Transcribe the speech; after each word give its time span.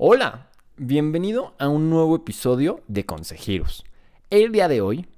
Hola, 0.00 0.46
bienvenido 0.76 1.56
a 1.58 1.66
un 1.68 1.90
nuevo 1.90 2.14
episodio 2.14 2.84
de 2.86 3.04
Consejeros. 3.04 3.84
El 4.30 4.52
día 4.52 4.68
de 4.68 4.80
hoy 4.80 5.08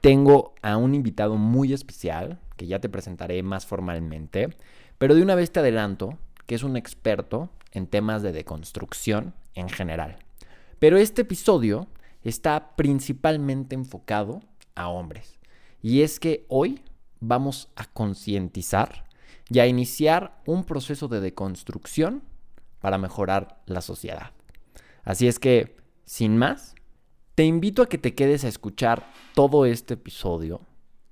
tengo 0.00 0.54
a 0.62 0.78
un 0.78 0.94
invitado 0.94 1.36
muy 1.36 1.74
especial 1.74 2.40
que 2.56 2.66
ya 2.66 2.80
te 2.80 2.88
presentaré 2.88 3.42
más 3.42 3.66
formalmente, 3.66 4.56
pero 4.96 5.14
de 5.14 5.20
una 5.20 5.34
vez 5.34 5.52
te 5.52 5.60
adelanto 5.60 6.16
que 6.46 6.54
es 6.54 6.62
un 6.62 6.78
experto 6.78 7.50
en 7.72 7.86
temas 7.86 8.22
de 8.22 8.32
deconstrucción 8.32 9.34
en 9.54 9.68
general. 9.68 10.16
Pero 10.78 10.96
este 10.96 11.20
episodio 11.20 11.86
está 12.24 12.74
principalmente 12.76 13.74
enfocado 13.74 14.40
a 14.74 14.88
hombres. 14.88 15.38
Y 15.82 16.00
es 16.00 16.18
que 16.18 16.46
hoy 16.48 16.82
vamos 17.20 17.68
a 17.76 17.84
concientizar 17.84 19.04
y 19.50 19.58
a 19.58 19.66
iniciar 19.66 20.40
un 20.46 20.64
proceso 20.64 21.08
de 21.08 21.20
deconstrucción 21.20 22.22
para 22.80 22.98
mejorar 22.98 23.60
la 23.66 23.80
sociedad. 23.80 24.32
Así 25.04 25.28
es 25.28 25.38
que, 25.38 25.76
sin 26.04 26.36
más, 26.36 26.74
te 27.34 27.44
invito 27.44 27.82
a 27.82 27.88
que 27.88 27.98
te 27.98 28.14
quedes 28.14 28.44
a 28.44 28.48
escuchar 28.48 29.10
todo 29.34 29.64
este 29.64 29.94
episodio, 29.94 30.60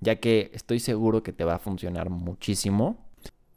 ya 0.01 0.17
que 0.17 0.51
estoy 0.53 0.81
seguro 0.81 1.23
que 1.23 1.33
te 1.33 1.45
va 1.45 1.55
a 1.55 1.59
funcionar 1.59 2.11
muchísimo. 2.11 3.09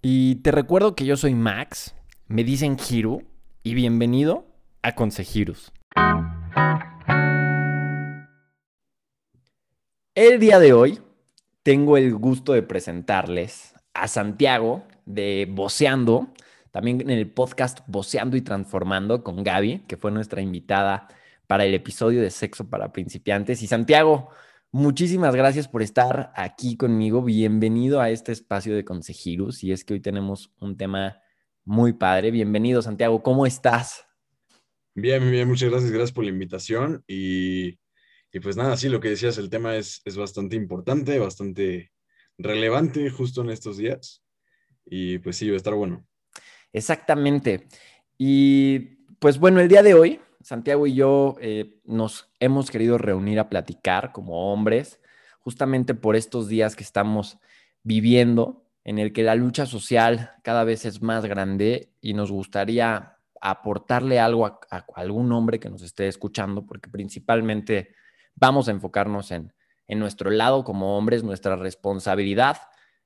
Y 0.02 0.36
te 0.36 0.52
recuerdo 0.52 0.96
que 0.96 1.06
yo 1.06 1.18
soy 1.18 1.36
Max, 1.36 1.96
me 2.28 2.44
dicen 2.44 2.78
Hiru, 2.90 3.24
y 3.64 3.76
bienvenido 3.76 4.46
a 4.82 4.96
Consejirus. 4.96 5.72
El 10.16 10.40
día 10.40 10.60
de 10.60 10.74
hoy 10.74 11.00
tengo 11.64 11.98
el 11.98 12.16
gusto 12.16 12.54
de 12.54 12.64
presentarles 12.64 13.74
a 13.94 14.08
Santiago 14.08 14.84
de 15.06 15.48
Boceando, 15.50 16.30
también 16.72 17.02
en 17.02 17.10
el 17.10 17.30
podcast 17.30 17.80
Boceando 17.88 18.38
y 18.38 18.42
Transformando 18.42 19.24
con 19.24 19.44
Gaby, 19.44 19.80
que 19.88 19.98
fue 19.98 20.12
nuestra 20.12 20.42
invitada 20.42 21.08
para 21.46 21.66
el 21.66 21.74
episodio 21.74 22.22
de 22.22 22.30
Sexo 22.30 22.70
para 22.70 22.94
Principiantes. 22.94 23.62
Y 23.62 23.68
Santiago, 23.68 24.30
muchísimas 24.72 25.36
gracias 25.36 25.68
por 25.68 25.82
estar 25.82 26.32
aquí 26.34 26.78
conmigo. 26.78 27.22
Bienvenido 27.22 28.00
a 28.00 28.10
este 28.10 28.32
espacio 28.32 28.74
de 28.74 28.86
Consejirus. 28.86 29.66
Y 29.66 29.74
es 29.74 29.84
que 29.84 29.96
hoy 29.96 30.00
tenemos 30.00 30.54
un 30.60 30.78
tema 30.78 31.20
muy 31.66 31.92
padre. 31.92 32.32
Bienvenido, 32.32 32.82
Santiago. 32.82 33.22
¿Cómo 33.22 33.46
estás? 33.46 34.06
Bien, 34.96 35.30
bien, 35.30 35.50
muchas 35.50 35.70
gracias. 35.70 35.92
Gracias 35.92 36.14
por 36.14 36.24
la 36.24 36.30
invitación. 36.30 37.04
Y, 37.06 37.80
y 38.32 38.40
pues 38.42 38.56
nada, 38.56 38.78
sí, 38.78 38.88
lo 38.88 39.02
que 39.02 39.10
decías, 39.10 39.38
el 39.38 39.50
tema 39.50 39.76
es, 39.76 40.02
es 40.06 40.16
bastante 40.16 40.56
importante, 40.56 41.20
bastante 41.20 41.92
relevante 42.38 43.10
justo 43.10 43.42
en 43.42 43.50
estos 43.50 43.76
días. 43.76 44.24
Y 44.86 45.20
pues 45.20 45.36
sí, 45.36 45.50
va 45.50 45.56
a 45.56 45.58
estar 45.58 45.74
bueno. 45.74 46.08
Exactamente. 46.74 47.68
Y 48.18 48.80
pues 49.20 49.40
bueno, 49.40 49.60
el 49.60 49.68
día 49.68 49.84
de 49.84 49.94
hoy, 49.94 50.20
Santiago 50.42 50.88
y 50.88 50.94
yo 50.94 51.36
eh, 51.42 51.80
nos 51.86 52.32
hemos 52.40 52.72
querido 52.72 52.98
reunir 52.98 53.40
a 53.40 53.50
platicar 53.50 54.12
como 54.12 54.52
hombres, 54.52 55.00
justamente 55.40 55.94
por 55.94 56.16
estos 56.16 56.48
días 56.48 56.76
que 56.76 56.84
estamos 56.84 57.38
viviendo, 57.84 58.66
en 58.84 58.98
el 58.98 59.14
que 59.14 59.24
la 59.24 59.36
lucha 59.36 59.66
social 59.66 60.32
cada 60.44 60.64
vez 60.64 60.86
es 60.86 61.02
más 61.02 61.26
grande 61.26 61.94
y 62.02 62.14
nos 62.14 62.32
gustaría 62.32 63.18
aportarle 63.40 64.20
algo 64.20 64.46
a, 64.46 64.60
a 64.70 64.86
algún 64.96 65.32
hombre 65.32 65.60
que 65.60 65.70
nos 65.70 65.82
esté 65.82 66.08
escuchando, 66.08 66.66
porque 66.66 66.90
principalmente 66.90 67.94
vamos 68.36 68.68
a 68.68 68.72
enfocarnos 68.72 69.32
en, 69.32 69.54
en 69.88 70.00
nuestro 70.00 70.30
lado 70.30 70.64
como 70.64 70.98
hombres, 70.98 71.24
nuestra 71.24 71.56
responsabilidad 71.56 72.58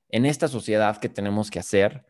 en 0.08 0.24
esta 0.24 0.48
sociedad 0.48 0.98
que 0.98 1.08
tenemos 1.08 1.50
que 1.50 1.58
hacer. 1.58 2.06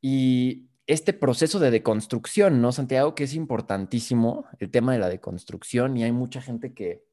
Y 0.00 0.69
este 0.90 1.12
proceso 1.12 1.60
de 1.60 1.70
deconstrucción, 1.70 2.60
¿no, 2.60 2.72
Santiago? 2.72 3.14
Que 3.14 3.24
es 3.24 3.34
importantísimo 3.34 4.46
el 4.58 4.70
tema 4.70 4.92
de 4.92 4.98
la 4.98 5.08
deconstrucción 5.08 5.96
y 5.96 6.02
hay 6.02 6.10
mucha 6.10 6.42
gente 6.42 6.74
que 6.74 7.04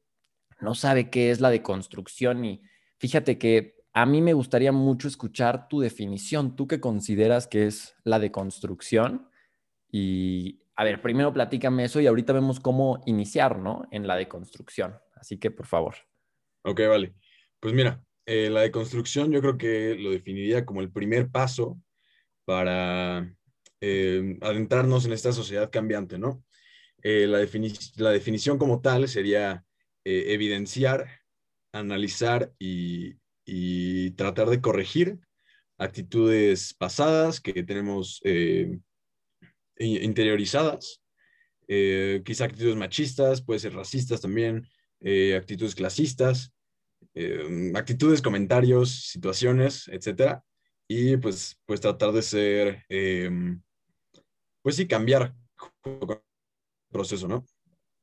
no 0.60 0.74
sabe 0.74 1.10
qué 1.10 1.30
es 1.30 1.40
la 1.40 1.50
deconstrucción 1.50 2.44
y 2.44 2.62
fíjate 2.98 3.38
que 3.38 3.76
a 3.92 4.04
mí 4.04 4.20
me 4.20 4.32
gustaría 4.32 4.72
mucho 4.72 5.06
escuchar 5.06 5.68
tu 5.68 5.78
definición. 5.78 6.56
¿Tú 6.56 6.66
qué 6.66 6.80
consideras 6.80 7.46
que 7.46 7.66
es 7.66 7.94
la 8.02 8.18
deconstrucción? 8.18 9.30
Y 9.90 10.60
a 10.74 10.82
ver, 10.82 11.00
primero 11.00 11.32
platícame 11.32 11.84
eso 11.84 12.00
y 12.00 12.08
ahorita 12.08 12.32
vemos 12.32 12.58
cómo 12.58 13.00
iniciar, 13.06 13.60
¿no? 13.60 13.86
En 13.92 14.08
la 14.08 14.16
deconstrucción. 14.16 14.96
Así 15.14 15.38
que, 15.38 15.52
por 15.52 15.66
favor. 15.66 15.94
Ok, 16.62 16.80
vale. 16.88 17.14
Pues 17.60 17.74
mira, 17.74 18.02
eh, 18.26 18.50
la 18.50 18.62
deconstrucción 18.62 19.30
yo 19.30 19.40
creo 19.40 19.56
que 19.56 19.94
lo 19.96 20.10
definiría 20.10 20.66
como 20.66 20.80
el 20.80 20.90
primer 20.90 21.30
paso 21.30 21.80
para 22.44 23.32
eh, 23.80 24.36
adentrarnos 24.40 25.06
en 25.06 25.12
esta 25.12 25.32
sociedad 25.32 25.70
cambiante, 25.70 26.18
¿no? 26.18 26.44
Eh, 27.02 27.28
la, 27.28 27.38
definición 28.10 28.58
como 28.58 28.80
tal 28.80 29.06
sería 29.08 29.64
eh, 30.04 30.24
evidenciar, 30.28 31.20
analizar 31.72 32.52
y, 32.58 33.16
tratar 34.16 34.48
de 34.50 34.60
corregir 34.60 35.18
actitudes 35.78 36.74
pasadas 36.74 37.40
que 37.40 37.62
tenemos 37.62 38.20
interiorizadas, 39.78 41.00
quizá 41.66 42.44
actitudes 42.44 42.76
machistas, 42.76 43.40
puede 43.40 43.60
ser 43.60 43.74
racistas 43.74 44.20
también, 44.20 44.68
actitudes 45.34 45.74
clasistas, 45.74 46.52
actitudes, 47.74 48.20
comentarios, 48.20 49.08
situaciones, 49.08 49.88
etcétera, 49.88 50.44
y 50.86 51.16
pues, 51.16 51.58
pues 51.64 51.80
tratar 51.80 52.12
de 52.12 52.22
ser 52.22 52.84
pues 54.68 54.76
sí, 54.76 54.86
cambiar 54.86 55.34
el 55.86 56.18
proceso, 56.90 57.26
¿no? 57.26 57.46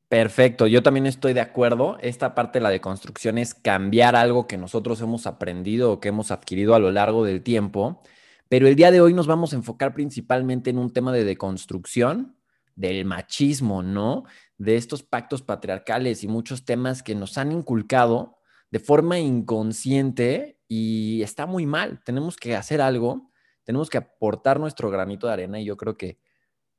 Perfecto, 0.10 0.66
yo 0.66 0.82
también 0.82 1.06
estoy 1.06 1.34
de 1.34 1.42
acuerdo. 1.42 2.00
Esta 2.02 2.34
parte 2.34 2.58
de 2.58 2.64
la 2.64 2.72
deconstrucción 2.72 3.38
es 3.38 3.54
cambiar 3.54 4.16
algo 4.16 4.48
que 4.48 4.58
nosotros 4.58 5.00
hemos 5.02 5.28
aprendido 5.28 5.92
o 5.92 6.00
que 6.00 6.08
hemos 6.08 6.32
adquirido 6.32 6.74
a 6.74 6.80
lo 6.80 6.90
largo 6.90 7.24
del 7.24 7.44
tiempo. 7.44 8.02
Pero 8.50 8.68
el 8.68 8.76
día 8.76 8.90
de 8.90 9.00
hoy 9.00 9.14
nos 9.14 9.28
vamos 9.28 9.54
a 9.54 9.58
enfocar 9.58 9.94
principalmente 9.94 10.72
en 10.72 10.80
un 10.80 10.92
tema 10.92 11.14
de 11.14 11.24
deconstrucción 11.24 12.36
del 12.74 13.06
machismo, 13.06 13.84
¿no? 13.84 14.24
De 14.58 14.76
estos 14.76 15.04
pactos 15.04 15.44
patriarcales 15.44 16.24
y 16.24 16.28
muchos 16.28 16.66
temas 16.66 17.04
que 17.04 17.14
nos 17.14 17.38
han 17.38 17.52
inculcado 17.52 18.40
de 18.72 18.80
forma 18.80 19.20
inconsciente 19.20 20.60
y 20.68 21.22
está 21.22 21.46
muy 21.46 21.68
mal. 21.68 22.02
Tenemos 22.04 22.38
que 22.38 22.56
hacer 22.56 22.82
algo, 22.82 23.30
tenemos 23.66 23.92
que 23.92 24.00
aportar 24.00 24.60
nuestro 24.60 24.90
granito 24.90 25.28
de 25.28 25.34
arena 25.34 25.60
y 25.60 25.66
yo 25.66 25.78
creo 25.78 25.96
que 25.96 26.25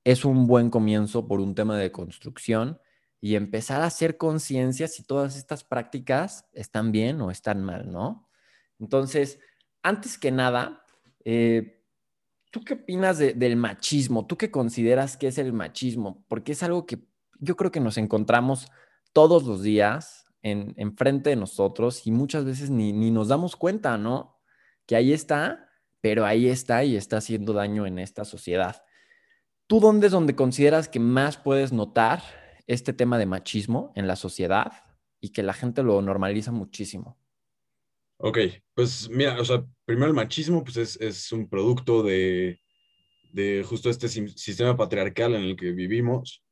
es 0.07 0.25
un 0.25 0.47
buen 0.47 0.71
comienzo 0.71 1.27
por 1.27 1.41
un 1.41 1.57
tema 1.57 1.77
de 1.77 1.91
construcción 1.91 2.79
y 3.21 3.35
empezar 3.35 3.83
a 3.83 3.87
hacer 3.87 4.17
conciencia 4.17 4.87
si 4.87 5.03
todas 5.03 5.37
estas 5.37 5.65
prácticas 5.65 6.47
están 6.53 6.93
bien 6.93 7.21
o 7.21 7.33
están 7.33 7.61
mal, 7.65 7.91
¿no? 7.91 8.31
Entonces, 8.79 9.41
antes 9.83 10.17
que 10.17 10.31
nada, 10.31 10.85
eh, 11.25 11.83
¿tú 12.53 12.61
qué 12.61 12.75
opinas 12.75 13.19
del 13.19 13.57
machismo? 13.57 14.29
¿Tú 14.29 14.37
qué 14.37 14.49
consideras 14.49 15.17
que 15.17 15.27
es 15.27 15.39
el 15.39 15.53
machismo? 15.53 16.25
Porque 16.29 16.53
es 16.53 16.63
algo 16.63 16.87
que 16.87 17.01
yo 17.41 17.57
creo 17.57 17.73
que 17.73 17.81
nos 17.81 17.99
encontramos 17.99 18.69
todos 19.13 19.43
los 19.43 19.65
días 19.65 20.27
en, 20.43 20.97
frente 20.97 21.31
de 21.31 21.37
nosotros 21.37 22.07
y 22.07 22.13
muchas 22.13 22.45
veces 22.45 22.71
ni, 22.71 22.93
ni 22.93 23.11
nos 23.11 23.27
damos 23.27 23.57
cuenta, 23.57 23.99
¿no? 23.99 24.39
Que 24.87 24.95
ahí 24.95 25.13
está, 25.13 25.69
pero 26.01 26.25
ahí 26.25 26.47
está 26.47 26.85
y 26.85 26.95
está 26.95 27.17
haciendo 27.17 27.53
daño 27.53 27.87
en 27.87 27.99
esta 27.99 28.25
sociedad. 28.25 28.85
¿Tú 29.69 29.81
dónde 29.81 30.07
es 30.07 30.13
donde 30.13 30.37
consideras 30.37 30.89
que 30.89 31.01
más 31.01 31.39
puedes 31.39 31.73
notar 31.73 32.23
este 32.69 32.93
tema 32.93 33.19
de 33.19 33.27
machismo 33.27 33.93
en 33.97 34.07
la 34.07 34.15
sociedad 34.15 34.85
y 35.21 35.31
que 35.31 35.43
la 35.43 35.55
gente 35.55 35.83
lo 35.83 36.01
normaliza 36.03 36.53
muchísimo? 36.53 37.19
Ok, 38.19 38.39
pues 38.75 39.09
mira, 39.11 39.41
o 39.41 39.45
sea, 39.45 39.65
primero 39.85 40.07
el 40.07 40.15
machismo 40.15 40.63
pues 40.63 40.77
es, 40.77 41.01
es 41.01 41.33
un 41.33 41.49
producto 41.49 42.05
de, 42.05 42.61
de, 43.33 43.65
justo 43.65 43.91
este 43.91 44.09
sistema 44.09 44.77
patriarcal 44.77 45.35
en 45.35 45.43
el 45.43 45.57
que 45.57 45.73
vivimos. 45.73 46.45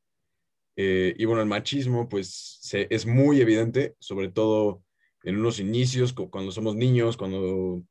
Eh, 0.75 1.15
y 1.17 1.23
bueno, 1.23 1.41
el 1.41 1.47
machismo 1.47 2.09
pues 2.09 2.59
es 2.73 3.05
muy 3.05 3.39
evidente, 3.39 3.95
sobre 3.97 4.29
todo 4.29 4.83
en 5.23 5.37
unos 5.37 5.59
inicios, 5.61 6.11
cuando 6.11 6.51
somos 6.51 6.75
niños, 6.75 7.15
cuando 7.15 7.81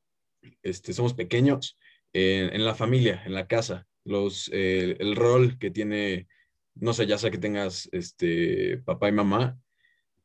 este, 0.63 0.93
somos 0.93 1.15
pequeños, 1.15 1.79
en 2.13 2.65
la 2.65 2.77
familia, 2.77 3.25
en 3.25 3.35
la 3.35 3.49
casa 3.49 3.89
los, 4.05 4.51
eh, 4.53 4.97
el 5.01 5.17
rol 5.17 5.59
que 5.59 5.71
tiene, 5.71 6.29
no 6.75 6.93
sé, 6.93 7.07
ya 7.07 7.19
sea 7.19 7.31
que 7.31 7.39
tengas 7.39 7.89
este, 7.93 8.79
papá 8.85 9.09
y 9.09 9.13
mamá, 9.13 9.59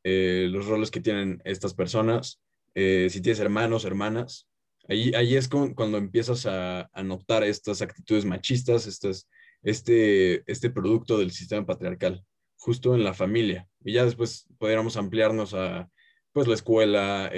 eh, 0.03 0.47
los 0.49 0.67
roles 0.67 0.91
que 0.91 1.01
tienen 1.01 1.41
estas 1.45 1.73
personas, 1.73 2.41
eh, 2.75 3.07
si 3.09 3.21
tienes 3.21 3.39
hermanos, 3.39 3.85
hermanas, 3.85 4.47
ahí, 4.87 5.13
ahí 5.15 5.35
es 5.35 5.47
cuando 5.47 5.97
empiezas 5.97 6.45
a, 6.45 6.89
a, 6.93 7.03
notar 7.03 7.43
estas 7.43 7.81
actitudes 7.81 8.25
machistas, 8.25 8.85
estas, 8.85 9.27
este, 9.63 10.43
este 10.51 10.69
producto 10.69 11.17
del 11.17 11.31
sistema 11.31 11.65
patriarcal, 11.65 12.23
justo 12.57 12.95
en 12.95 13.03
la 13.03 13.13
familia. 13.13 13.67
Y 13.83 13.93
ya 13.93 14.05
después 14.05 14.47
podríamos 14.57 14.97
ampliarnos 14.97 15.53
a 15.53 15.89
pues 16.31 16.47
la 16.47 16.53
escuela, 16.53 17.31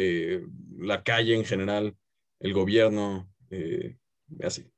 la 0.78 1.02
calle 1.04 1.34
en 1.36 1.46
general, 1.46 1.96
el 2.40 2.54
gobierno, 2.54 3.32
así. 4.44 4.70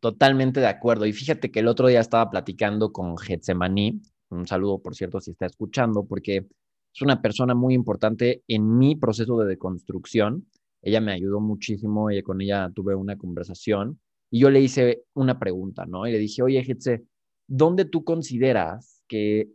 Totalmente 0.00 0.60
de 0.60 0.66
acuerdo. 0.66 1.06
Y 1.06 1.12
fíjate 1.12 1.50
que 1.50 1.60
el 1.60 1.68
otro 1.68 1.88
día 1.88 2.00
estaba 2.00 2.30
platicando 2.30 2.92
con 2.92 3.16
Getsemaní, 3.18 4.00
un 4.30 4.46
saludo, 4.46 4.80
por 4.80 4.94
cierto, 4.94 5.20
si 5.20 5.32
está 5.32 5.46
escuchando, 5.46 6.04
porque 6.04 6.46
es 6.94 7.02
una 7.02 7.20
persona 7.20 7.54
muy 7.54 7.74
importante 7.74 8.42
en 8.46 8.78
mi 8.78 8.94
proceso 8.96 9.38
de 9.38 9.46
deconstrucción. 9.46 10.46
Ella 10.82 11.00
me 11.00 11.12
ayudó 11.12 11.40
muchísimo, 11.40 12.10
y 12.10 12.22
con 12.22 12.40
ella 12.40 12.70
tuve 12.74 12.94
una 12.94 13.16
conversación 13.16 13.98
y 14.30 14.40
yo 14.40 14.50
le 14.50 14.60
hice 14.60 15.04
una 15.14 15.38
pregunta, 15.38 15.86
¿no? 15.86 16.06
Y 16.06 16.12
le 16.12 16.18
dije, 16.18 16.42
oye, 16.42 16.60
Hetze, 16.60 17.04
¿dónde 17.46 17.84
tú 17.84 18.04
consideras 18.04 19.02
que 19.08 19.48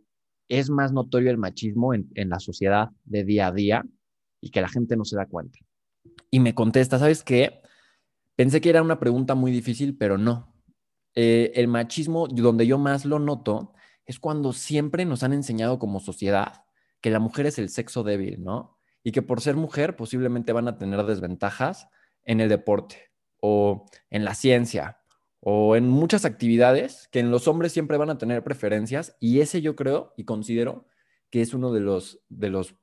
es 0.48 0.68
más 0.68 0.92
notorio 0.92 1.30
el 1.30 1.38
machismo 1.38 1.94
en, 1.94 2.10
en 2.14 2.28
la 2.28 2.40
sociedad 2.40 2.88
de 3.04 3.24
día 3.24 3.48
a 3.48 3.52
día 3.52 3.84
y 4.40 4.50
que 4.50 4.60
la 4.60 4.68
gente 4.68 4.96
no 4.96 5.04
se 5.04 5.16
da 5.16 5.26
cuenta? 5.26 5.58
Y 6.30 6.40
me 6.40 6.54
contesta, 6.54 6.98
¿sabes 6.98 7.22
qué? 7.22 7.60
Pensé 8.36 8.60
que 8.60 8.70
era 8.70 8.82
una 8.82 8.98
pregunta 8.98 9.34
muy 9.34 9.52
difícil, 9.52 9.96
pero 9.96 10.18
no. 10.18 10.54
Eh, 11.14 11.52
el 11.54 11.68
machismo, 11.68 12.26
donde 12.26 12.66
yo 12.66 12.78
más 12.78 13.04
lo 13.04 13.18
noto, 13.18 13.72
es 14.06 14.18
cuando 14.18 14.52
siempre 14.52 15.04
nos 15.04 15.22
han 15.22 15.32
enseñado 15.32 15.78
como 15.78 16.00
sociedad 16.00 16.64
que 17.00 17.10
la 17.10 17.20
mujer 17.20 17.46
es 17.46 17.58
el 17.58 17.68
sexo 17.68 18.02
débil, 18.02 18.42
¿no? 18.42 18.78
Y 19.02 19.12
que 19.12 19.22
por 19.22 19.40
ser 19.40 19.56
mujer 19.56 19.96
posiblemente 19.96 20.52
van 20.52 20.68
a 20.68 20.78
tener 20.78 21.04
desventajas 21.04 21.88
en 22.24 22.40
el 22.40 22.48
deporte 22.48 23.12
o 23.40 23.86
en 24.10 24.24
la 24.24 24.34
ciencia 24.34 25.00
o 25.40 25.76
en 25.76 25.86
muchas 25.88 26.24
actividades 26.24 27.08
que 27.12 27.20
en 27.20 27.30
los 27.30 27.46
hombres 27.46 27.72
siempre 27.72 27.98
van 27.98 28.08
a 28.08 28.16
tener 28.16 28.42
preferencias 28.42 29.16
y 29.20 29.40
ese 29.40 29.60
yo 29.60 29.76
creo 29.76 30.14
y 30.16 30.24
considero 30.24 30.86
que 31.28 31.42
es 31.42 31.52
uno 31.52 31.70
de 31.70 31.80
los 31.80 32.20
de 32.30 32.48
los 32.48 32.76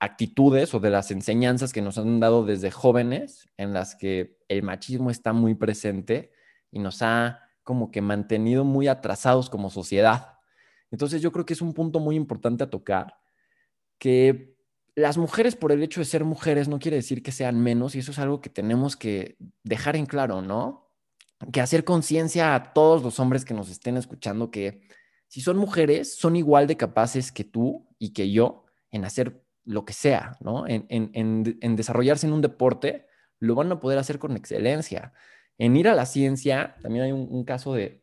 actitudes 0.00 0.74
o 0.74 0.80
de 0.80 0.90
las 0.90 1.10
enseñanzas 1.10 1.72
que 1.72 1.82
nos 1.82 1.98
han 1.98 2.20
dado 2.20 2.44
desde 2.44 2.70
jóvenes 2.70 3.48
en 3.56 3.72
las 3.72 3.96
que 3.96 4.38
el 4.48 4.62
machismo 4.62 5.10
está 5.10 5.32
muy 5.32 5.54
presente 5.54 6.32
y 6.70 6.78
nos 6.78 7.02
ha 7.02 7.40
como 7.64 7.90
que 7.90 8.00
mantenido 8.00 8.64
muy 8.64 8.88
atrasados 8.88 9.50
como 9.50 9.70
sociedad. 9.70 10.38
Entonces 10.90 11.20
yo 11.20 11.32
creo 11.32 11.44
que 11.44 11.52
es 11.52 11.60
un 11.60 11.74
punto 11.74 12.00
muy 12.00 12.16
importante 12.16 12.64
a 12.64 12.70
tocar, 12.70 13.18
que 13.98 14.56
las 14.94 15.18
mujeres 15.18 15.54
por 15.54 15.70
el 15.72 15.82
hecho 15.82 16.00
de 16.00 16.06
ser 16.06 16.24
mujeres 16.24 16.68
no 16.68 16.78
quiere 16.78 16.96
decir 16.96 17.22
que 17.22 17.32
sean 17.32 17.60
menos 17.60 17.94
y 17.94 17.98
eso 17.98 18.12
es 18.12 18.18
algo 18.18 18.40
que 18.40 18.50
tenemos 18.50 18.96
que 18.96 19.36
dejar 19.62 19.96
en 19.96 20.06
claro, 20.06 20.42
¿no? 20.42 20.90
Que 21.52 21.60
hacer 21.60 21.84
conciencia 21.84 22.54
a 22.54 22.72
todos 22.72 23.02
los 23.02 23.20
hombres 23.20 23.44
que 23.44 23.54
nos 23.54 23.68
estén 23.68 23.96
escuchando 23.96 24.50
que 24.50 24.80
si 25.28 25.40
son 25.40 25.56
mujeres, 25.56 26.16
son 26.16 26.36
igual 26.36 26.66
de 26.66 26.76
capaces 26.76 27.30
que 27.30 27.44
tú 27.44 27.86
y 27.98 28.12
que 28.12 28.30
yo 28.32 28.64
en 28.90 29.04
hacer 29.04 29.44
lo 29.68 29.84
que 29.84 29.92
sea, 29.92 30.36
¿no? 30.40 30.66
En, 30.66 30.86
en, 30.88 31.76
desarrollarse 31.76 32.26
en 32.26 32.32
un 32.32 32.40
deporte, 32.40 33.06
lo 33.38 33.54
van 33.54 33.70
a 33.70 33.80
poder 33.80 33.98
hacer 33.98 34.18
con 34.18 34.34
excelencia. 34.34 35.12
En 35.58 35.76
ir 35.76 35.88
a 35.88 35.94
la 35.94 36.06
ciencia, 36.06 36.76
también 36.82 37.04
hay 37.04 37.12
un, 37.12 37.44
caso 37.44 37.74
de, 37.74 38.02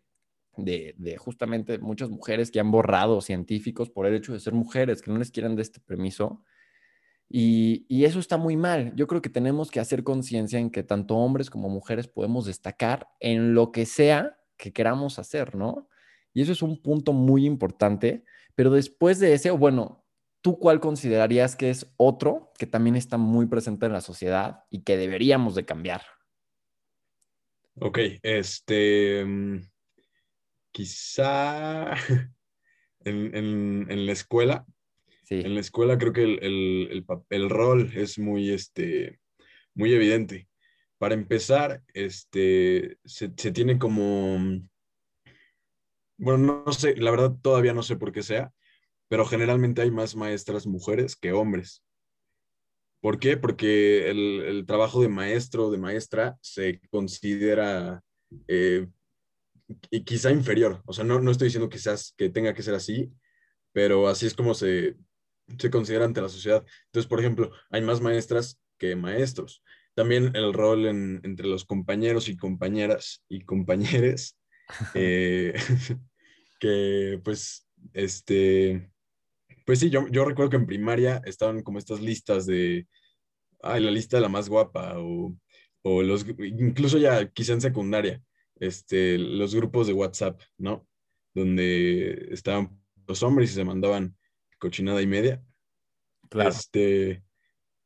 de, 0.57 1.17
justamente 1.17 1.79
muchas 1.79 2.11
mujeres 2.11 2.51
que 2.51 2.59
han 2.59 2.69
borrado 2.69 3.19
científicos 3.19 3.89
por 3.89 4.05
el 4.05 4.13
hecho 4.13 4.33
de 4.33 4.39
ser 4.39 4.53
mujeres, 4.53 5.01
que 5.01 5.09
no 5.09 5.17
les 5.17 5.31
quieran 5.31 5.55
de 5.55 5.63
este 5.63 5.79
permiso. 5.79 6.43
Y, 7.27 7.87
y, 7.89 8.05
eso 8.05 8.19
está 8.19 8.37
muy 8.37 8.55
mal. 8.55 8.93
Yo 8.95 9.07
creo 9.07 9.23
que 9.23 9.31
tenemos 9.31 9.71
que 9.71 9.79
hacer 9.79 10.03
conciencia 10.03 10.59
en 10.59 10.69
que 10.69 10.83
tanto 10.83 11.15
hombres 11.15 11.49
como 11.49 11.67
mujeres 11.67 12.07
podemos 12.07 12.45
destacar 12.45 13.07
en 13.19 13.55
lo 13.55 13.71
que 13.71 13.87
sea 13.87 14.37
que 14.55 14.71
queramos 14.71 15.17
hacer, 15.17 15.55
¿no? 15.55 15.89
Y 16.31 16.43
eso 16.43 16.51
es 16.51 16.61
un 16.61 16.79
punto 16.79 17.11
muy 17.11 17.47
importante. 17.47 18.23
Pero 18.53 18.69
después 18.69 19.19
de 19.19 19.33
ese, 19.33 19.49
bueno, 19.49 20.04
¿Tú 20.45 20.59
cuál 20.59 20.79
considerarías 20.79 21.55
que 21.55 21.71
es 21.71 21.91
otro 21.97 22.51
que 22.59 22.67
también 22.67 22.95
está 22.95 23.17
muy 23.17 23.47
presente 23.47 23.87
en 23.87 23.93
la 23.93 24.01
sociedad 24.01 24.59
y 24.69 24.83
que 24.83 24.95
deberíamos 24.95 25.55
de 25.55 25.65
cambiar? 25.65 26.03
Ok, 27.79 27.97
este, 28.21 29.25
mm, 29.25 29.61
quizá 30.71 31.95
en, 33.05 34.05
la 34.05 34.11
escuela, 34.11 34.67
sí. 35.23 35.41
en 35.43 35.55
la 35.55 35.61
escuela 35.61 35.97
creo 35.97 36.13
que 36.13 36.21
el, 36.21 37.03
el, 37.31 37.49
rol 37.49 37.91
es 37.95 38.19
muy, 38.19 38.51
este, 38.51 39.19
muy 39.73 39.93
evidente. 39.93 40.47
Para 40.99 41.15
empezar, 41.15 41.81
este, 41.95 42.99
se, 43.03 43.31
se 43.35 43.51
tiene 43.51 43.79
como, 43.79 44.37
bueno, 46.17 46.63
no 46.65 46.71
sé, 46.71 46.95
la 46.97 47.09
verdad 47.09 47.35
todavía 47.41 47.73
no 47.73 47.81
sé 47.81 47.95
por 47.95 48.11
qué 48.11 48.21
sea, 48.21 48.53
pero 49.07 49.25
generalmente 49.25 49.81
hay 49.81 49.91
más 49.91 50.15
maestras 50.15 50.65
mujeres 50.65 51.15
que 51.15 51.31
hombres. 51.31 51.83
¿Por 53.01 53.19
qué? 53.19 53.37
Porque 53.37 54.09
el, 54.09 54.65
trabajo 54.65 55.01
de 55.01 55.09
maestro 55.09 55.67
o 55.67 55.71
de 55.71 55.77
maestra 55.77 56.37
se 56.41 56.79
considera 56.89 58.01
eh, 58.47 58.87
y 59.91 60.03
quizá 60.03 60.31
inferior. 60.31 60.81
O 60.85 60.93
sea, 60.93 61.03
no, 61.03 61.19
no 61.19 61.31
estoy 61.31 61.47
diciendo 61.47 61.69
que, 61.69 61.79
que 62.17 62.29
tenga 62.29 62.53
que 62.53 62.63
ser 62.63 62.73
así, 62.73 63.11
pero 63.71 64.07
así 64.07 64.25
es 64.25 64.33
como 64.33 64.53
se, 64.53 64.95
se 65.59 65.69
considera 65.69 66.05
ante 66.05 66.21
la 66.21 66.29
sociedad. 66.29 66.65
Entonces, 66.85 67.07
por 67.07 67.19
ejemplo, 67.19 67.51
hay 67.69 67.81
más 67.81 68.01
maestras 68.01 68.59
que 68.77 68.95
maestros. 68.95 69.63
También 69.93 70.35
el 70.35 70.53
rol 70.53 70.85
entre 70.87 71.47
los 71.47 71.63
compañeros 71.63 72.27
y 72.27 72.35
compañeras 72.35 73.23
y 73.29 73.41
compañeres, 73.41 74.37
eh, 74.93 75.53
que 76.59 77.21
pues, 77.23 77.67
este, 77.93 78.91
pues 79.65 79.79
sí, 79.79 79.89
yo, 79.89 80.07
yo 80.09 80.25
recuerdo 80.25 80.51
que 80.51 80.57
en 80.57 80.67
primaria 80.67 81.21
estaban 81.25 81.63
como 81.63 81.79
estas 81.79 81.99
listas 81.99 82.45
de, 82.45 82.87
ay, 83.61 83.83
la 83.83 83.91
lista 83.91 84.17
de 84.17 84.21
la 84.21 84.29
más 84.29 84.47
guapa, 84.47 84.93
o, 84.99 85.35
o 85.81 86.03
los, 86.03 86.25
incluso 86.37 86.97
ya 86.97 87.27
quizá 87.29 87.53
en 87.53 87.61
secundaria, 87.61 88.21
este, 88.59 89.17
los 89.17 89.55
grupos 89.55 89.87
de 89.87 89.93
WhatsApp, 89.93 90.39
¿no? 90.57 90.87
Donde 91.33 92.29
estaban 92.31 92.79
los 93.07 93.23
hombres 93.23 93.51
y 93.51 93.55
se 93.55 93.65
mandaban 93.65 94.15
cochinada 94.59 95.01
y 95.01 95.07
media. 95.07 95.43
Claro. 96.29 96.49
Este, 96.49 97.23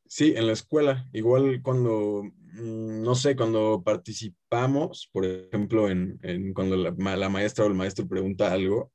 sí, 0.06 0.34
en 0.36 0.48
la 0.48 0.54
escuela, 0.54 1.10
igual 1.14 1.62
cuando, 1.62 2.24
mm, 2.24 3.02
no 3.02 3.16
sé, 3.16 3.36
cuando 3.36 3.82
participamos, 3.84 5.10
por 5.12 5.26
ejemplo, 5.26 5.90
en, 5.90 6.20
en 6.24 6.54
cuando 6.54 6.76
la, 6.76 6.92
la, 7.16 7.30
maestra 7.30 7.66
o 7.66 7.68
el 7.68 7.74
maestro 7.74 8.08
pregunta 8.08 8.52
algo, 8.52 8.92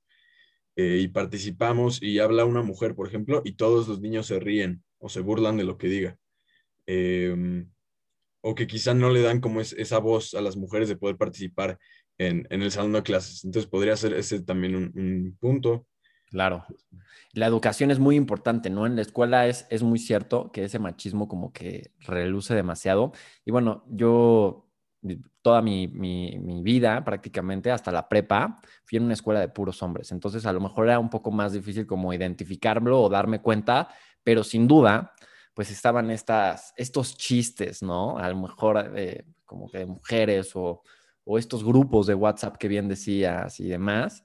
eh, 0.76 0.98
y 1.00 1.08
participamos 1.08 2.02
y 2.02 2.18
habla 2.18 2.44
una 2.44 2.62
mujer, 2.62 2.94
por 2.94 3.06
ejemplo, 3.06 3.42
y 3.44 3.52
todos 3.52 3.86
los 3.88 4.00
niños 4.00 4.26
se 4.26 4.40
ríen 4.40 4.82
o 4.98 5.08
se 5.08 5.20
burlan 5.20 5.56
de 5.56 5.64
lo 5.64 5.78
que 5.78 5.88
diga. 5.88 6.18
Em, 6.86 7.70
o 8.40 8.54
que 8.54 8.66
quizá 8.66 8.92
no 8.92 9.10
le 9.10 9.22
dan 9.22 9.40
como 9.40 9.60
es, 9.60 9.72
esa 9.72 9.98
voz 9.98 10.34
a 10.34 10.40
las 10.40 10.56
mujeres 10.56 10.88
de 10.88 10.96
poder 10.96 11.16
participar 11.16 11.78
en, 12.18 12.46
en, 12.50 12.62
el 12.62 12.70
salón 12.70 12.92
de 12.92 13.02
clases. 13.02 13.44
Entonces 13.44 13.70
podría 13.70 13.96
ser 13.96 14.12
ese 14.14 14.42
también 14.42 14.74
un, 14.74 15.36
punto. 15.40 15.86
Claro. 16.30 16.64
La 17.32 17.46
educación 17.46 17.90
es 17.90 17.98
muy 17.98 18.16
importante, 18.16 18.68
¿no? 18.68 18.86
En 18.86 18.96
la 18.96 19.02
escuela 19.02 19.46
es, 19.46 19.66
es 19.70 19.82
muy 19.82 19.98
cierto 19.98 20.50
que 20.52 20.64
ese 20.64 20.78
machismo 20.78 21.28
como 21.28 21.52
que 21.52 21.92
reluce 22.00 22.54
demasiado. 22.54 23.12
Y 23.44 23.50
bueno, 23.50 23.84
yo 23.88 24.63
toda 25.42 25.60
mi, 25.60 25.86
vida 26.62 27.04
prácticamente, 27.04 27.70
hasta 27.70 27.92
la 27.92 28.08
prepa, 28.08 28.60
fui 28.84 28.96
en 28.96 29.04
una 29.04 29.14
escuela 29.14 29.40
de 29.40 29.48
puros 29.48 29.82
hombres. 29.82 30.12
Entonces 30.12 30.46
a 30.46 30.52
lo 30.52 30.60
mejor 30.60 30.86
era 30.86 30.98
un 30.98 31.10
poco 31.10 31.30
más 31.30 31.52
difícil 31.52 31.86
como 31.86 32.12
identificarlo 32.12 33.02
o 33.02 33.08
darme 33.08 33.40
cuenta, 33.40 33.88
pero 34.22 34.42
sin 34.42 34.66
duda, 34.66 35.12
pues 35.52 35.70
estaban 35.70 36.10
estas, 36.10 36.72
estos 36.76 37.16
chistes, 37.16 37.82
¿no? 37.82 38.18
A 38.18 38.28
lo 38.28 38.36
mejor 38.36 38.92
como 39.44 39.68
que 39.68 39.78
de 39.78 39.86
mujeres 39.86 40.52
o, 40.54 40.82
estos 41.38 41.64
grupos 41.64 42.06
de 42.06 42.14
WhatsApp 42.14 42.56
que 42.56 42.68
bien 42.68 42.88
decías 42.88 43.58
y 43.60 43.68
demás. 43.68 44.24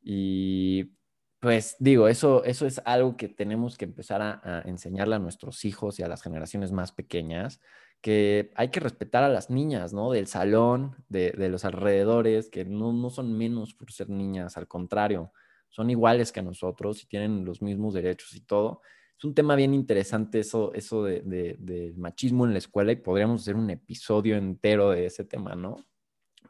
Y 0.00 0.92
pues 1.40 1.76
digo, 1.78 2.08
eso, 2.08 2.42
eso 2.44 2.66
es 2.66 2.80
algo 2.84 3.16
que 3.16 3.28
tenemos 3.28 3.76
que 3.76 3.84
empezar 3.84 4.22
a, 4.22 4.40
a 4.42 4.62
enseñarle 4.62 5.16
a 5.16 5.18
nuestros 5.18 5.64
hijos 5.64 5.98
y 5.98 6.02
a 6.02 6.08
las 6.08 6.22
generaciones 6.22 6.72
más 6.72 6.92
pequeñas, 6.92 7.60
que 8.00 8.52
hay 8.54 8.68
que 8.68 8.80
respetar 8.80 9.24
a 9.24 9.28
las 9.28 9.50
niñas, 9.50 9.92
¿no? 9.92 10.12
Del 10.12 10.26
salón, 10.28 10.96
de, 11.08 11.32
los 11.48 11.64
alrededores, 11.64 12.48
que 12.48 12.64
no, 12.64 13.10
son 13.10 13.36
menos 13.36 13.74
por 13.74 13.92
ser 13.92 14.08
niñas, 14.08 14.56
al 14.56 14.68
contrario, 14.68 15.32
son 15.68 15.90
iguales 15.90 16.32
que 16.32 16.42
nosotros 16.42 17.02
y 17.02 17.06
tienen 17.06 17.44
los 17.44 17.60
mismos 17.60 17.94
derechos 17.94 18.34
y 18.34 18.40
todo. 18.40 18.82
Es 19.16 19.24
un 19.24 19.34
tema 19.34 19.56
bien 19.56 19.74
interesante 19.74 20.40
eso, 20.40 20.72
eso 20.74 21.02
de, 21.02 21.22
del 21.58 21.96
machismo 21.96 22.46
en 22.46 22.52
la 22.52 22.58
escuela 22.58 22.92
y 22.92 22.96
podríamos 22.96 23.42
hacer 23.42 23.56
un 23.56 23.68
episodio 23.70 24.36
entero 24.36 24.90
de 24.90 25.06
ese 25.06 25.24
tema, 25.24 25.56
¿no? 25.56 25.76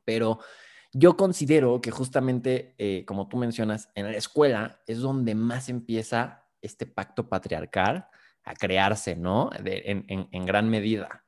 Pero 0.04 0.38
yo 0.92 1.16
considero 1.16 1.80
que 1.80 1.90
justamente, 1.90 2.74
eh, 2.78 3.04
como 3.06 3.28
tú 3.28 3.38
mencionas, 3.38 3.90
en 3.94 4.06
la 4.06 4.16
escuela 4.18 4.80
es 4.86 5.00
donde 5.00 5.34
más 5.34 5.70
empieza 5.70 6.46
este 6.60 6.86
pacto 6.86 7.28
patriarcal 7.28 8.08
a 8.44 8.54
crearse, 8.54 9.16
¿no? 9.16 9.50
en 9.64 10.46
gran 10.46 10.70
medida. 10.70 11.24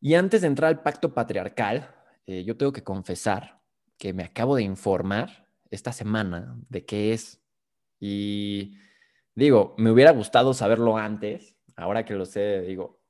Y 0.00 0.14
antes 0.14 0.40
de 0.40 0.46
entrar 0.46 0.68
al 0.68 0.82
pacto 0.82 1.12
patriarcal, 1.12 1.94
eh, 2.26 2.42
yo 2.44 2.56
tengo 2.56 2.72
que 2.72 2.82
confesar 2.82 3.60
que 3.98 4.12
me 4.12 4.24
acabo 4.24 4.56
de 4.56 4.62
informar 4.62 5.48
esta 5.70 5.92
semana 5.92 6.56
de 6.68 6.86
qué 6.86 7.12
es. 7.12 7.42
Y 8.00 8.78
digo, 9.34 9.74
me 9.76 9.90
hubiera 9.90 10.10
gustado 10.12 10.54
saberlo 10.54 10.96
antes. 10.96 11.54
Ahora 11.76 12.04
que 12.04 12.14
lo 12.14 12.24
sé, 12.24 12.62
digo, 12.62 13.02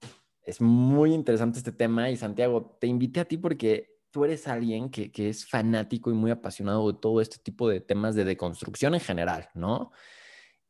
es 0.43 0.61
muy 0.61 1.15
interesante 1.15 1.59
este 1.59 1.73
tema. 1.73 2.11
Y 2.11 2.17
Santiago, 2.17 2.77
te 2.81 2.89
invité 2.89 3.21
a 3.21 3.25
ti 3.25 3.37
porque 3.37 4.01
tú 4.11 4.25
eres 4.25 4.49
alguien 4.49 4.91
que, 4.91 5.13
que 5.13 5.29
es 5.29 5.47
fanático 5.47 6.11
y 6.11 6.15
muy 6.15 6.33
apasionado 6.33 6.91
de 6.91 6.99
todo 6.99 7.21
este 7.21 7.39
tipo 7.39 7.69
de 7.69 7.81
temas 7.81 8.17
de 8.17 8.25
deconstrucción 8.25 8.95
en 8.95 9.01
general, 9.01 9.49
¿no? 9.55 9.93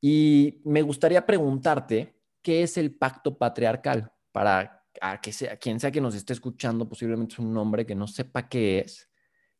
Y 0.02 0.60
me 0.64 0.82
gustaría 0.82 1.24
preguntarte, 1.24 2.14
¿qué 2.42 2.62
es 2.62 2.76
el 2.76 2.94
pacto 2.94 3.38
patriarcal? 3.38 4.12
Para 4.32 4.79
a 5.00 5.20
que 5.20 5.32
sea, 5.32 5.56
quien 5.56 5.80
sea 5.80 5.90
que 5.90 6.00
nos 6.00 6.14
esté 6.14 6.32
escuchando, 6.32 6.88
posiblemente 6.88 7.35
es 7.35 7.38
un 7.38 7.56
hombre 7.56 7.87
que 7.87 7.94
no 7.94 8.06
sepa 8.06 8.49
qué 8.49 8.80
es, 8.80 9.11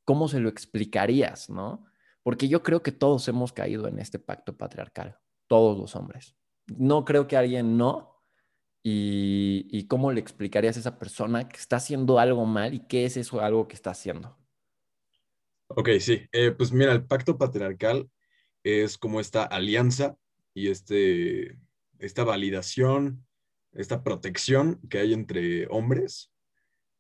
¿cómo 0.05 0.29
se 0.29 0.41
lo 0.41 0.49
explicarías, 0.49 1.51
no? 1.51 1.87
Porque 2.23 2.49
yo 2.49 2.63
creo 2.63 2.83
que 2.83 2.93
todos 2.93 3.27
hemos 3.29 3.53
caído 3.53 3.89
en 3.89 3.99
este 3.99 4.19
pacto 4.19 4.57
patriarcal, 4.57 5.19
todos 5.47 5.79
los 5.79 5.97
hombres. 5.97 6.37
No 6.67 7.05
creo 7.05 7.27
que 7.27 7.37
alguien 7.37 7.77
no. 7.77 8.11
Y, 8.83 9.87
cómo 9.89 10.11
le 10.13 10.21
explicarías 10.21 10.77
a 10.77 10.81
esa 10.81 10.99
persona 10.99 11.49
que 11.49 11.59
está 11.59 11.77
haciendo 11.77 12.19
algo 12.19 12.47
mal 12.47 12.73
y 12.73 12.87
qué 12.87 13.05
es 13.05 13.17
eso 13.17 13.41
algo 13.41 13.69
que 13.69 13.75
está 13.75 13.91
haciendo? 13.91 14.39
Ok, 15.69 15.91
sí. 16.01 16.23
Eh, 16.33 16.53
pues 16.53 16.73
mira, 16.73 16.93
el 16.93 17.05
pacto 17.05 17.37
patriarcal 17.37 18.09
es 18.63 18.97
como 18.97 19.21
esta 19.21 19.45
alianza 19.45 20.17
y 20.55 20.69
este, 20.69 21.59
esta 21.99 22.25
validación, 22.25 23.27
esta 23.73 24.03
protección 24.03 24.81
que 24.89 24.99
hay 24.99 25.13
entre 25.13 25.67
hombres 25.69 26.33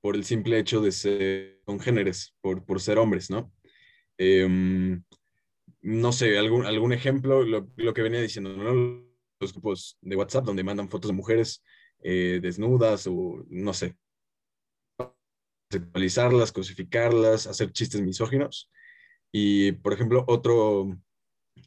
por 0.00 0.16
el 0.16 0.24
simple 0.24 0.58
hecho 0.58 0.80
de 0.80 0.92
ser 0.92 1.60
congéneres, 1.64 2.34
por, 2.40 2.64
por 2.64 2.80
ser 2.80 2.98
hombres, 2.98 3.30
¿no? 3.30 3.52
Em, 4.18 5.02
no 5.82 6.12
sé, 6.12 6.38
algún, 6.38 6.66
algún 6.66 6.92
ejemplo, 6.92 7.42
lo, 7.42 7.68
lo, 7.76 7.94
que 7.94 8.02
venía 8.02 8.20
diciendo. 8.20 8.50
Los 9.40 9.52
grupos 9.52 9.98
de 10.02 10.16
WhatsApp 10.16 10.44
donde 10.44 10.64
mandan 10.64 10.90
fotos 10.90 11.10
de 11.10 11.16
mujeres 11.16 11.62
eh, 12.02 12.40
desnudas 12.42 13.06
o 13.06 13.44
no 13.48 13.72
sé, 13.72 13.96
sexualizarlas, 15.70 16.52
cosificarlas, 16.52 17.46
hacer 17.46 17.72
chistes 17.72 18.02
misóginos. 18.02 18.70
Y, 19.32 19.72
por 19.72 19.92
ejemplo, 19.92 20.24
otro, 20.26 20.98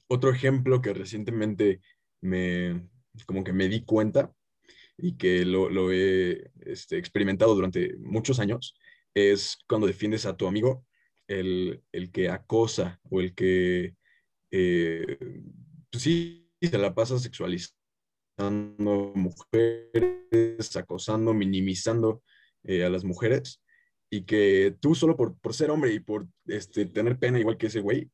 otro 0.07 0.29
ejemplo 0.31 0.81
que 0.81 0.93
recientemente 0.93 1.81
me, 2.21 2.87
como 3.25 3.43
que 3.43 3.53
me 3.53 3.67
di 3.67 3.83
cuenta 3.83 4.33
y 5.03 5.17
que 5.17 5.43
lo, 5.43 5.69
lo 5.69 5.91
he 5.91 6.49
este, 6.61 6.97
experimentado 6.97 7.53
durante 7.53 7.97
muchos 7.97 8.39
años, 8.39 8.73
es 9.13 9.57
cuando 9.67 9.85
defiendes 9.85 10.25
a 10.25 10.37
tu 10.37 10.47
amigo, 10.47 10.85
el, 11.27 11.83
el 11.91 12.09
que 12.09 12.29
acosa 12.29 13.01
o 13.09 13.19
el 13.19 13.35
que, 13.35 13.95
eh, 14.49 15.17
pues 15.91 16.03
sí, 16.03 16.49
se 16.61 16.77
la 16.77 16.95
pasa 16.95 17.19
sexualizando 17.19 17.75
mujeres, 19.13 20.73
acosando, 20.77 21.33
minimizando 21.33 22.23
eh, 22.63 22.85
a 22.85 22.89
las 22.89 23.03
mujeres, 23.03 23.61
y 24.09 24.23
que 24.23 24.73
tú 24.79 24.95
solo 24.95 25.17
por, 25.17 25.37
por 25.37 25.53
ser 25.53 25.69
hombre 25.69 25.93
y 25.93 25.99
por 25.99 26.29
este, 26.45 26.85
tener 26.85 27.19
pena 27.19 27.41
igual 27.41 27.57
que 27.57 27.67
ese 27.67 27.81
güey, 27.81 28.09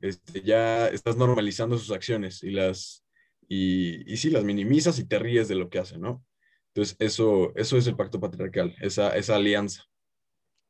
este, 0.00 0.42
ya 0.42 0.86
estás 0.86 1.16
normalizando 1.16 1.76
sus 1.78 1.90
acciones 1.90 2.44
y 2.44 2.50
las, 2.50 3.04
y, 3.48 4.08
y 4.12 4.18
sí, 4.18 4.30
las 4.30 4.44
minimizas 4.44 5.00
y 5.00 5.04
te 5.04 5.18
ríes 5.18 5.48
de 5.48 5.56
lo 5.56 5.68
que 5.68 5.80
hacen, 5.80 6.00
¿no? 6.00 6.24
Entonces, 6.68 6.96
eso, 6.98 7.52
eso 7.56 7.76
es 7.76 7.86
el 7.86 7.96
pacto 7.96 8.20
patriarcal, 8.20 8.74
esa, 8.80 9.16
esa 9.16 9.36
alianza. 9.36 9.84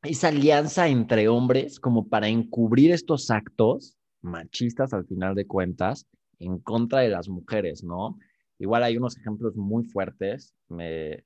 Esa 0.03 0.29
alianza 0.29 0.89
entre 0.89 1.29
hombres 1.29 1.81
como 1.81 2.09
para 2.09 2.29
encubrir 2.29 2.93
estos 2.93 3.31
actos 3.31 3.97
machistas 4.23 4.93
al 4.93 5.07
final 5.07 5.35
de 5.35 5.47
cuentas 5.47 6.07
en 6.39 6.59
contra 6.59 7.01
de 7.01 7.09
las 7.09 7.29
mujeres, 7.29 7.83
¿no? 7.83 8.19
Igual 8.59 8.83
hay 8.83 8.97
unos 8.97 9.17
ejemplos 9.17 9.57
muy 9.57 9.85
fuertes, 9.85 10.55
me, 10.69 11.25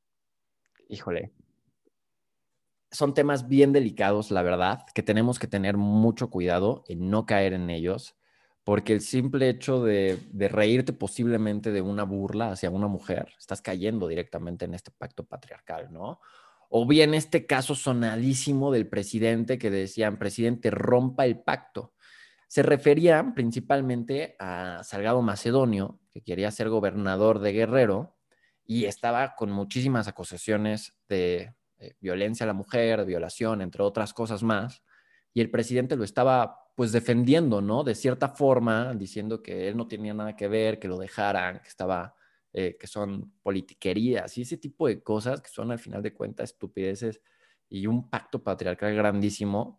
híjole, 0.89 1.33
son 2.91 3.15
temas 3.15 3.49
bien 3.49 3.73
delicados, 3.73 4.31
la 4.31 4.43
verdad, 4.43 4.85
que 4.95 5.03
tenemos 5.03 5.39
que 5.39 5.47
tener 5.47 5.77
mucho 5.77 6.29
cuidado 6.29 6.85
en 6.89 7.09
no 7.11 7.25
caer 7.25 7.55
en 7.55 7.71
ellos, 7.71 8.17
porque 8.65 8.93
el 8.93 9.01
simple 9.01 9.49
hecho 9.49 9.83
de, 9.83 10.19
reírte 10.33 10.93
posiblemente 10.93 11.73
de 11.73 11.83
una 11.83 12.05
burla 12.05 12.53
hacia 12.53 12.71
una 12.71 12.87
mujer, 12.87 13.33
estás 13.39 13.61
cayendo 13.61 14.07
directamente 14.07 14.65
en 14.65 14.75
este 14.75 14.91
pacto 14.91 15.25
patriarcal, 15.25 15.93
¿no? 15.93 16.21
O 16.69 16.87
bien 16.87 17.13
este 17.13 17.47
caso 17.47 17.75
sonadísimo 17.75 18.73
del 18.73 18.89
presidente 18.89 19.59
que 19.59 19.71
decían, 19.71 20.19
presidente, 20.19 20.71
rompa 20.71 21.27
el 21.27 21.39
pacto. 21.41 21.93
Se 22.47 22.63
refería 22.63 23.33
principalmente 23.35 24.37
a 24.39 24.83
Salgado 24.85 25.21
Macedonio, 25.23 25.99
que 26.11 26.23
quería 26.23 26.51
ser 26.51 26.71
gobernador 26.71 27.41
de 27.41 27.53
Guerrero 27.53 28.17
y 28.65 28.85
estaba 28.85 29.35
con 29.35 29.51
muchísimas 29.51 30.09
acusaciones 30.09 30.95
de 31.09 31.55
eh, 31.79 31.95
violencia 32.01 32.45
a 32.45 32.47
la 32.47 32.53
mujer, 32.55 33.05
violación, 33.05 33.61
entre 33.61 33.83
otras 33.83 34.15
cosas 34.15 34.43
más, 34.43 34.83
y 35.35 35.41
el 35.41 35.51
presidente 35.51 35.97
lo 35.97 36.05
estaba 36.05 36.62
pues 36.75 36.93
defendiendo, 36.93 37.61
¿no? 37.61 37.85
De 37.85 37.95
cierta 37.95 38.29
forma, 38.29 38.95
diciendo 38.95 39.43
que 39.43 39.69
él 39.69 39.77
no 39.77 39.89
tenía 39.89 40.15
nada 40.15 40.37
que 40.37 40.49
ver, 40.49 40.79
que 40.79 40.89
lo 40.89 40.99
dejaran, 40.99 41.61
que 41.61 41.69
estaba, 41.69 42.15
eh, 42.53 42.77
que 42.79 42.87
son 42.87 43.33
politiquerías 43.43 44.37
y 44.39 44.43
ese 44.43 44.57
tipo 44.59 44.87
de 44.89 45.03
cosas 45.03 45.41
que 45.41 45.51
son 45.51 45.71
al 45.73 45.79
final 45.79 46.03
de 46.03 46.15
cuentas 46.15 46.51
estupideces 46.51 47.21
y 47.69 47.87
un 47.87 48.11
pacto 48.11 48.43
patriarcal 48.43 48.95
grandísimo 48.95 49.79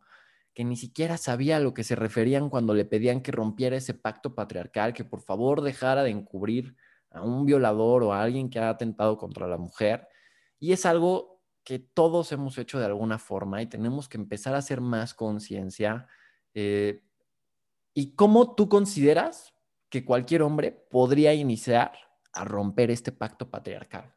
que 0.54 0.64
ni 0.64 0.76
siquiera 0.76 1.18
sabía 1.18 1.58
a 1.58 1.60
lo 1.60 1.74
que 1.74 1.84
se 1.84 1.96
referían 1.96 2.50
cuando 2.50 2.74
le 2.74 2.86
pedían 2.86 3.22
que 3.22 3.32
rompiera 3.32 3.76
ese 3.76 3.94
pacto 3.94 4.36
patriarcal, 4.36 4.94
que 4.94 5.04
por 5.04 5.22
favor 5.22 5.62
dejara 5.62 6.04
de 6.04 6.12
encubrir 6.12 6.76
a 7.10 7.22
un 7.22 7.46
violador 7.46 8.04
o 8.04 8.14
a 8.14 8.22
alguien 8.22 8.50
que 8.50 8.60
ha 8.60 8.70
atentado 8.70 9.18
contra 9.18 9.48
la 9.48 9.58
mujer. 9.58 10.08
Y 10.60 10.74
es 10.74 10.86
algo 10.86 11.42
que 11.64 11.80
todos 11.80 12.32
hemos 12.32 12.58
hecho 12.58 12.80
de 12.80 12.86
alguna 12.86 13.18
forma 13.20 13.62
y 13.62 13.68
tenemos 13.68 14.10
que 14.10 14.18
empezar 14.18 14.54
a 14.56 14.60
hacer 14.60 14.82
más 14.82 15.14
conciencia. 15.14 16.08
Eh, 16.53 17.01
¿Y 17.93 18.15
cómo 18.15 18.55
tú 18.55 18.69
consideras 18.69 19.53
que 19.89 20.03
cualquier 20.03 20.41
hombre 20.41 20.72
podría 20.89 21.33
iniciar 21.33 21.93
a 22.33 22.45
romper 22.45 22.89
este 22.91 23.12
pacto 23.12 23.50
patriarcal? 23.50 24.13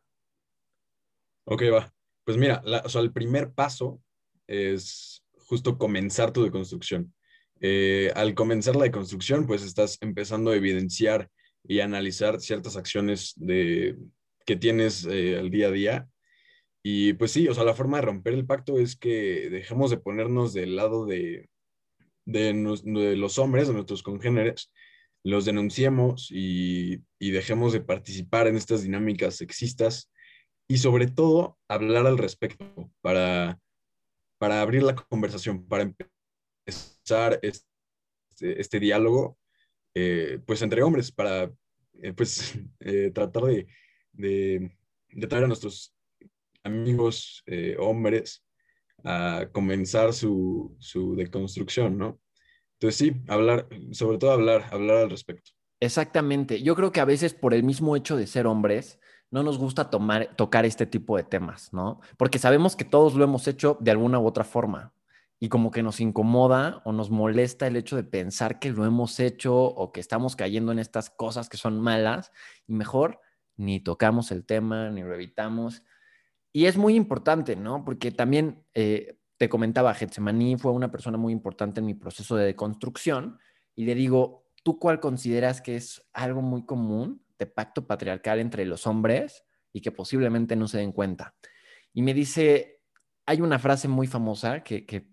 Ok, 1.44 1.62
va. 1.72 1.92
Pues 2.24 2.36
mira, 2.36 2.62
o 2.84 2.88
sea, 2.88 3.02
el 3.02 3.12
primer 3.12 3.52
paso 3.52 4.02
es 4.46 5.22
justo 5.38 5.78
comenzar 5.78 6.32
tu 6.32 6.42
deconstrucción. 6.42 7.14
Eh, 7.60 8.10
al 8.14 8.34
comenzar 8.34 8.76
la 8.76 8.84
deconstrucción, 8.84 9.46
pues 9.46 9.62
estás 9.62 9.98
empezando 10.00 10.50
a 10.50 10.56
evidenciar 10.56 11.30
y 11.62 11.80
analizar 11.80 12.40
ciertas 12.40 12.76
acciones 12.76 13.34
de, 13.36 13.96
que 14.44 14.56
tienes 14.56 15.06
eh, 15.06 15.38
al 15.38 15.50
día 15.50 15.68
a 15.68 15.70
día 15.70 16.08
y 16.88 17.14
pues 17.14 17.32
sí, 17.32 17.48
o 17.48 17.54
sea, 17.54 17.64
la 17.64 17.74
forma 17.74 17.96
de 17.96 18.04
romper 18.04 18.32
el 18.32 18.46
pacto 18.46 18.78
es 18.78 18.94
que 18.94 19.50
dejemos 19.50 19.90
de 19.90 19.96
ponernos 19.96 20.52
del 20.52 20.76
lado 20.76 21.04
de, 21.04 21.48
de, 22.26 22.52
los 23.16 23.38
hombres, 23.38 23.68
de 23.68 23.75
nuestros 23.75 24.02
congéneres, 24.02 24.71
los 25.25 25.45
denunciemos 25.45 26.28
y, 26.30 27.02
y, 27.18 27.30
dejemos 27.30 27.73
de 27.73 27.80
participar 27.80 28.47
en 28.47 28.56
estas 28.56 28.83
dinámicas 28.83 29.37
sexistas 29.37 30.12
y 30.68 30.78
sobre 30.78 31.06
todo 31.06 31.59
hablar 31.68 32.06
al 32.06 32.18
respecto 32.18 32.92
para, 33.00 33.59
para 34.38 34.61
abrir 34.61 34.83
la 34.83 34.95
conversación, 34.95 35.66
para 35.66 35.83
empezar 35.85 37.40
este, 37.42 37.66
este 38.61 38.78
diálogo 38.78 39.38
eh, 39.99 40.40
pues 40.47 40.61
entre 40.61 40.83
hombres, 40.83 41.11
para 41.11 41.50
eh, 42.02 42.12
pues 42.12 42.54
eh, 42.80 43.11
tratar 43.14 43.45
de, 43.45 43.66
de, 44.12 44.76
de 45.09 45.26
traer 45.26 45.45
a 45.45 45.49
nuestros 45.49 45.95
amigos 46.62 47.45
hombres 47.78 48.45
a 49.06 49.48
comenzar 49.52 50.12
su, 50.12 50.76
su 50.80 51.14
deconstrucción, 51.14 51.96
¿no? 51.96 52.18
Entonces 52.75 52.98
sí, 52.98 53.22
hablar, 53.28 53.68
sobre 53.92 54.18
todo 54.18 54.32
hablar, 54.32 54.66
hablar 54.72 54.98
al 54.98 55.10
respecto. 55.10 55.52
Exactamente. 55.80 56.62
Yo 56.62 56.75
creo 56.75 56.90
que 56.90 57.00
a 57.00 57.04
veces 57.04 57.32
por 57.32 57.54
el 57.54 57.62
mismo 57.62 57.96
hecho 57.96 58.16
de 58.16 58.26
ser 58.26 58.46
hombres, 58.46 58.98
no 59.30 59.42
nos 59.42 59.58
gusta 59.58 59.90
tomar, 59.90 60.34
tocar 60.36 60.66
este 60.66 60.86
tipo 60.86 61.16
de 61.16 61.22
temas, 61.22 61.72
¿no? 61.72 62.00
Porque 62.16 62.38
sabemos 62.38 62.76
que 62.76 62.84
todos 62.84 63.14
lo 63.14 63.25
hemos 63.25 63.46
hecho 63.48 63.76
de 63.80 63.92
alguna 63.92 64.18
u 64.18 64.26
otra 64.26 64.44
forma 64.44 64.92
y 65.38 65.48
como 65.48 65.70
que 65.70 65.82
nos 65.82 66.00
incomoda 66.00 66.82
o 66.84 66.92
nos 66.92 67.10
molesta 67.10 67.66
el 67.66 67.76
hecho 67.76 67.96
de 67.96 68.04
pensar 68.04 68.58
que 68.58 68.70
lo 68.70 68.86
hemos 68.86 69.20
hecho 69.20 69.54
o 69.56 69.92
que 69.92 70.00
estamos 70.00 70.34
cayendo 70.34 70.72
en 70.72 70.78
estas 70.78 71.10
cosas 71.10 71.48
que 71.48 71.58
son 71.58 71.80
malas 71.80 72.32
y 72.66 72.72
mejor 72.72 73.20
ni 73.56 73.80
tocamos 73.80 74.32
el 74.32 74.44
tema, 74.44 74.90
ni 74.90 75.02
lo 75.02 75.14
evitamos 75.14 75.82
y 76.56 76.64
es 76.64 76.78
muy 76.78 76.94
importante, 76.94 77.54
¿no? 77.54 77.84
Porque 77.84 78.10
también 78.10 78.64
eh, 78.72 79.18
te 79.36 79.50
comentaba, 79.50 79.92
Getsemaní 79.92 80.56
fue 80.56 80.72
una 80.72 80.90
persona 80.90 81.18
muy 81.18 81.34
importante 81.34 81.80
en 81.80 81.84
mi 81.84 81.92
proceso 81.92 82.34
de 82.34 82.46
deconstrucción 82.46 83.38
y 83.75 83.84
le 83.84 83.94
digo, 83.94 84.46
¿tú 84.64 84.78
cuál 84.78 84.98
consideras 84.98 85.60
que 85.60 85.76
es 85.76 86.02
algo 86.14 86.40
muy 86.40 86.64
común 86.64 87.22
de 87.38 87.44
pacto 87.44 87.86
patriarcal 87.86 88.40
entre 88.40 88.64
los 88.64 88.86
hombres 88.86 89.44
y 89.75 89.82
que 89.82 89.92
posiblemente 89.92 90.56
no 90.56 90.66
se 90.66 90.78
den 90.78 90.92
cuenta? 90.92 91.34
Y 91.92 92.00
me 92.00 92.14
dice, 92.14 92.80
hay 93.26 93.42
una 93.42 93.58
frase 93.58 93.86
muy 93.86 94.06
famosa 94.06 94.62
que, 94.62 94.86
que 94.86 95.10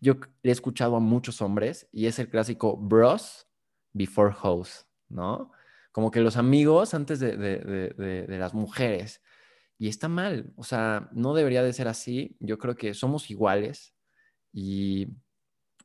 yo 0.00 0.20
he 0.44 0.52
escuchado 0.52 0.94
a 0.94 1.00
muchos 1.00 1.42
hombres 1.42 1.88
y 1.90 2.06
es 2.06 2.20
el 2.20 2.30
clásico 2.30 2.76
bros 2.76 3.48
before 3.92 4.32
hoes, 4.44 4.86
¿no? 5.08 5.50
Como 5.90 6.12
que 6.12 6.20
los 6.20 6.36
amigos 6.36 6.94
antes 6.94 7.18
de, 7.18 7.36
de, 7.36 8.26
de 8.28 8.38
las 8.38 8.54
mujeres. 8.54 9.20
Y 9.78 9.88
está 9.88 10.08
mal, 10.08 10.52
o 10.56 10.64
sea, 10.64 11.08
no 11.12 11.34
debería 11.34 11.62
de 11.62 11.72
ser 11.72 11.88
así. 11.88 12.36
Yo 12.40 12.58
creo 12.58 12.74
que 12.76 12.94
somos 12.94 13.30
iguales 13.30 13.94
Y 14.52 15.08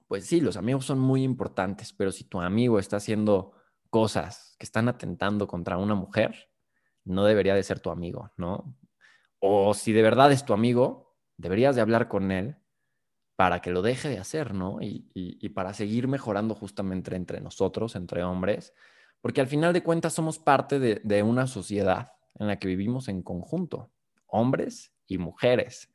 pues 0.08 0.26
sí, 0.28 0.42
los 0.42 0.58
amigos 0.58 0.86
son 0.86 1.00
muy 1.00 1.24
importantes, 1.24 1.94
pero 1.94 2.12
si 2.12 2.24
tu 2.26 2.42
amigo 2.42 2.80
está 2.80 2.98
haciendo 2.98 3.54
cosas 3.90 4.56
que 4.60 4.66
están 4.66 4.90
atentando 4.90 5.48
contra 5.48 5.78
una 5.78 5.96
mujer, 5.96 6.50
no 7.06 7.26
debería 7.26 7.56
de 7.56 7.64
ser 7.64 7.80
tu 7.80 7.92
amigo, 7.92 8.32
¿no? 8.38 8.78
O 9.40 9.74
si 9.74 9.94
de 9.94 10.02
verdad 10.02 10.32
es 10.32 10.46
tu 10.46 10.54
amigo, 10.54 11.16
deberías 11.38 11.76
de 11.76 11.82
hablar 11.82 12.08
con 12.08 12.32
él 12.32 12.58
para 13.36 13.62
que 13.62 13.72
lo 13.72 13.82
deje 13.82 14.10
de 14.10 14.20
hacer, 14.20 14.54
¿no? 14.54 14.78
Y, 14.82 15.50
para 15.50 15.74
seguir 15.74 16.08
mejorando 16.08 16.56
justamente 16.56 17.16
entre 17.16 17.42
nosotros, 17.42 17.96
entre 17.96 18.24
hombres, 18.24 18.74
porque 19.22 19.42
al 19.42 19.48
final 19.48 19.74
de 19.74 19.84
cuentas 19.84 20.14
somos 20.14 20.40
parte 20.40 20.80
de, 20.80 21.02
de 21.04 21.24
una 21.24 21.48
sociedad 21.48 22.14
en 22.44 22.48
la 22.48 22.60
que 22.60 22.68
vivimos 22.68 23.08
en 23.08 23.24
conjunto, 23.24 23.92
hombres 24.28 24.94
y 25.08 25.18
mujeres. 25.18 25.92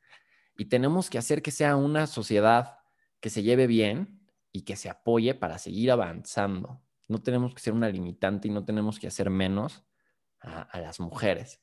Y 0.57 0.65
tenemos 0.65 1.09
que 1.09 1.17
hacer 1.17 1.41
que 1.41 1.51
sea 1.51 1.75
una 1.75 2.05
sociedad 2.07 2.79
que 3.21 3.29
se 3.29 3.43
lleve 3.43 3.67
bien 3.67 4.19
y 4.51 4.63
que 4.63 4.75
se 4.75 4.89
apoye 4.89 5.33
para 5.35 5.57
seguir 5.57 5.91
avanzando. 5.91 6.81
No 7.07 7.21
tenemos 7.21 7.53
que 7.53 7.61
ser 7.61 7.73
una 7.73 7.89
limitante 7.89 8.47
y 8.47 8.51
no 8.51 8.65
tenemos 8.65 8.99
que 8.99 9.07
hacer 9.07 9.29
menos 9.29 9.85
a, 10.41 10.79
las 10.79 10.99
mujeres. 10.99 11.61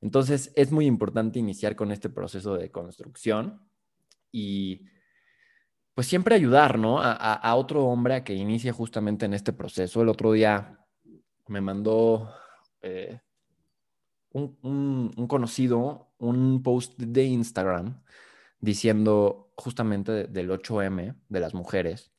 Entonces, 0.00 0.52
es 0.54 0.70
muy 0.70 0.86
importante 0.86 1.38
iniciar 1.38 1.76
con 1.76 1.92
este 1.92 2.08
proceso 2.08 2.56
de 2.56 2.70
construcción 2.70 3.68
y 4.30 4.86
pues 5.94 6.06
siempre 6.06 6.34
ayudar, 6.34 6.78
¿no? 6.78 7.00
A, 7.00 7.54
otro 7.56 7.84
hombre 7.86 8.14
a 8.14 8.24
que 8.24 8.34
inicie 8.34 8.70
justamente 8.70 9.26
en 9.26 9.34
este 9.34 9.52
proceso. 9.52 10.00
El 10.00 10.08
otro 10.08 10.32
día 10.32 10.86
me 11.48 11.60
mandó 11.60 12.32
eh, 12.82 13.20
un, 14.32 15.26
conocido 15.28 16.12
un 16.18 16.62
post 16.62 16.98
de 16.98 17.24
Instagram 17.24 18.02
diciendo 18.60 19.52
justamente 19.56 20.26
del 20.26 20.50
8M 20.50 21.16
de 21.28 21.40
las 21.40 21.54
mujeres. 21.54 22.12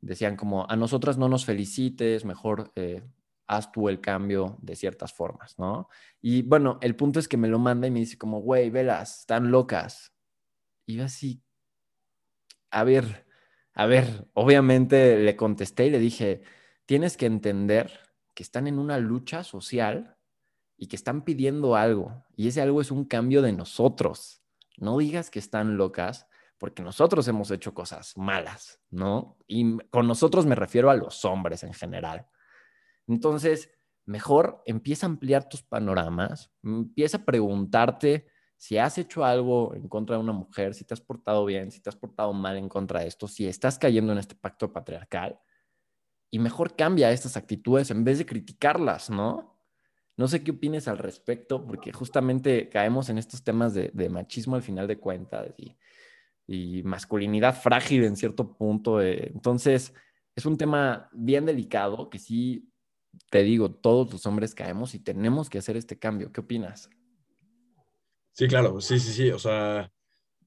Decían 0.00 0.36
como, 0.36 0.68
a 0.68 0.76
nosotras 0.76 1.18
no 1.18 1.28
nos 1.28 1.44
felicites, 1.44 2.24
mejor 2.24 2.72
eh, 2.74 3.02
haz 3.46 3.70
tú 3.70 3.88
el 3.88 4.00
cambio 4.00 4.58
de 4.60 4.74
ciertas 4.74 5.12
formas, 5.12 5.58
¿no? 5.58 5.88
Y 6.20 6.42
bueno, 6.42 6.78
el 6.80 6.96
punto 6.96 7.20
es 7.20 7.28
que 7.28 7.36
me 7.36 7.48
lo 7.48 7.58
manda 7.58 7.86
y 7.86 7.90
me 7.90 8.00
dice 8.00 8.18
como, 8.18 8.40
güey, 8.40 8.70
velas, 8.70 9.20
están 9.20 9.50
locas. 9.50 10.12
Y 10.86 10.96
yo 10.96 11.04
así, 11.04 11.42
a 12.70 12.84
ver, 12.84 13.26
a 13.74 13.86
ver, 13.86 14.28
obviamente 14.34 15.18
le 15.18 15.36
contesté 15.36 15.86
y 15.86 15.90
le 15.90 15.98
dije, 15.98 16.42
tienes 16.86 17.16
que 17.16 17.26
entender 17.26 18.00
que 18.34 18.42
están 18.42 18.66
en 18.66 18.78
una 18.78 18.98
lucha 18.98 19.44
social 19.44 20.16
y 20.82 20.88
que 20.88 20.96
están 20.96 21.22
pidiendo 21.22 21.76
algo. 21.76 22.24
Y 22.34 22.48
ese 22.48 22.60
algo 22.60 22.80
es 22.80 22.90
un 22.90 23.04
cambio 23.04 23.40
de 23.40 23.52
nosotros. 23.52 24.42
No 24.78 24.98
digas 24.98 25.30
que 25.30 25.38
están 25.38 25.76
locas 25.76 26.26
porque 26.58 26.82
nosotros 26.82 27.28
hemos 27.28 27.52
hecho 27.52 27.72
cosas 27.72 28.18
malas, 28.18 28.80
¿no? 28.90 29.38
Y 29.46 29.78
con 29.90 30.08
nosotros 30.08 30.44
me 30.44 30.56
refiero 30.56 30.90
a 30.90 30.96
los 30.96 31.24
hombres 31.24 31.62
en 31.62 31.72
general. 31.72 32.26
Entonces, 33.06 33.70
mejor 34.06 34.60
empieza 34.66 35.06
a 35.06 35.10
ampliar 35.10 35.48
tus 35.48 35.62
panoramas, 35.62 36.50
empieza 36.64 37.18
a 37.18 37.24
preguntarte 37.24 38.26
si 38.56 38.76
has 38.76 38.98
hecho 38.98 39.24
algo 39.24 39.76
en 39.76 39.86
contra 39.88 40.16
de 40.16 40.22
una 40.22 40.32
mujer, 40.32 40.74
si 40.74 40.84
te 40.84 40.94
has 40.94 41.00
portado 41.00 41.44
bien, 41.44 41.70
si 41.70 41.80
te 41.80 41.90
has 41.90 41.96
portado 41.96 42.32
mal 42.32 42.56
en 42.56 42.68
contra 42.68 43.02
de 43.02 43.06
esto, 43.06 43.28
si 43.28 43.46
estás 43.46 43.78
cayendo 43.78 44.10
en 44.12 44.18
este 44.18 44.34
pacto 44.34 44.72
patriarcal, 44.72 45.38
y 46.28 46.40
mejor 46.40 46.74
cambia 46.74 47.12
estas 47.12 47.36
actitudes 47.36 47.92
en 47.92 48.02
vez 48.02 48.18
de 48.18 48.26
criticarlas, 48.26 49.10
¿no? 49.10 49.51
No 50.16 50.28
sé 50.28 50.42
qué 50.42 50.50
opines 50.50 50.88
al 50.88 50.98
respecto, 50.98 51.66
porque 51.66 51.92
justamente 51.92 52.68
caemos 52.68 53.08
en 53.08 53.18
estos 53.18 53.42
temas 53.42 53.74
de, 53.74 54.08
machismo 54.10 54.56
al 54.56 54.62
final 54.62 54.86
de 54.86 54.98
cuentas 54.98 55.48
y, 55.56 55.76
masculinidad 56.84 57.54
frágil 57.54 58.04
en 58.04 58.16
cierto 58.16 58.52
punto. 58.54 59.00
Eh, 59.00 59.30
entonces, 59.32 59.94
es 60.36 60.44
un 60.44 60.58
tema 60.58 61.08
bien 61.12 61.46
delicado 61.46 62.10
que 62.10 62.18
sí 62.18 62.72
te 63.30 63.42
digo, 63.42 63.70
todos 63.70 64.12
los 64.12 64.26
hombres 64.26 64.54
caemos 64.54 64.94
y 64.94 64.98
tenemos 64.98 65.50
que 65.50 65.58
hacer 65.58 65.76
este 65.76 65.98
cambio. 65.98 66.32
¿Qué 66.32 66.40
opinas? 66.40 66.90
Sí, 68.32 68.48
claro, 68.48 68.80
sí, 68.80 68.98
sí, 68.98 69.12
sí. 69.12 69.30
O 69.30 69.38
sea, 69.38 69.92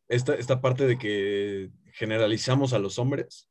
esta, 0.08 0.36
esta 0.36 0.62
parte 0.62 0.86
de 0.86 0.98
que 0.98 1.72
generalizamos 1.94 2.74
a 2.74 2.80
los 2.80 3.00
hombres, 3.00 3.50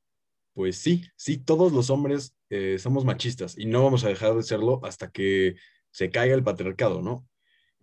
pues 0.53 0.77
sí, 0.77 1.05
sí, 1.17 1.39
todos 1.39 1.73
los 1.73 1.91
hombres 1.91 2.35
eh, 2.51 2.79
somos 2.79 3.05
machistas 3.05 3.57
y 3.59 3.67
no 3.67 3.83
vamos 3.83 4.05
a 4.05 4.09
dejar 4.09 4.35
de 4.35 4.43
serlo 4.43 4.81
hasta 4.85 5.11
que 5.11 5.57
se 5.95 6.11
caiga 6.11 6.35
el 6.35 6.43
patriarcado, 6.43 7.03
¿no? 7.03 7.25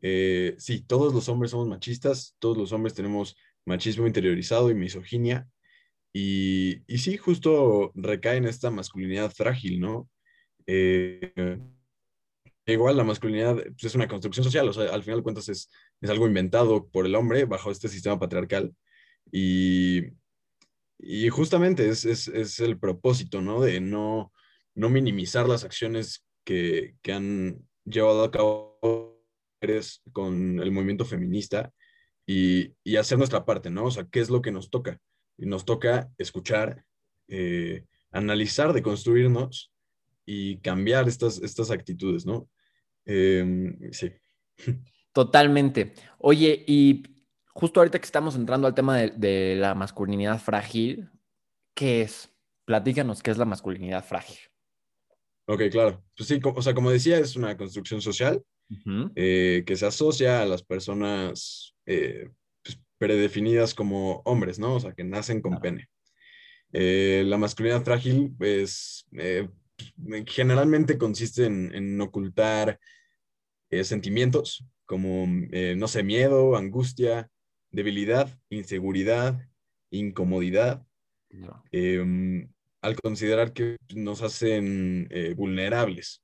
Eh, 0.02 0.56
sí, 0.58 0.82
todos 0.82 1.14
los 1.14 1.30
hombres 1.30 1.52
somos 1.52 1.70
machistas, 1.70 2.36
todos 2.40 2.58
los 2.58 2.74
hombres 2.74 2.94
tenemos 2.94 3.38
machismo 3.66 4.06
interiorizado 4.06 4.70
y 4.70 4.76
misoginia. 4.76 5.48
Y, 6.12 6.84
y 6.94 6.98
sí, 6.98 7.16
justo 7.16 7.94
recae 7.96 8.36
en 8.36 8.46
esta 8.46 8.70
masculinidad 8.70 9.32
frágil, 9.32 9.80
¿no? 9.80 10.10
Eh, 10.68 11.32
igual 12.66 12.98
la 12.98 13.06
masculinidad 13.06 13.56
pues, 13.56 13.86
es 13.86 13.96
una 13.96 14.10
construcción 14.10 14.44
social, 14.44 14.68
o 14.68 14.74
sea, 14.74 14.94
al 14.94 15.04
final 15.04 15.20
de 15.20 15.24
cuentas 15.24 15.48
es, 15.48 15.70
es 16.02 16.10
algo 16.10 16.28
inventado 16.28 16.90
por 16.90 17.06
el 17.06 17.16
hombre 17.16 17.46
bajo 17.46 17.72
este 17.72 17.88
sistema 17.88 18.20
patriarcal. 18.20 18.76
Y, 19.32 20.02
y 21.00 21.30
justamente 21.30 21.88
es, 21.88 22.04
es, 22.04 22.28
es, 22.28 22.60
el 22.60 22.78
propósito, 22.78 23.40
¿no? 23.40 23.62
De 23.62 23.80
no, 23.80 24.34
no 24.76 24.90
minimizar 24.90 25.48
las 25.48 25.64
acciones 25.64 26.26
que, 26.44 26.96
que 27.02 27.14
han 27.14 27.71
llevado 27.92 28.24
a 28.24 28.32
cabo 28.32 28.80
con 30.12 30.60
el 30.60 30.72
movimiento 30.72 31.06
feminista 31.06 31.72
y, 32.26 32.74
y, 32.84 32.96
hacer 32.96 33.18
nuestra 33.18 33.46
parte, 33.46 33.70
¿no? 33.70 33.86
O 33.86 33.92
sea, 33.92 34.08
¿qué 34.12 34.20
es 34.20 34.30
lo 34.30 34.42
que 34.42 34.52
nos 34.52 34.70
toca? 34.70 35.00
Y 35.38 35.46
nos 35.46 35.66
toca 35.66 36.10
escuchar, 36.18 36.84
eh, 37.28 37.86
analizar, 38.12 38.74
deconstruirnos 38.74 39.72
y 40.26 40.58
cambiar 40.58 41.08
estas, 41.08 41.40
estas 41.42 41.72
actitudes, 41.72 42.26
¿no? 42.26 42.50
Em, 43.06 43.78
sí. 43.92 44.12
Totalmente. 45.14 45.94
Oye, 46.20 46.64
y 46.68 47.04
justo 47.48 47.80
ahorita 47.80 48.00
que 48.00 48.06
estamos 48.06 48.36
entrando 48.36 48.68
al 48.68 48.76
tema 48.76 48.98
de, 48.98 49.56
la 49.58 49.76
masculinidad 49.76 50.40
frágil, 50.40 51.10
¿qué 51.74 52.02
es? 52.02 52.30
Platícanos 52.66 53.22
qué 53.22 53.32
es 53.32 53.38
la 53.38 53.46
masculinidad 53.46 54.06
frágil. 54.06 54.38
Ok, 55.52 55.64
claro. 55.70 56.02
Pues 56.16 56.30
sí, 56.30 56.40
o 56.42 56.62
sea, 56.62 56.74
como 56.74 56.92
decía, 56.92 57.20
es 57.20 57.36
una 57.36 57.58
construcción 57.58 58.00
social 58.00 58.42
eh, 59.16 59.64
que 59.66 59.76
se 59.76 59.86
asocia 59.86 60.42
a 60.42 60.46
las 60.46 60.64
personas 60.64 61.76
eh, 61.86 62.30
pues, 62.64 62.80
predefinidas 62.98 63.74
como 63.74 64.22
hombres, 64.24 64.60
¿no? 64.60 64.76
O 64.76 64.80
sea, 64.80 64.94
que 64.94 65.04
nacen 65.04 65.42
con 65.42 65.60
pene. 65.60 65.90
Eh, 66.72 67.24
la 67.26 67.38
masculinidad 67.38 67.84
frágil, 67.84 68.34
pues, 68.38 69.06
generalmente 70.26 70.98
consiste 70.98 71.48
en, 71.48 72.00
ocultar 72.00 72.80
sentimientos 73.84 74.66
como, 74.86 75.28
no 75.28 75.88
sé, 75.90 76.04
miedo, 76.04 76.56
angustia, 76.56 77.30
debilidad, 77.72 78.40
inseguridad, 78.50 79.50
incomodidad, 79.90 80.86
em, 81.74 82.48
al 82.82 82.96
considerar 83.00 83.54
que 83.54 83.78
nos 83.96 84.22
hacen 84.22 85.08
eh, 85.12 85.34
vulnerables 85.36 86.24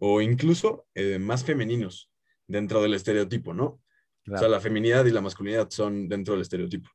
o 0.00 0.20
incluso 0.20 0.86
más 1.18 1.44
femeninos 1.44 2.08
dentro 2.46 2.80
del 2.80 2.94
estereotipo, 2.94 3.52
¿no? 3.52 3.80
O 4.30 4.38
sea, 4.38 4.48
la 4.48 4.60
feminidad 4.60 5.04
y 5.06 5.10
la 5.10 5.20
masculinidad 5.20 5.70
son 5.70 6.08
dentro 6.08 6.34
del 6.34 6.42
estereotipo. 6.42 6.90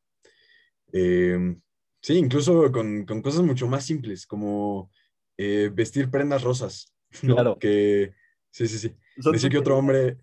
Em, 0.92 1.60
sí, 2.02 2.14
incluso 2.16 2.72
con, 2.72 3.06
con, 3.06 3.22
cosas 3.22 3.42
mucho 3.42 3.68
más 3.68 3.86
simples, 3.86 4.28
como 4.28 4.92
eh, 5.38 5.72
vestir 5.74 6.10
prendas 6.10 6.44
rosas. 6.44 6.94
Claro. 7.22 7.58
Que, 7.60 8.14
sí, 8.52 8.68
sí, 8.68 8.78
sí. 8.78 8.96
Decir 9.32 9.52
que 9.52 9.58
otro 9.58 9.78
hombre, 9.78 10.18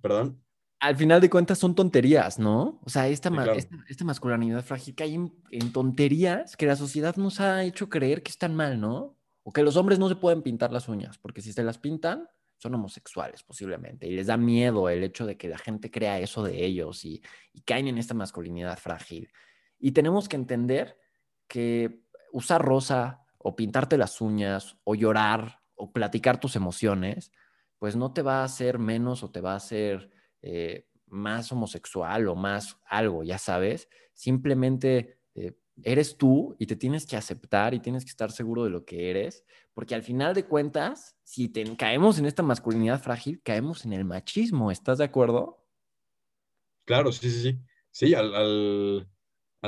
perdón. 0.00 0.42
Al 0.78 0.96
final 0.96 1.20
de 1.20 1.30
cuentas 1.30 1.58
son 1.58 1.74
tonterías, 1.74 2.38
¿no? 2.38 2.80
O 2.84 2.90
sea, 2.90 3.08
esta, 3.08 3.30
esta, 3.88 4.04
masculinidad 4.04 4.62
frágil 4.62 4.94
hay 4.98 5.14
en, 5.14 5.72
tonterías 5.72 6.56
que 6.56 6.66
la 6.66 6.76
sociedad 6.76 7.16
nos 7.16 7.40
ha 7.40 7.64
hecho 7.64 7.88
creer 7.88 8.22
que 8.22 8.30
están 8.30 8.54
mal, 8.54 8.78
¿no? 8.78 9.16
O 9.42 9.52
que 9.52 9.62
los 9.62 9.76
hombres 9.76 9.98
no 9.98 10.08
se 10.08 10.16
pueden 10.16 10.42
pintar 10.42 10.72
las 10.72 10.88
uñas, 10.88 11.18
porque 11.18 11.40
si 11.40 11.52
se 11.52 11.62
las 11.64 11.78
pintan, 11.78 12.28
son 12.58 12.74
homosexuales 12.74 13.42
posiblemente. 13.42 14.06
Y 14.06 14.14
les 14.16 14.26
da 14.26 14.36
miedo 14.36 14.88
el 14.90 15.02
hecho 15.02 15.24
de 15.24 15.36
que 15.36 15.48
la 15.48 15.58
gente 15.58 15.90
crea 15.90 16.18
eso 16.18 16.42
de 16.42 16.64
ellos 16.64 17.04
y, 17.04 17.22
y 17.52 17.62
caen 17.62 17.88
en 17.88 17.96
esta 17.96 18.12
masculinidad 18.12 18.78
frágil. 18.78 19.30
Y 19.78 19.92
tenemos 19.92 20.28
que 20.28 20.36
entender 20.36 20.98
que 21.48 22.02
usar 22.32 22.62
rosa, 22.62 23.22
o 23.38 23.56
pintarte 23.56 23.96
las 23.96 24.20
uñas, 24.20 24.76
o 24.84 24.94
llorar, 24.94 25.60
o 25.76 25.92
platicar 25.92 26.40
tus 26.40 26.56
emociones, 26.56 27.32
pues 27.78 27.96
no 27.96 28.12
te 28.12 28.22
va 28.22 28.40
a 28.40 28.44
hacer 28.44 28.78
menos 28.78 29.22
o 29.22 29.30
te 29.30 29.40
va 29.40 29.52
a 29.52 29.56
hacer 29.56 30.10
eh, 30.48 30.86
más 31.08 31.50
homosexual 31.50 32.28
o 32.28 32.36
más 32.36 32.78
algo, 32.86 33.24
ya 33.24 33.36
sabes. 33.36 33.88
Simplemente 34.12 35.18
eh, 35.34 35.58
eres 35.82 36.16
tú 36.16 36.54
y 36.60 36.66
te 36.66 36.76
tienes 36.76 37.04
que 37.04 37.16
aceptar 37.16 37.74
y 37.74 37.80
tienes 37.80 38.04
que 38.04 38.10
estar 38.10 38.30
seguro 38.30 38.62
de 38.62 38.70
lo 38.70 38.84
que 38.84 39.10
eres, 39.10 39.44
porque 39.74 39.96
al 39.96 40.04
final 40.04 40.34
de 40.34 40.44
cuentas, 40.44 41.16
si 41.24 41.48
te, 41.48 41.64
caemos 41.76 42.20
en 42.20 42.26
esta 42.26 42.44
masculinidad 42.44 43.02
frágil, 43.02 43.42
caemos 43.42 43.84
en 43.84 43.92
el 43.92 44.04
machismo, 44.04 44.70
¿estás 44.70 44.98
de 44.98 45.04
acuerdo? 45.04 45.66
Claro, 46.84 47.10
sí, 47.10 47.28
sí, 47.28 47.42
sí. 47.42 47.58
Sí, 47.90 48.14
al, 48.14 49.08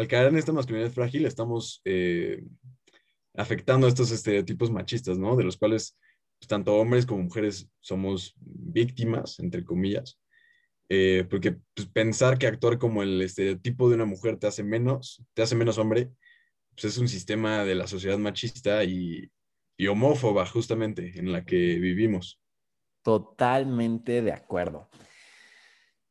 caer 0.08 0.28
en 0.28 0.36
esta 0.36 0.52
masculinidad 0.52 0.92
frágil 0.92 1.26
estamos 1.26 1.80
eh, 1.84 2.40
afectando 3.34 3.88
estos 3.88 4.12
estereotipos 4.12 4.70
machistas, 4.70 5.18
¿no? 5.18 5.34
De 5.34 5.42
los 5.42 5.56
cuales 5.56 5.98
pues, 6.38 6.46
tanto 6.46 6.76
hombres 6.76 7.04
como 7.04 7.24
mujeres 7.24 7.68
somos 7.80 8.34
víctimas, 8.38 9.40
entre 9.40 9.64
comillas, 9.64 10.20
eh, 10.88 11.26
porque 11.28 11.56
pues, 11.74 11.88
pensar 11.88 12.38
que 12.38 12.46
actuar 12.46 12.78
como 12.78 13.02
el 13.02 13.20
estereotipo 13.22 13.88
de 13.88 13.94
una 13.94 14.04
mujer 14.04 14.38
te 14.38 14.46
hace 14.46 14.62
menos, 14.62 15.22
te 15.34 15.42
hace 15.42 15.54
menos 15.54 15.78
hombre, 15.78 16.10
pues 16.70 16.84
es 16.84 16.98
un 16.98 17.08
sistema 17.08 17.64
de 17.64 17.74
la 17.74 17.86
sociedad 17.86 18.18
machista 18.18 18.84
y, 18.84 19.30
y 19.76 19.86
homófoba 19.86 20.46
justamente 20.46 21.12
en 21.16 21.32
la 21.32 21.44
que 21.44 21.56
vivimos. 21.78 22.40
Totalmente 23.02 24.22
de 24.22 24.32
acuerdo. 24.32 24.88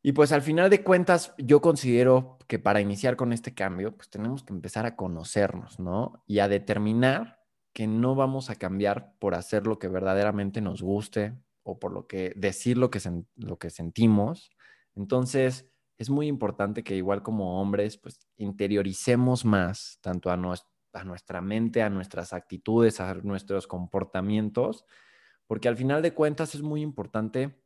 Y 0.01 0.13
pues 0.13 0.31
al 0.31 0.41
final 0.41 0.69
de 0.69 0.83
cuentas, 0.83 1.33
yo 1.37 1.61
considero 1.61 2.37
que 2.47 2.59
para 2.59 2.79
iniciar 2.79 3.17
con 3.17 3.33
este 3.33 3.53
cambio, 3.53 3.95
pues 3.95 4.09
tenemos 4.09 4.43
que 4.43 4.53
empezar 4.53 4.85
a 4.85 4.95
conocernos, 4.95 5.79
¿no? 5.79 6.23
Y 6.25 6.39
a 6.39 6.47
determinar 6.47 7.41
que 7.73 7.87
no 7.87 8.15
vamos 8.15 8.49
a 8.49 8.55
cambiar 8.55 9.13
por 9.19 9.35
hacer 9.35 9.67
lo 9.67 9.79
que 9.79 9.87
verdaderamente 9.87 10.61
nos 10.61 10.81
guste 10.81 11.35
o 11.63 11.77
por 11.77 11.91
lo 11.91 12.07
que 12.07 12.33
decir 12.35 12.77
lo 12.77 12.89
que, 12.89 13.01
lo 13.35 13.59
que 13.59 13.69
sentimos. 13.69 14.49
Entonces, 14.97 15.69
es 15.97 16.09
muy 16.09 16.27
importante 16.27 16.83
que 16.83 16.95
igual 16.95 17.23
como 17.23 17.61
hombres, 17.61 17.97
pues 17.97 18.19
interioricemos 18.37 19.45
más 19.45 19.99
tanto 20.01 20.29
a, 20.29 20.33
a 20.93 21.03
nuestra 21.03 21.41
mente, 21.41 21.81
a 21.81 21.89
nuestras 21.89 22.33
actitudes, 22.33 22.99
a 22.99 23.13
nuestros 23.15 23.67
comportamientos, 23.67 24.85
porque 25.45 25.67
al 25.67 25.77
final 25.77 26.01
de 26.01 26.13
cuentas 26.13 26.55
es 26.55 26.61
muy 26.61 26.81
importante 26.81 27.63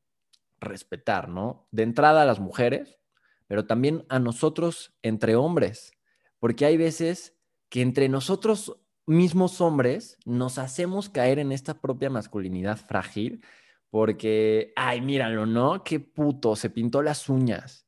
respetar, 0.60 1.30
¿no? 1.30 1.67
De 1.72 1.84
entrada 1.84 2.22
a 2.22 2.26
las 2.26 2.39
mujeres, 2.39 3.00
pero 3.48 3.65
también 3.65 4.06
a 4.10 4.20
nosotros 4.20 4.94
entre 5.02 5.36
hombres, 5.36 5.91
porque 6.39 6.65
hay 6.65 6.78
veces 6.78 7.36
que 7.70 7.82
entre 7.82 8.10
nosotros 8.10 8.78
mismos 9.06 9.62
hombres 9.62 10.17
nos 10.26 10.58
hacemos 10.58 11.10
caer 11.10 11.39
en 11.39 11.52
esta 11.52 11.82
propia 11.82 12.10
masculinidad 12.10 12.78
frágil, 12.78 13.44
porque, 13.91 14.73
ay, 14.75 15.01
míralo, 15.01 15.45
¿no? 15.45 15.84
Qué 15.84 15.99
puto, 15.99 16.56
se 16.56 16.71
pintó 16.71 17.04
las 17.04 17.30
uñas. 17.30 17.88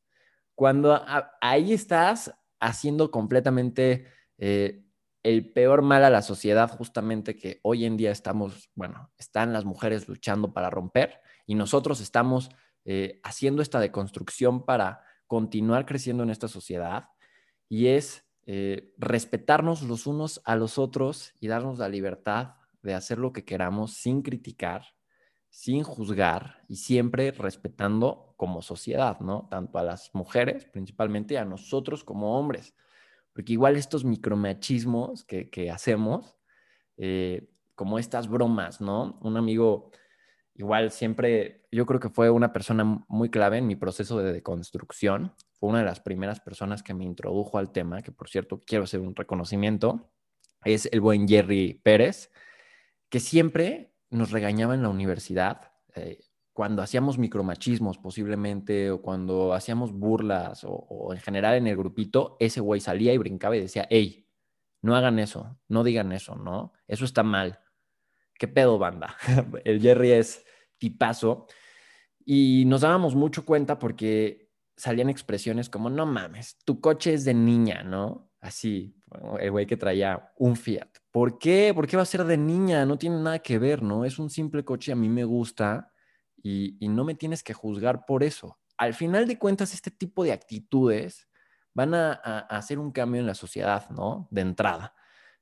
Cuando 0.53 1.01
ahí 1.41 1.73
estás 1.73 2.35
haciendo 2.59 3.09
completamente 3.09 4.05
eh, 4.37 4.85
el 5.23 5.51
peor 5.51 5.81
mal 5.81 6.03
a 6.03 6.09
la 6.09 6.21
sociedad, 6.21 6.69
justamente 6.69 7.35
que 7.35 7.59
hoy 7.63 7.85
en 7.85 7.97
día 7.97 8.11
estamos, 8.11 8.69
bueno, 8.75 9.11
están 9.17 9.53
las 9.53 9.65
mujeres 9.65 10.07
luchando 10.07 10.53
para 10.53 10.69
romper 10.69 11.21
y 11.47 11.55
nosotros 11.55 12.01
estamos 12.01 12.49
eh, 12.85 13.21
haciendo 13.23 13.61
esta 13.61 13.79
deconstrucción 13.79 14.65
para 14.65 15.01
continuar 15.25 15.85
creciendo 15.85 16.23
en 16.23 16.29
esta 16.29 16.49
sociedad 16.49 17.05
y 17.69 17.87
es 17.87 18.25
eh, 18.45 18.93
respetarnos 18.97 19.83
los 19.83 20.05
unos 20.05 20.41
a 20.43 20.57
los 20.57 20.77
otros 20.77 21.33
y 21.39 21.47
darnos 21.47 21.79
la 21.79 21.87
libertad 21.87 22.55
de 22.81 22.93
hacer 22.93 23.17
lo 23.17 23.31
que 23.31 23.45
queramos 23.45 23.93
sin 23.93 24.21
criticar, 24.21 24.92
sin 25.53 25.83
juzgar 25.83 26.63
y 26.67 26.77
siempre 26.77 27.29
respetando 27.29 28.33
como 28.37 28.63
sociedad, 28.63 29.19
¿no? 29.19 29.47
Tanto 29.51 29.77
a 29.77 29.83
las 29.83 30.09
mujeres, 30.15 30.65
principalmente 30.65 31.37
a 31.37 31.45
nosotros 31.45 32.03
como 32.03 32.39
hombres, 32.39 32.73
porque 33.33 33.53
igual 33.53 33.75
estos 33.75 34.03
micromachismos 34.03 35.23
que, 35.23 35.51
que 35.51 35.69
hacemos, 35.69 36.39
eh, 36.97 37.51
como 37.75 37.99
estas 37.99 38.27
bromas, 38.27 38.81
¿no? 38.81 39.19
Un 39.21 39.37
amigo 39.37 39.91
igual 40.55 40.89
siempre, 40.89 41.67
yo 41.71 41.85
creo 41.85 41.99
que 41.99 42.09
fue 42.09 42.31
una 42.31 42.51
persona 42.51 43.05
muy 43.07 43.29
clave 43.29 43.59
en 43.59 43.67
mi 43.67 43.75
proceso 43.75 44.17
de 44.17 44.33
deconstrucción. 44.33 45.35
Fue 45.59 45.69
una 45.69 45.79
de 45.79 45.85
las 45.85 45.99
primeras 45.99 46.39
personas 46.39 46.81
que 46.81 46.95
me 46.95 47.05
introdujo 47.05 47.59
al 47.59 47.71
tema, 47.71 48.01
que 48.01 48.11
por 48.11 48.27
cierto 48.27 48.59
quiero 48.65 48.85
hacer 48.85 49.01
un 49.01 49.15
reconocimiento. 49.15 50.09
Es 50.65 50.89
el 50.91 50.99
buen 50.99 51.27
Jerry 51.27 51.79
Pérez, 51.83 52.31
que 53.09 53.19
siempre 53.19 53.92
nos 54.13 54.31
regañaba 54.31 54.73
en 54.73 54.83
la 54.83 54.89
universidad 54.89 55.71
eh, 55.95 56.19
cuando 56.53 56.81
hacíamos 56.81 57.17
micromachismos 57.17 57.97
posiblemente 57.97 58.91
o 58.91 59.01
cuando 59.01 59.53
hacíamos 59.53 59.91
burlas 59.91 60.63
o, 60.63 60.71
o 60.71 61.13
en 61.13 61.19
general 61.19 61.55
en 61.55 61.67
el 61.67 61.75
grupito, 61.75 62.37
ese 62.39 62.61
güey 62.61 62.79
salía 62.79 63.13
y 63.13 63.17
brincaba 63.17 63.57
y 63.57 63.61
decía, 63.61 63.87
hey, 63.89 64.27
no 64.81 64.95
hagan 64.95 65.19
eso, 65.19 65.57
no 65.67 65.83
digan 65.83 66.11
eso, 66.11 66.35
¿no? 66.35 66.73
Eso 66.87 67.05
está 67.05 67.23
mal 67.23 67.59
¿qué 68.37 68.47
pedo, 68.47 68.77
banda? 68.77 69.15
El 69.63 69.81
Jerry 69.81 70.11
es 70.11 70.45
tipazo. 70.77 71.47
Y 72.25 72.65
nos 72.67 72.81
dábamos 72.81 73.15
mucho 73.15 73.45
cuenta 73.45 73.79
porque 73.79 74.51
salían 74.75 75.09
expresiones 75.09 75.69
como, 75.69 75.89
no 75.89 76.05
mames, 76.05 76.57
tu 76.65 76.81
coche 76.81 77.13
es 77.13 77.25
de 77.25 77.33
niña, 77.33 77.83
¿no? 77.83 78.31
Así, 78.41 78.97
el 79.39 79.51
güey 79.51 79.65
que 79.65 79.77
traía 79.77 80.31
un 80.37 80.55
Fiat. 80.55 80.89
¿Por 81.11 81.37
qué? 81.37 81.71
¿Por 81.73 81.87
qué 81.87 81.97
va 81.97 82.03
a 82.03 82.07
ser 82.07 82.23
de 82.23 82.37
niña? 82.37 82.85
No 82.85 82.97
tiene 82.97 83.19
nada 83.21 83.39
que 83.39 83.59
ver, 83.59 83.81
¿no? 83.83 84.05
Es 84.05 84.19
un 84.19 84.29
simple 84.29 84.63
coche, 84.63 84.91
a 84.91 84.95
mí 84.95 85.09
me 85.09 85.23
gusta 85.23 85.91
y, 86.41 86.77
no 86.89 87.03
me 87.03 87.15
tienes 87.15 87.43
que 87.43 87.53
juzgar 87.53 88.05
por 88.05 88.23
eso. 88.23 88.59
Al 88.77 88.93
final 88.93 89.27
de 89.27 89.37
cuentas, 89.37 89.73
este 89.73 89.91
tipo 89.91 90.23
de 90.23 90.31
actitudes 90.31 91.27
van 91.73 91.93
a 91.93 92.13
hacer 92.49 92.79
un 92.79 92.91
cambio 92.91 93.21
en 93.21 93.27
la 93.27 93.35
sociedad, 93.35 93.89
¿no? 93.89 94.27
De 94.31 94.41
entrada. 94.41 94.93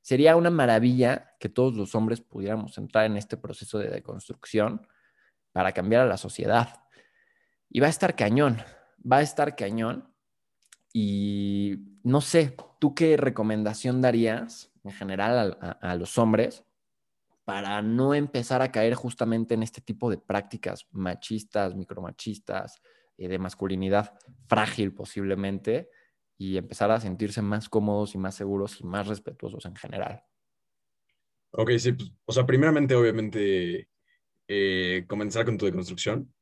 Sería 0.02 0.36
una 0.36 0.50
maravilla 0.50 1.36
que 1.40 1.50
todos 1.50 1.76
los 1.76 1.94
hombres 1.94 2.22
pudiéramos 2.22 2.78
entrar 2.78 3.06
en 3.06 3.18
este 3.18 3.38
proceso 3.38 3.78
de 3.78 3.90
deconstrucción 3.90 4.88
para 5.52 5.72
cambiar 5.74 6.02
a 6.02 6.08
la 6.08 6.18
sociedad. 6.18 6.84
Y 7.70 7.80
va 7.80 7.88
a 7.88 7.92
estar 7.92 8.16
cañón, 8.16 8.58
va 9.10 9.18
a 9.18 9.22
estar 9.22 9.56
cañón. 9.56 10.12
Y 10.92 12.00
no 12.04 12.20
sé, 12.20 12.56
¿tú 12.82 12.96
qué 12.96 13.16
recomendación 13.16 14.02
darías 14.02 14.72
en 14.84 14.92
general 14.92 15.58
a, 15.62 15.96
los 15.96 16.18
hombres 16.18 16.66
para 17.46 17.82
no 17.84 18.16
empezar 18.16 18.64
a 18.64 18.72
caer 18.72 18.96
justamente 18.96 19.54
en 19.54 19.62
este 19.62 19.82
tipo 19.82 20.10
de 20.10 20.18
prácticas 20.18 20.88
machistas, 20.92 21.76
micromachistas, 21.76 22.82
eh, 23.18 23.28
de 23.28 23.38
masculinidad 23.38 24.18
frágil 24.48 24.94
posiblemente? 24.94 25.90
y 26.42 26.58
empezar 26.58 26.90
a 26.90 27.00
sentirse 27.00 27.44
más 27.44 27.70
cómodos 27.70 28.16
y 28.16 28.18
más 28.18 28.34
seguros 28.34 28.82
y 28.82 28.84
más 28.84 29.06
respetuosos 29.06 29.64
en 29.66 29.76
general. 29.76 30.24
Ok, 31.52 31.70
sí, 31.78 31.92
pues, 31.92 32.12
o 32.26 32.34
sea, 32.34 32.48
primeramente, 32.48 32.96
obviamente, 32.96 33.88
eh, 34.48 35.06
comenzar 35.08 35.46
con 35.46 35.60
tu 35.60 35.68
deconstrucción 35.68 36.34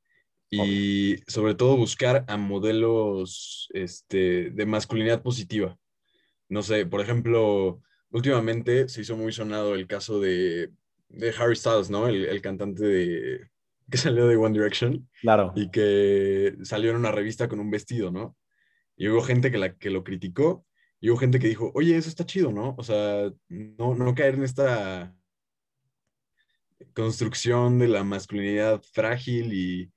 y 0.49 1.17
sobre 1.27 1.53
todo 1.53 1.75
buscar 1.75 2.23
a 2.29 2.37
modelos 2.37 3.67
este, 3.73 4.51
de 4.51 4.65
masculinidad 4.65 5.21
positiva. 5.21 5.77
No 6.49 6.63
sé, 6.63 6.85
por 6.85 6.99
ejemplo, 7.01 7.81
últimamente 8.11 8.89
se 8.89 9.01
hizo 9.01 9.15
muy 9.15 9.31
sonado 9.31 9.75
el 9.75 9.87
caso 9.87 10.19
de, 10.19 10.71
de 11.09 11.33
Harry 11.37 11.55
Styles, 11.55 11.89
¿no? 11.89 12.07
El, 12.07 12.25
el, 12.25 12.41
cantante 12.41 12.83
de, 12.83 13.49
que 13.89 13.97
salió 13.97 14.27
de 14.27 14.35
One 14.35 14.57
Direction. 14.57 15.07
Claro. 15.21 15.53
Y 15.55 15.69
que 15.69 16.55
salió 16.63 16.91
en 16.91 16.97
una 16.97 17.11
revista 17.11 17.47
con 17.47 17.59
un 17.59 17.69
vestido, 17.69 18.11
¿no? 18.11 18.35
Y 18.97 19.07
hubo 19.07 19.21
gente 19.21 19.51
que, 19.51 19.57
la, 19.57 19.77
que 19.77 19.89
lo 19.89 20.03
criticó 20.03 20.65
y 20.99 21.09
hubo 21.09 21.17
gente 21.17 21.39
que 21.39 21.47
dijo, 21.47 21.71
oye, 21.73 21.95
eso 21.95 22.09
está 22.09 22.25
chido, 22.25 22.51
¿no? 22.51 22.75
O 22.77 22.83
sea, 22.83 23.31
no, 23.47 23.95
no 23.95 24.15
caer 24.15 24.35
en 24.35 24.43
esta 24.43 25.15
construcción 26.93 27.79
de 27.79 27.87
la 27.87 28.03
masculinidad 28.03 28.81
frágil 28.93 29.53
y, 29.53 29.91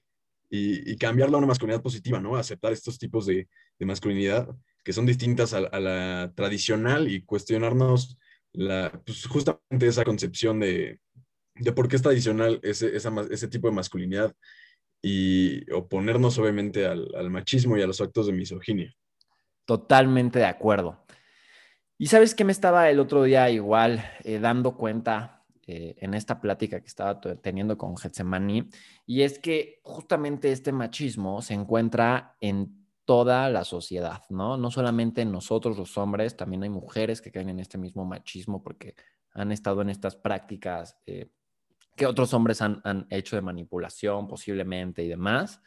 y, 0.51 0.97
cambiarla 0.97 1.37
a 1.37 1.39
una 1.39 1.47
masculinidad 1.47 1.83
positiva, 1.83 2.21
¿no? 2.21 2.37
Aceptar 2.37 2.73
estos 2.73 2.99
tipos 2.99 3.27
de, 3.27 3.49
de 3.79 3.87
masculinidad 3.87 4.49
que 4.83 4.93
son 4.93 5.07
distintas 5.07 5.55
a, 5.55 5.61
la 5.61 6.33
tradicional 6.35 7.11
y 7.11 7.23
cuestionarnos 7.23 8.19
la, 8.53 9.01
pues 9.05 9.27
justamente 9.27 9.87
esa 9.87 10.05
concepción 10.05 10.61
de, 10.61 11.01
de 11.55 11.73
por 11.73 11.89
qué 11.89 11.97
es 11.97 12.03
tradicional 12.03 12.61
ese, 12.63 12.95
ese 12.97 13.49
tipo 13.49 13.69
de 13.69 13.75
masculinidad 13.75 14.35
y 15.03 15.71
oponernos 15.73 16.39
obviamente 16.39 16.87
al, 16.87 17.31
machismo 17.31 17.77
y 17.77 17.83
a 17.83 17.87
los 17.87 18.01
actos 18.01 18.27
de 18.27 18.33
misoginia. 18.33 18.95
Totalmente 19.65 20.39
de 20.39 20.47
acuerdo. 20.47 21.05
Y 21.99 22.07
sabes 22.07 22.35
que 22.35 22.45
me 22.45 22.53
estaba 22.53 22.89
el 22.91 23.01
otro 23.01 23.25
día 23.25 23.51
igual 23.51 24.05
eh, 24.25 24.39
dando 24.39 24.77
cuenta 24.77 25.45
eh, 25.67 25.95
en 25.99 26.15
esta 26.15 26.41
plática 26.41 26.81
que 26.81 26.87
estaba 26.87 27.21
teniendo 27.21 27.79
con 27.79 27.97
Getsemani, 27.97 28.69
y 29.07 29.23
es 29.23 29.39
que 29.39 29.81
justamente 29.83 30.51
este 30.51 30.73
machismo 30.73 31.43
se 31.43 31.55
encuentra 31.55 32.37
en 32.41 32.82
toda 33.05 33.49
la 33.51 33.65
sociedad, 33.65 34.23
¿no? 34.29 34.57
No 34.57 34.71
solamente 34.71 35.23
en 35.23 35.33
nosotros 35.33 35.77
los 35.77 35.99
hombres, 35.99 36.37
también 36.37 36.63
hay 36.63 36.71
mujeres 36.71 37.21
que 37.21 37.33
caen 37.33 37.49
en 37.49 37.61
este 37.61 37.79
mismo 37.79 38.05
machismo 38.05 38.63
porque 38.63 38.95
han 39.33 39.51
estado 39.53 39.83
en 39.83 39.91
estas 39.91 40.17
prácticas 40.17 40.99
eh, 41.07 41.31
que 41.97 42.07
otros 42.07 42.33
hombres 42.35 42.63
han, 42.63 43.07
hecho 43.11 43.37
de 43.37 43.43
manipulación 43.43 44.29
posiblemente 44.29 45.03
y 45.03 45.09
demás. 45.09 45.61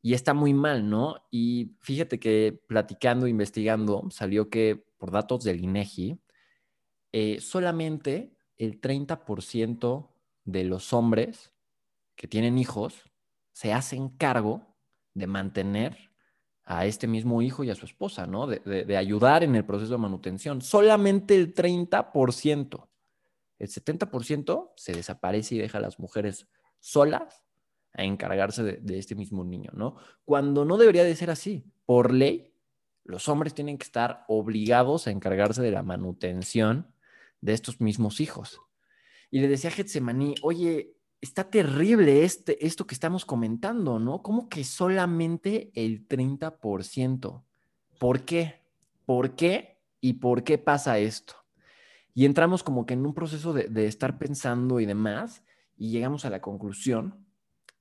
Y 0.00 0.14
está 0.14 0.34
muy 0.34 0.54
mal, 0.54 0.88
¿no? 0.88 1.26
Y 1.30 1.76
fíjate 1.80 2.20
que 2.20 2.60
platicando, 2.68 3.26
investigando, 3.26 4.06
salió 4.10 4.48
que 4.48 4.84
por 4.98 5.10
datos 5.10 5.42
del 5.44 5.62
INEGI, 5.62 6.20
eh, 7.12 7.40
solamente 7.40 8.36
el 8.56 8.80
30% 8.80 10.08
de 10.44 10.64
los 10.64 10.92
hombres 10.92 11.52
que 12.14 12.28
tienen 12.28 12.56
hijos 12.56 13.02
se 13.52 13.72
hacen 13.72 14.08
cargo 14.08 14.76
de 15.14 15.26
mantener 15.26 16.10
a 16.66 16.84
este 16.84 17.06
mismo 17.06 17.42
hijo 17.42 17.62
y 17.62 17.70
a 17.70 17.76
su 17.76 17.86
esposa, 17.86 18.26
¿no? 18.26 18.48
De, 18.48 18.96
ayudar 18.96 19.44
en 19.44 19.54
el 19.54 19.64
proceso 19.64 19.92
de 19.92 19.98
manutención. 19.98 20.60
Solamente 20.60 21.36
el 21.36 21.54
30%. 21.54 22.88
El 23.58 23.68
70% 23.68 24.72
se 24.76 24.92
desaparece 24.92 25.54
y 25.54 25.58
deja 25.58 25.78
a 25.78 25.80
las 25.80 26.00
mujeres 26.00 26.48
solas 26.80 27.44
a 27.94 28.02
encargarse 28.02 28.64
de, 28.64 28.98
este 28.98 29.14
mismo 29.14 29.44
niño, 29.44 29.70
¿no? 29.74 29.96
Cuando 30.24 30.64
no 30.64 30.76
debería 30.76 31.04
de 31.04 31.14
ser 31.14 31.30
así. 31.30 31.64
Por 31.86 32.12
ley, 32.12 32.52
los 33.04 33.28
hombres 33.28 33.54
tienen 33.54 33.78
que 33.78 33.84
estar 33.84 34.24
obligados 34.26 35.06
a 35.06 35.12
encargarse 35.12 35.62
de 35.62 35.70
la 35.70 35.84
manutención 35.84 36.92
de 37.40 37.52
estos 37.52 37.80
mismos 37.80 38.20
hijos. 38.20 38.60
Y 39.30 39.38
le 39.38 39.46
decía 39.46 39.70
a 39.70 39.72
Getsemaní, 39.72 40.34
oye, 40.42 40.95
está 41.20 41.50
terrible 41.50 42.24
este, 42.24 42.64
esto 42.66 42.86
que 42.86 42.94
estamos 42.94 43.24
comentando, 43.24 43.98
¿no? 43.98 44.22
¿Cómo 44.22 44.48
que 44.48 44.64
solamente 44.64 45.70
el 45.74 46.06
30%? 46.06 47.42
¿Por 47.98 48.20
qué? 48.22 48.62
¿Por 49.04 49.34
qué? 49.34 49.80
¿Y 50.00 50.14
por 50.14 50.44
qué 50.44 50.58
pasa 50.58 50.98
esto? 50.98 51.34
Y 52.14 52.24
entramos 52.24 52.62
como 52.62 52.86
que 52.86 52.94
en 52.94 53.04
un 53.04 53.14
proceso 53.14 53.52
de, 53.52 53.68
de 53.68 53.86
estar 53.86 54.18
pensando 54.18 54.80
y 54.80 54.86
demás, 54.86 55.42
y 55.76 55.90
llegamos 55.90 56.24
a 56.24 56.30
la 56.30 56.40
conclusión 56.40 57.26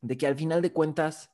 de 0.01 0.17
que 0.17 0.27
al 0.27 0.35
final 0.35 0.61
de 0.61 0.71
cuentas 0.71 1.31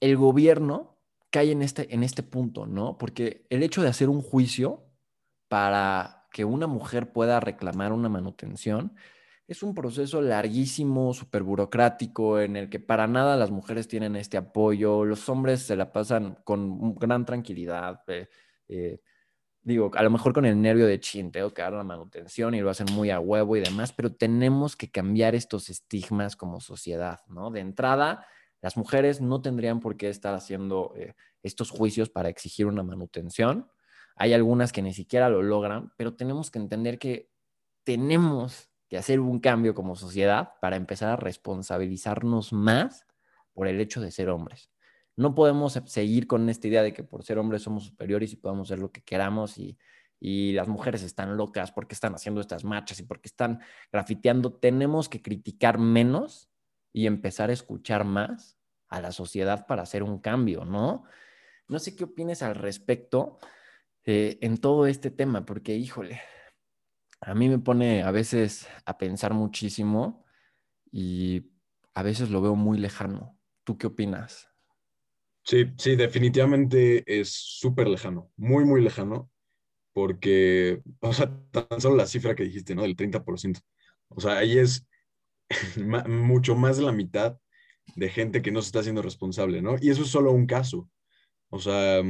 el 0.00 0.16
gobierno 0.16 0.98
cae 1.30 1.52
en 1.52 1.62
este, 1.62 1.92
en 1.94 2.02
este 2.02 2.22
punto, 2.22 2.66
¿no? 2.66 2.98
Porque 2.98 3.46
el 3.50 3.62
hecho 3.62 3.82
de 3.82 3.88
hacer 3.88 4.08
un 4.08 4.22
juicio 4.22 4.84
para 5.48 6.26
que 6.32 6.44
una 6.44 6.66
mujer 6.66 7.12
pueda 7.12 7.40
reclamar 7.40 7.92
una 7.92 8.08
manutención 8.08 8.94
es 9.48 9.62
un 9.62 9.74
proceso 9.74 10.20
larguísimo, 10.20 11.14
súper 11.14 11.42
burocrático, 11.42 12.40
en 12.40 12.56
el 12.56 12.68
que 12.68 12.80
para 12.80 13.06
nada 13.06 13.36
las 13.36 13.50
mujeres 13.50 13.86
tienen 13.86 14.16
este 14.16 14.36
apoyo, 14.36 15.04
los 15.04 15.28
hombres 15.28 15.62
se 15.62 15.76
la 15.76 15.92
pasan 15.92 16.38
con 16.44 16.96
gran 16.96 17.24
tranquilidad. 17.24 18.02
Eh, 18.08 18.28
eh, 18.68 19.00
digo, 19.62 19.90
a 19.94 20.02
lo 20.02 20.10
mejor 20.10 20.32
con 20.32 20.46
el 20.46 20.60
nervio 20.60 20.86
de 20.86 20.98
chin, 20.98 21.30
tengo 21.30 21.54
que 21.54 21.62
dar 21.62 21.72
la 21.72 21.84
manutención 21.84 22.54
y 22.54 22.60
lo 22.60 22.70
hacen 22.70 22.88
muy 22.92 23.10
a 23.10 23.20
huevo 23.20 23.56
y 23.56 23.60
demás, 23.60 23.92
pero 23.92 24.12
tenemos 24.14 24.74
que 24.74 24.90
cambiar 24.90 25.36
estos 25.36 25.70
estigmas 25.70 26.34
como 26.36 26.60
sociedad, 26.60 27.20
¿no? 27.28 27.50
De 27.50 27.60
entrada, 27.60 28.26
las 28.60 28.76
mujeres 28.76 29.20
no 29.20 29.42
tendrían 29.42 29.78
por 29.78 29.96
qué 29.96 30.08
estar 30.08 30.34
haciendo 30.34 30.92
eh, 30.96 31.14
estos 31.44 31.70
juicios 31.70 32.10
para 32.10 32.28
exigir 32.28 32.66
una 32.66 32.82
manutención. 32.82 33.70
Hay 34.16 34.32
algunas 34.32 34.72
que 34.72 34.82
ni 34.82 34.92
siquiera 34.92 35.28
lo 35.28 35.42
logran, 35.42 35.92
pero 35.96 36.16
tenemos 36.16 36.50
que 36.50 36.58
entender 36.58 36.98
que 36.98 37.30
tenemos 37.84 38.70
que 38.88 38.96
hacer 38.96 39.20
un 39.20 39.40
cambio 39.40 39.74
como 39.74 39.96
sociedad 39.96 40.54
para 40.60 40.76
empezar 40.76 41.10
a 41.10 41.16
responsabilizarnos 41.16 42.52
más 42.52 43.06
por 43.52 43.68
el 43.68 43.80
hecho 43.80 44.00
de 44.00 44.10
ser 44.10 44.28
hombres. 44.28 44.70
No 45.16 45.34
podemos 45.34 45.80
seguir 45.86 46.26
con 46.26 46.48
esta 46.48 46.68
idea 46.68 46.82
de 46.82 46.92
que 46.92 47.02
por 47.02 47.24
ser 47.24 47.38
hombres 47.38 47.62
somos 47.62 47.84
superiores 47.84 48.32
y 48.32 48.36
podemos 48.36 48.68
hacer 48.68 48.78
lo 48.78 48.92
que 48.92 49.02
queramos 49.02 49.58
y, 49.58 49.78
las 50.18 50.66
mujeres 50.66 51.02
están 51.02 51.36
locas 51.36 51.70
porque 51.70 51.94
están 51.94 52.14
haciendo 52.14 52.40
estas 52.40 52.64
marchas 52.64 52.98
y 52.98 53.02
porque 53.04 53.28
están 53.28 53.60
grafiteando. 53.92 54.54
Tenemos 54.54 55.08
que 55.08 55.22
criticar 55.22 55.78
menos 55.78 56.50
y 56.92 57.06
empezar 57.06 57.50
a 57.50 57.52
escuchar 57.52 58.04
más 58.04 58.58
a 58.88 59.00
la 59.00 59.12
sociedad 59.12 59.66
para 59.66 59.82
hacer 59.82 60.02
un 60.02 60.18
cambio, 60.18 60.64
¿no? 60.64 61.04
No 61.68 61.78
sé 61.78 61.94
qué 61.94 62.04
opines 62.04 62.42
al 62.42 62.54
respecto 62.54 63.38
eh, 64.04 64.38
en 64.40 64.58
todo 64.58 64.86
este 64.86 65.10
tema, 65.10 65.44
porque 65.44 65.76
híjole, 65.76 66.20
a 67.20 67.34
mí 67.34 67.48
me 67.48 67.58
pone 67.58 68.02
a 68.02 68.10
veces 68.10 68.68
a 68.84 68.98
pensar 68.98 69.34
muchísimo 69.34 70.24
y 70.90 71.50
a 71.94 72.02
veces 72.02 72.30
lo 72.30 72.40
veo 72.40 72.54
muy 72.54 72.78
lejano. 72.78 73.38
¿Tú 73.64 73.78
qué 73.78 73.86
opinas? 73.86 74.48
Sí, 75.44 75.72
sí, 75.78 75.96
definitivamente 75.96 77.04
es 77.06 77.32
súper 77.32 77.88
lejano, 77.88 78.32
muy, 78.36 78.64
muy 78.64 78.82
lejano, 78.82 79.30
porque, 79.92 80.82
o 81.00 81.12
sea, 81.12 81.32
tan 81.50 81.80
solo 81.80 81.96
la 81.96 82.06
cifra 82.06 82.34
que 82.34 82.44
dijiste, 82.44 82.74
¿no? 82.74 82.82
Del 82.82 82.96
30%. 82.96 83.60
O 84.08 84.20
sea, 84.20 84.38
ahí 84.38 84.58
es 84.58 84.86
mucho 86.08 86.56
más 86.56 86.76
de 86.76 86.82
la 86.82 86.92
mitad 86.92 87.38
de 87.94 88.08
gente 88.08 88.42
que 88.42 88.50
no 88.50 88.60
se 88.60 88.66
está 88.66 88.80
haciendo 88.80 89.02
responsable, 89.02 89.62
¿no? 89.62 89.76
Y 89.80 89.90
eso 89.90 90.02
es 90.02 90.08
solo 90.08 90.32
un 90.32 90.46
caso. 90.46 90.90
O 91.48 91.60
sea, 91.60 92.02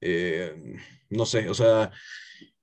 eh, 0.00 0.76
no 1.08 1.24
sé, 1.24 1.48
o 1.48 1.54
sea, 1.54 1.90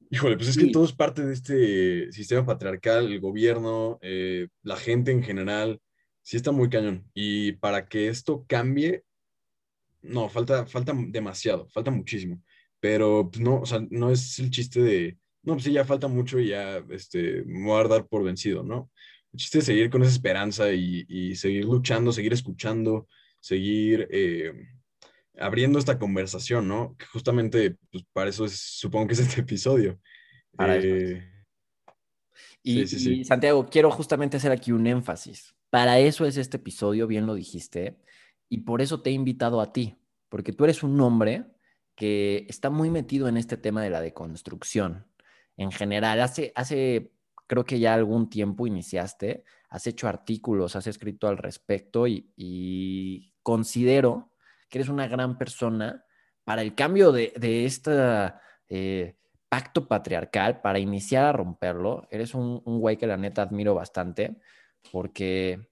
híjole, 0.10 0.38
pues 0.38 0.50
es 0.50 0.58
que 0.58 0.72
todo 0.72 0.86
es 0.86 0.94
parte 0.94 1.24
de 1.26 1.34
este 1.34 2.12
sistema 2.12 2.46
patriarcal, 2.46 3.12
el 3.12 3.20
gobierno, 3.20 4.00
eh, 4.02 4.48
la 4.64 4.78
gente 4.78 5.12
en 5.12 5.24
general, 5.24 5.80
sí 6.22 6.38
está 6.38 6.52
muy 6.52 6.70
cañón. 6.70 7.10
Y 7.14 7.54
para 7.54 7.88
que 7.88 8.08
esto 8.08 8.46
cambie, 8.48 9.04
no, 10.02 10.30
falta, 10.30 10.66
falta 10.66 10.94
demasiado, 10.96 11.68
falta 11.70 11.92
muchísimo. 11.92 12.42
Pero 12.80 13.30
pues, 13.32 13.42
no, 13.42 13.62
o 13.62 13.66
sea, 13.66 13.86
no 13.90 14.12
es 14.12 14.40
el 14.40 14.50
chiste 14.52 14.82
de, 14.82 15.18
no, 15.44 15.54
pues 15.54 15.66
sí, 15.66 15.72
ya 15.72 15.86
falta 15.86 16.08
mucho 16.08 16.40
y 16.40 16.50
ya 16.50 16.84
este, 16.90 17.44
me 17.46 17.66
voy 17.66 17.84
a 17.84 17.88
dar 17.88 18.08
por 18.08 18.24
vencido, 18.24 18.64
¿no? 18.64 18.92
El 19.34 19.40
chiste 19.40 19.60
es 19.60 19.66
seguir 19.66 19.90
con 19.90 20.02
esa 20.02 20.12
esperanza 20.12 20.72
y, 20.72 21.36
seguir 21.36 21.66
luchando, 21.66 22.12
seguir 22.12 22.34
escuchando, 22.34 23.08
seguir 23.40 24.08
eh, 24.12 24.52
abriendo 25.40 25.80
esta 25.80 26.00
conversación, 26.00 26.68
¿no? 26.68 26.96
Que 26.98 27.06
justamente, 27.06 27.78
pues 27.92 28.04
para 28.14 28.30
eso 28.30 28.46
es, 28.46 28.60
supongo 28.60 29.08
que 29.08 29.14
es 29.14 29.20
este 29.20 29.42
episodio. 29.42 30.00
Eh, 30.60 31.24
y, 32.64 32.82
y 32.82 33.24
Santiago, 33.26 33.68
quiero 33.68 33.92
justamente 33.92 34.38
hacer 34.38 34.52
aquí 34.52 34.72
un 34.72 34.88
énfasis. 34.88 35.56
Para 35.70 36.00
eso 36.00 36.26
es 36.26 36.38
este 36.38 36.58
episodio, 36.58 37.08
bien 37.08 37.26
lo 37.26 37.36
dijiste 37.36 37.98
y 38.50 38.60
por 38.60 38.82
eso 38.82 39.02
te 39.02 39.10
he 39.10 39.14
invitado 39.14 39.62
a 39.62 39.74
ti, 39.74 39.98
porque 40.30 40.54
tú 40.54 40.64
eres 40.64 40.84
un 40.84 41.00
hombre 41.02 41.46
que 41.96 42.46
está 42.48 42.70
muy 42.70 42.90
metido 42.90 43.28
en 43.28 43.38
este 43.38 43.58
tema 43.58 43.82
de 43.82 43.90
la 43.90 44.02
deconstrucción. 44.02 45.08
En 45.58 45.72
general, 45.72 46.22
hace, 46.22 46.52
hace 46.56 47.12
creo 47.48 47.66
que 47.66 47.80
ya 47.80 47.94
algún 47.94 48.30
tiempo 48.30 48.68
iniciaste, 48.68 49.44
has 49.70 49.88
hecho 49.88 50.08
artículos, 50.08 50.76
has 50.76 50.88
escrito 50.88 51.28
al 51.28 51.38
respecto 51.38 52.08
y, 52.08 53.34
considero 53.42 54.27
que 54.70 54.80
eres 54.80 54.90
una 54.90 55.08
gran 55.08 55.38
persona 55.38 56.04
para 56.44 56.62
el 56.62 56.76
cambio 56.76 57.12
de, 57.12 57.34
de 57.36 57.66
este 57.66 57.94
pacto 59.50 59.88
patriarcal, 59.88 60.62
para 60.62 60.80
iniciar 60.80 61.26
a 61.26 61.32
romperlo. 61.32 62.08
Eres 62.12 62.34
un, 62.34 62.62
un 62.66 62.80
güey 62.80 62.98
que 62.98 63.08
la 63.08 63.18
neta 63.18 63.42
admiro 63.42 63.74
bastante 63.74 64.38
porque 64.92 65.68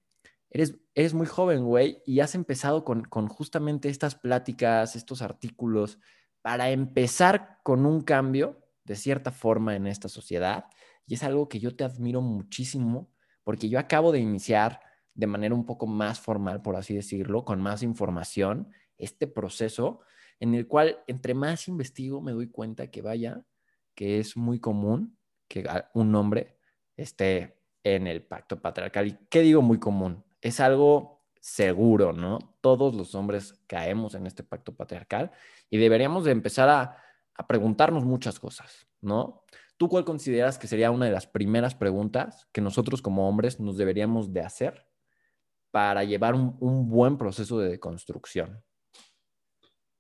eres, 0.50 1.14
muy 1.14 1.28
joven, 1.28 1.66
güey, 1.66 2.02
y 2.06 2.22
has 2.22 2.36
empezado 2.36 2.86
con, 2.86 3.04
justamente 3.28 3.90
estas 3.90 4.16
pláticas, 4.16 4.96
estos 4.96 5.22
artículos, 5.22 6.00
para 6.42 6.70
empezar 6.70 7.60
con 7.64 7.86
un 7.86 8.02
cambio 8.02 8.62
de 8.86 8.96
cierta 8.96 9.32
forma 9.32 9.76
en 9.76 9.88
esta 9.88 10.08
sociedad. 10.08 10.66
Y 11.08 11.16
es 11.16 11.24
algo 11.24 11.50
que 11.50 11.60
yo 11.60 11.76
te 11.76 11.84
admiro 11.84 12.22
muchísimo, 12.22 13.10
porque 13.44 13.68
yo 13.68 13.80
acabo 13.80 14.12
de 14.12 14.20
iniciar 14.20 14.80
de 15.14 15.28
manera 15.28 15.56
un 15.56 15.66
poco 15.66 15.88
más 15.88 16.20
formal, 16.20 16.62
por 16.62 16.76
así 16.76 16.96
decirlo, 16.96 17.44
con 17.44 17.62
más 17.62 17.84
información, 17.84 18.70
este 18.98 19.28
proceso 19.28 20.02
en 20.40 20.54
el 20.54 20.68
cual 20.68 21.04
entre 21.08 21.34
más 21.34 21.68
investigo 21.68 22.22
me 22.22 22.32
doy 22.32 22.48
cuenta 22.48 22.92
que 22.92 23.02
vaya, 23.02 23.44
que 23.94 24.20
es 24.20 24.36
muy 24.36 24.60
común 24.60 25.18
que 25.48 25.66
un 25.94 26.14
hombre 26.16 26.58
esté 26.98 27.60
en 27.84 28.08
el 28.08 28.24
pacto 28.24 28.62
patriarcal. 28.62 29.08
¿Y 29.08 29.18
qué 29.30 29.42
digo 29.42 29.62
muy 29.62 29.80
común? 29.80 30.26
es 30.46 30.60
algo 30.60 31.24
seguro, 31.40 32.14
¿no? 32.14 32.38
Todos 32.62 32.94
los 32.94 33.16
hombres 33.16 33.60
caemos 33.66 34.14
en 34.14 34.28
este 34.28 34.44
pacto 34.44 34.76
patriarcal 34.76 35.32
y 35.72 35.78
deberíamos 35.80 36.24
de 36.24 36.32
empezar 36.32 36.70
a, 36.70 37.02
preguntarnos 37.48 38.06
muchas 38.06 38.40
cosas, 38.40 38.88
¿no? 39.02 39.44
¿Tú 39.76 39.90
cuál 39.90 40.06
consideras 40.06 40.58
que 40.58 40.68
sería 40.68 40.92
una 40.92 41.06
de 41.06 41.12
las 41.12 41.28
primeras 41.28 41.76
preguntas 41.76 42.48
que 42.54 42.62
nosotros 42.62 43.02
como 43.02 43.28
hombres 43.28 43.60
nos 43.60 43.76
deberíamos 43.76 44.32
de 44.32 44.42
hacer 44.42 44.88
para 45.72 46.04
llevar 46.04 46.36
un, 46.36 46.88
buen 46.88 47.18
proceso 47.18 47.60
de 47.60 47.70
deconstrucción? 47.70 48.64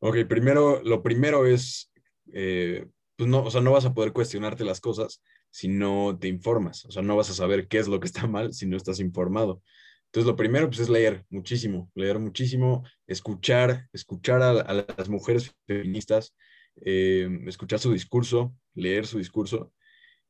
Ok, 0.07 0.17
primero, 0.29 0.83
lo 0.83 1.01
primero 1.01 1.47
es, 1.47 1.91
eh, 2.31 2.85
pues 3.15 3.27
no, 3.27 3.43
o 3.43 3.49
sea, 3.49 3.61
no 3.61 3.71
vas 3.71 3.85
a 3.85 3.95
poder 3.95 4.13
cuestionarte 4.13 4.63
las 4.63 4.79
cosas 4.79 5.23
si 5.49 5.67
no 5.67 6.15
te 6.19 6.27
informas, 6.27 6.85
o 6.85 6.91
sea, 6.91 7.01
no 7.01 7.15
vas 7.15 7.31
a 7.31 7.33
saber 7.33 7.67
qué 7.67 7.79
es 7.79 7.87
lo 7.87 7.99
que 7.99 8.05
está 8.05 8.27
mal 8.27 8.53
si 8.53 8.67
no 8.67 8.77
estás 8.77 8.99
informado. 8.99 9.63
Entonces, 10.05 10.27
lo 10.27 10.35
primero 10.35 10.67
pues, 10.67 10.81
es 10.81 10.89
leer 10.89 11.25
muchísimo, 11.31 11.89
leer 11.95 12.19
muchísimo, 12.19 12.83
escuchar, 13.07 13.89
escuchar 13.93 14.43
a, 14.43 14.73
las 14.73 15.09
mujeres 15.09 15.55
feministas, 15.65 16.35
eh, 16.81 17.27
escuchar 17.47 17.79
su 17.79 17.91
discurso, 17.91 18.55
leer 18.75 19.07
su 19.07 19.17
discurso, 19.17 19.73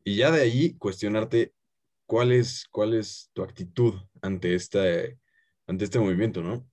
y 0.05 0.15
ya 0.15 0.31
de 0.31 0.39
ahí 0.39 0.77
cuestionarte 0.77 1.53
cuál 2.05 2.31
es, 2.31 2.65
cuál 2.71 2.93
es 2.93 3.29
tu 3.33 3.43
actitud 3.43 3.95
ante, 4.21 4.55
esta, 4.55 4.85
ante 5.67 5.83
este 5.83 5.99
movimiento, 5.99 6.41
¿no? 6.41 6.65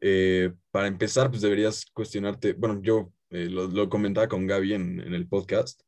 Eh, 0.00 0.52
para 0.70 0.86
empezar, 0.86 1.30
pues 1.30 1.42
deberías 1.42 1.86
cuestionarte, 1.86 2.52
bueno, 2.52 2.80
yo 2.82 3.12
eh, 3.30 3.48
lo, 3.48 3.88
comentaba 3.88 4.28
con 4.28 4.46
Gaby 4.46 4.74
en, 4.74 5.00
el 5.00 5.28
podcast, 5.28 5.82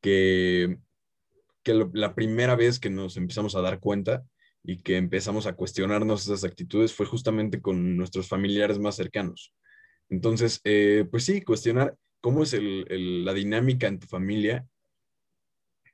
que, 0.00 0.78
que 1.62 1.88
la 1.92 2.14
primera 2.14 2.56
vez 2.56 2.80
que 2.80 2.90
nos 2.90 3.16
empezamos 3.16 3.54
a 3.54 3.60
dar 3.60 3.80
cuenta 3.80 4.24
y 4.62 4.82
que 4.82 4.96
empezamos 4.96 5.46
a 5.46 5.54
cuestionarnos 5.54 6.22
esas 6.22 6.44
actitudes 6.44 6.92
fue 6.92 7.06
justamente 7.06 7.60
con 7.60 7.96
nuestros 7.96 8.28
familiares 8.28 8.78
más 8.78 8.96
cercanos. 8.96 9.54
Entonces, 10.08 10.60
eh, 10.64 11.06
pues 11.10 11.24
sí, 11.24 11.42
cuestionar 11.42 11.96
cómo 12.20 12.42
es 12.42 12.54
la 12.54 13.32
dinámica 13.32 13.86
en 13.86 13.98
tu 13.98 14.06
familia, 14.06 14.66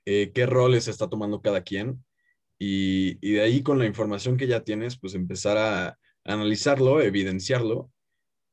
qué 0.05 0.47
roles 0.47 0.87
está 0.87 1.09
tomando 1.09 1.41
cada 1.41 1.63
quien 1.63 2.05
y, 2.59 3.33
de 3.33 3.41
ahí 3.43 3.63
con 3.63 3.79
la 3.79 3.87
información 3.87 4.37
que 4.37 4.47
ya 4.47 4.61
tienes, 4.65 4.99
pues 4.99 5.15
empezar 5.15 5.59
a, 5.59 5.99
analizarlo, 6.27 7.01
evidenciarlo, 7.01 7.91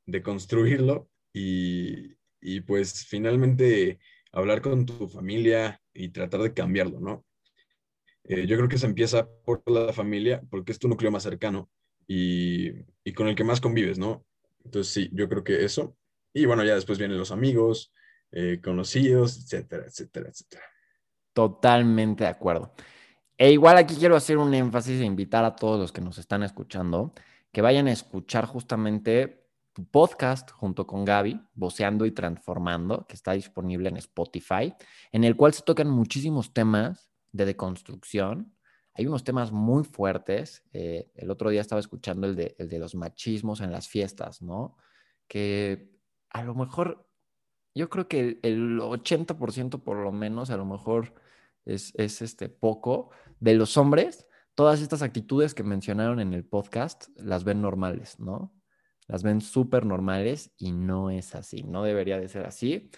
deconstruirlo 0.06 1.10
y, 1.34 2.16
y 2.40 2.62
pues 2.62 3.06
finalmente 3.06 4.00
hablar 4.32 4.62
con 4.62 4.86
tu 4.86 5.08
familia 5.08 5.82
y 5.94 6.10
tratar 6.10 6.42
de 6.42 6.54
cambiarlo, 6.54 7.00
¿no? 7.00 7.26
Eh, 8.26 8.48
yo 8.48 8.56
creo 8.56 8.70
que 8.70 8.78
se 8.78 8.86
empieza 8.86 9.28
por 9.44 9.62
la 9.70 9.92
familia, 9.92 10.42
porque 10.50 10.72
es 10.72 10.80
tu 10.80 10.88
núcleo 10.88 11.12
más 11.12 11.24
cercano 11.24 11.70
y, 12.08 12.70
y, 13.04 13.14
con 13.14 13.28
el 13.28 13.36
que 13.36 13.44
más 13.44 13.60
convives, 13.60 14.00
¿no? 14.00 14.26
Entonces, 14.64 14.94
sí, 14.94 15.10
yo 15.12 15.28
creo 15.28 15.44
que 15.44 15.66
eso. 15.66 15.98
Y 16.34 16.46
bueno, 16.46 16.64
ya 16.64 16.76
después 16.76 16.98
vienen 16.98 17.18
los 17.18 17.32
amigos, 17.32 17.94
eh, 18.32 18.62
conocidos, 18.64 19.44
etcétera, 19.44 19.86
etcétera, 19.86 20.30
etcétera. 20.30 20.64
Totalmente 21.34 22.24
de 22.24 22.30
acuerdo. 22.30 22.74
E 23.38 23.52
igual 23.52 23.78
aquí 23.78 23.96
quiero 23.96 24.16
hacer 24.16 24.38
un 24.38 24.54
énfasis 24.54 25.02
e 25.02 25.06
invitar 25.06 25.44
a 25.44 25.56
todos 25.56 25.80
los 25.80 25.92
que 25.92 26.02
nos 26.02 26.18
están 26.18 26.44
escuchando 26.44 27.14
que 27.54 27.62
vayan 27.62 27.88
a 27.88 27.92
escuchar 27.92 28.48
justamente 28.48 29.48
tu 29.74 29.86
podcast 29.86 30.52
junto 30.52 30.88
con 30.88 31.06
Gaby, 31.06 31.40
Voceando 31.54 32.06
y 32.08 32.12
Transformando, 32.12 33.06
que 33.08 33.14
está 33.14 33.34
disponible 33.34 33.90
en 33.90 33.98
Spotify, 33.98 34.74
en 35.12 35.24
el 35.24 35.36
cual 35.36 35.54
se 35.54 35.62
tocan 35.62 35.88
muchísimos 35.88 36.52
temas 36.52 37.12
de 37.32 37.46
deconstrucción. 37.46 38.56
Hay 38.96 39.06
unos 39.06 39.24
temas 39.24 39.52
muy 39.52 39.84
fuertes. 39.84 40.64
Eh, 40.74 41.12
el 41.14 41.30
otro 41.30 41.52
día 41.52 41.62
estaba 41.62 41.80
escuchando 41.80 42.28
el 42.28 42.36
de, 42.36 42.80
los 42.80 42.96
machismos 42.96 43.62
en 43.62 43.72
las 43.72 43.88
fiestas, 43.88 44.42
¿no? 44.42 44.76
Que 45.28 45.92
a 46.32 46.44
lo 46.44 46.56
mejor, 46.56 47.08
yo 47.76 47.88
creo 47.90 48.08
que 48.08 48.40
el 48.42 48.80
80% 48.80 49.84
por 49.84 49.98
lo 49.98 50.12
menos, 50.12 50.50
a 50.50 50.58
lo 50.58 50.66
mejor 50.66 51.14
es, 51.66 51.94
es 51.96 52.24
este 52.24 52.50
poco, 52.50 53.12
de 53.40 53.54
los 53.54 53.78
hombres, 53.78 54.28
todas 54.56 54.82
estas 54.82 55.02
actitudes 55.02 55.54
que 55.54 55.64
mencionaron 55.64 56.20
en 56.20 56.34
el 56.34 56.46
podcast 56.46 57.08
las 57.18 57.44
ven 57.44 57.62
normales, 57.62 58.20
¿no? 58.20 58.54
Las 59.08 59.24
ven 59.24 59.42
súper 59.42 59.86
normales 59.86 60.54
y 60.58 60.72
no 60.72 61.10
es 61.10 61.36
así, 61.36 61.64
no 61.64 61.84
debería 61.84 62.20
de 62.20 62.30
ser 62.30 62.46
así. 62.46 62.90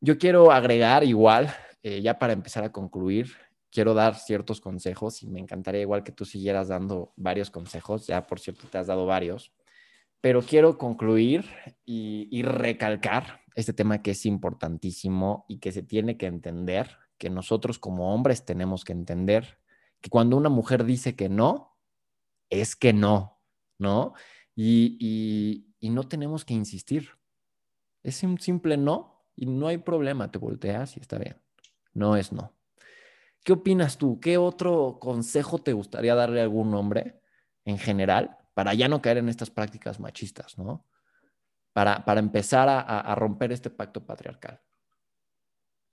Yo 0.00 0.16
quiero 0.18 0.52
agregar 0.52 1.04
igual, 1.04 1.52
eh, 1.82 2.00
ya 2.00 2.18
para 2.18 2.32
empezar 2.32 2.64
a 2.64 2.72
concluir, 2.72 3.32
quiero 3.70 3.94
dar 3.94 4.14
ciertos 4.14 4.60
consejos 4.60 5.22
y 5.22 5.28
me 5.28 5.40
encantaría 5.40 5.82
igual 5.82 6.04
que 6.04 6.12
tú 6.12 6.24
siguieras 6.24 6.68
dando 6.68 7.12
varios 7.16 7.50
consejos, 7.50 8.06
ya 8.06 8.26
por 8.26 8.40
cierto 8.40 8.66
te 8.68 8.78
has 8.78 8.86
dado 8.86 9.06
varios, 9.06 9.52
pero 10.20 10.40
quiero 10.40 10.78
concluir 10.78 11.44
y, 11.84 12.28
y 12.30 12.42
recalcar 12.42 13.40
este 13.54 13.72
tema 13.72 14.02
que 14.02 14.12
es 14.12 14.24
importantísimo 14.24 15.44
y 15.48 15.58
que 15.58 15.72
se 15.72 15.82
tiene 15.82 16.16
que 16.16 16.26
entender, 16.26 16.96
que 17.18 17.28
nosotros 17.28 17.78
como 17.78 18.14
hombres 18.14 18.44
tenemos 18.44 18.84
que 18.84 18.92
entender, 18.92 19.58
que 20.00 20.10
cuando 20.10 20.36
una 20.36 20.48
mujer 20.48 20.84
dice 20.84 21.16
que 21.16 21.28
no, 21.28 21.76
es 22.50 22.76
que 22.76 22.92
no, 22.92 23.40
¿no? 23.78 24.14
Y, 24.54 24.96
y, 25.80 25.90
no 25.90 26.08
tenemos 26.08 26.44
que 26.44 26.54
insistir. 26.54 27.10
Es 28.02 28.22
un 28.22 28.38
simple 28.38 28.76
no 28.76 29.26
y 29.36 29.46
no 29.46 29.68
hay 29.68 29.78
problema, 29.78 30.30
te 30.30 30.38
volteas 30.38 30.96
y 30.96 31.00
está 31.00 31.18
bien. 31.18 31.40
No 31.94 32.16
es 32.16 32.32
no. 32.32 32.52
¿Qué 33.44 33.52
opinas 33.52 33.98
tú? 33.98 34.20
¿Qué 34.20 34.36
otro 34.36 34.98
consejo 35.00 35.58
te 35.58 35.72
gustaría 35.72 36.14
darle 36.14 36.40
a 36.40 36.44
algún 36.44 36.74
hombre 36.74 37.20
en 37.64 37.78
general 37.78 38.36
para 38.54 38.74
ya 38.74 38.88
no 38.88 39.00
caer 39.00 39.18
en 39.18 39.28
estas 39.28 39.50
prácticas 39.50 40.00
machistas, 40.00 40.58
¿no? 40.58 40.84
Para, 41.72 42.04
para 42.04 42.20
empezar 42.20 42.68
a, 42.68 42.80
a 42.80 43.14
romper 43.14 43.52
este 43.52 43.70
pacto 43.70 44.04
patriarcal. 44.04 44.60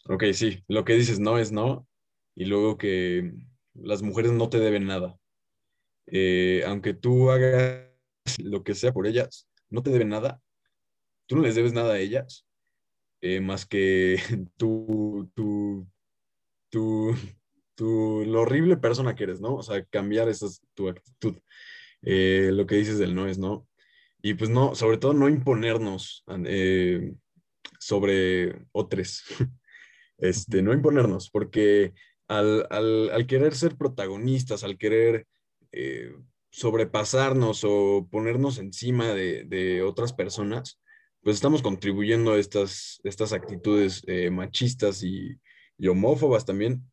Ok, 0.07 0.23
sí, 0.33 0.63
lo 0.67 0.83
que 0.83 0.93
dices 0.93 1.19
no 1.19 1.37
es 1.37 1.51
no, 1.51 1.87
y 2.35 2.45
luego 2.45 2.77
que 2.77 3.33
las 3.75 4.01
mujeres 4.01 4.31
no 4.31 4.49
te 4.49 4.59
deben 4.59 4.85
nada. 4.85 5.17
Eh, 6.07 6.63
aunque 6.65 6.93
tú 6.93 7.31
hagas 7.31 7.89
lo 8.39 8.63
que 8.63 8.75
sea 8.75 8.93
por 8.93 9.07
ellas, 9.07 9.47
no 9.69 9.83
te 9.83 9.91
deben 9.91 10.09
nada. 10.09 10.41
Tú 11.27 11.35
no 11.35 11.41
les 11.41 11.55
debes 11.55 11.73
nada 11.73 11.93
a 11.93 11.99
ellas, 11.99 12.45
eh, 13.21 13.41
más 13.41 13.65
que 13.65 14.17
tu, 14.57 15.29
tu, 15.33 15.87
tu, 16.69 17.15
tu, 17.75 18.23
lo 18.25 18.41
horrible 18.41 18.77
persona 18.77 19.15
que 19.15 19.23
eres, 19.23 19.41
¿no? 19.41 19.55
O 19.55 19.63
sea, 19.63 19.83
cambiar 19.85 20.29
esa 20.29 20.47
tu 20.73 20.89
actitud. 20.89 21.37
Eh, 22.03 22.51
lo 22.53 22.67
que 22.67 22.75
dices 22.75 22.99
del 22.99 23.15
no 23.15 23.27
es 23.27 23.39
no. 23.39 23.67
Y 24.21 24.35
pues 24.35 24.49
no, 24.49 24.75
sobre 24.75 24.97
todo 24.97 25.13
no 25.13 25.29
imponernos 25.29 26.23
eh, 26.45 27.13
sobre 27.79 28.65
otros. 28.71 29.23
Este, 30.17 30.61
no 30.61 30.71
imponernos, 30.71 31.29
porque 31.29 31.93
al, 32.27 32.67
al, 32.69 33.09
al, 33.11 33.27
querer 33.27 33.55
ser 33.55 33.77
protagonistas, 33.77 34.63
al 34.63 34.77
querer 34.77 35.27
sobrepasarnos 36.55 37.65
o 37.65 38.07
ponernos 38.09 38.59
encima 38.59 39.13
de, 39.13 39.43
de, 39.43 39.83
otras 39.83 40.13
personas, 40.13 40.79
pues 41.21 41.35
estamos 41.35 41.61
contribuyendo 41.61 42.31
a 42.31 42.39
estas, 42.39 43.01
estas 43.03 43.33
actitudes 43.33 44.01
eh, 44.07 44.29
machistas 44.29 45.03
y, 45.03 45.37
y, 45.77 45.87
homófobas 45.89 46.45
también. 46.45 46.89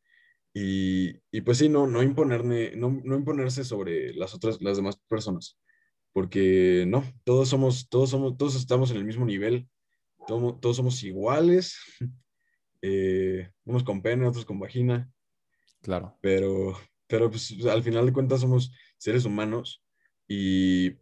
Y, 0.53 1.13
y, 1.31 1.43
pues 1.43 1.59
sí, 1.59 1.69
no, 1.69 1.87
no, 1.87 2.03
imponerme, 2.03 2.75
no, 2.75 3.01
no, 3.05 3.15
imponerse 3.15 3.63
sobre 3.63 4.13
las 4.15 4.35
otras, 4.35 4.61
las 4.61 4.79
demás 4.79 4.97
personas, 5.07 5.57
porque 6.13 6.85
no, 6.89 7.05
todos 7.23 7.49
somos, 7.49 7.89
todos 7.89 8.11
somos, 8.11 8.37
todos 8.37 8.57
estamos 8.57 8.91
en 8.91 8.97
el 8.97 9.05
mismo 9.05 9.25
nivel, 9.25 9.69
todos, 10.27 10.59
todos 10.59 10.77
somos 10.77 11.01
iguales, 11.05 11.77
eh, 12.83 13.49
unos 13.65 13.85
con 13.85 14.03
pene, 14.03 14.27
otros 14.27 14.45
con 14.45 14.59
vagina. 14.59 15.09
Claro. 15.83 16.17
Pero, 16.21 16.79
pero 17.07 17.29
pues 17.31 17.55
al 17.67 17.83
final 17.83 18.07
de 18.07 18.13
cuentas 18.13 18.41
somos 18.41 18.73
seres 18.97 19.25
humanos 19.25 19.83
y, 20.29 20.93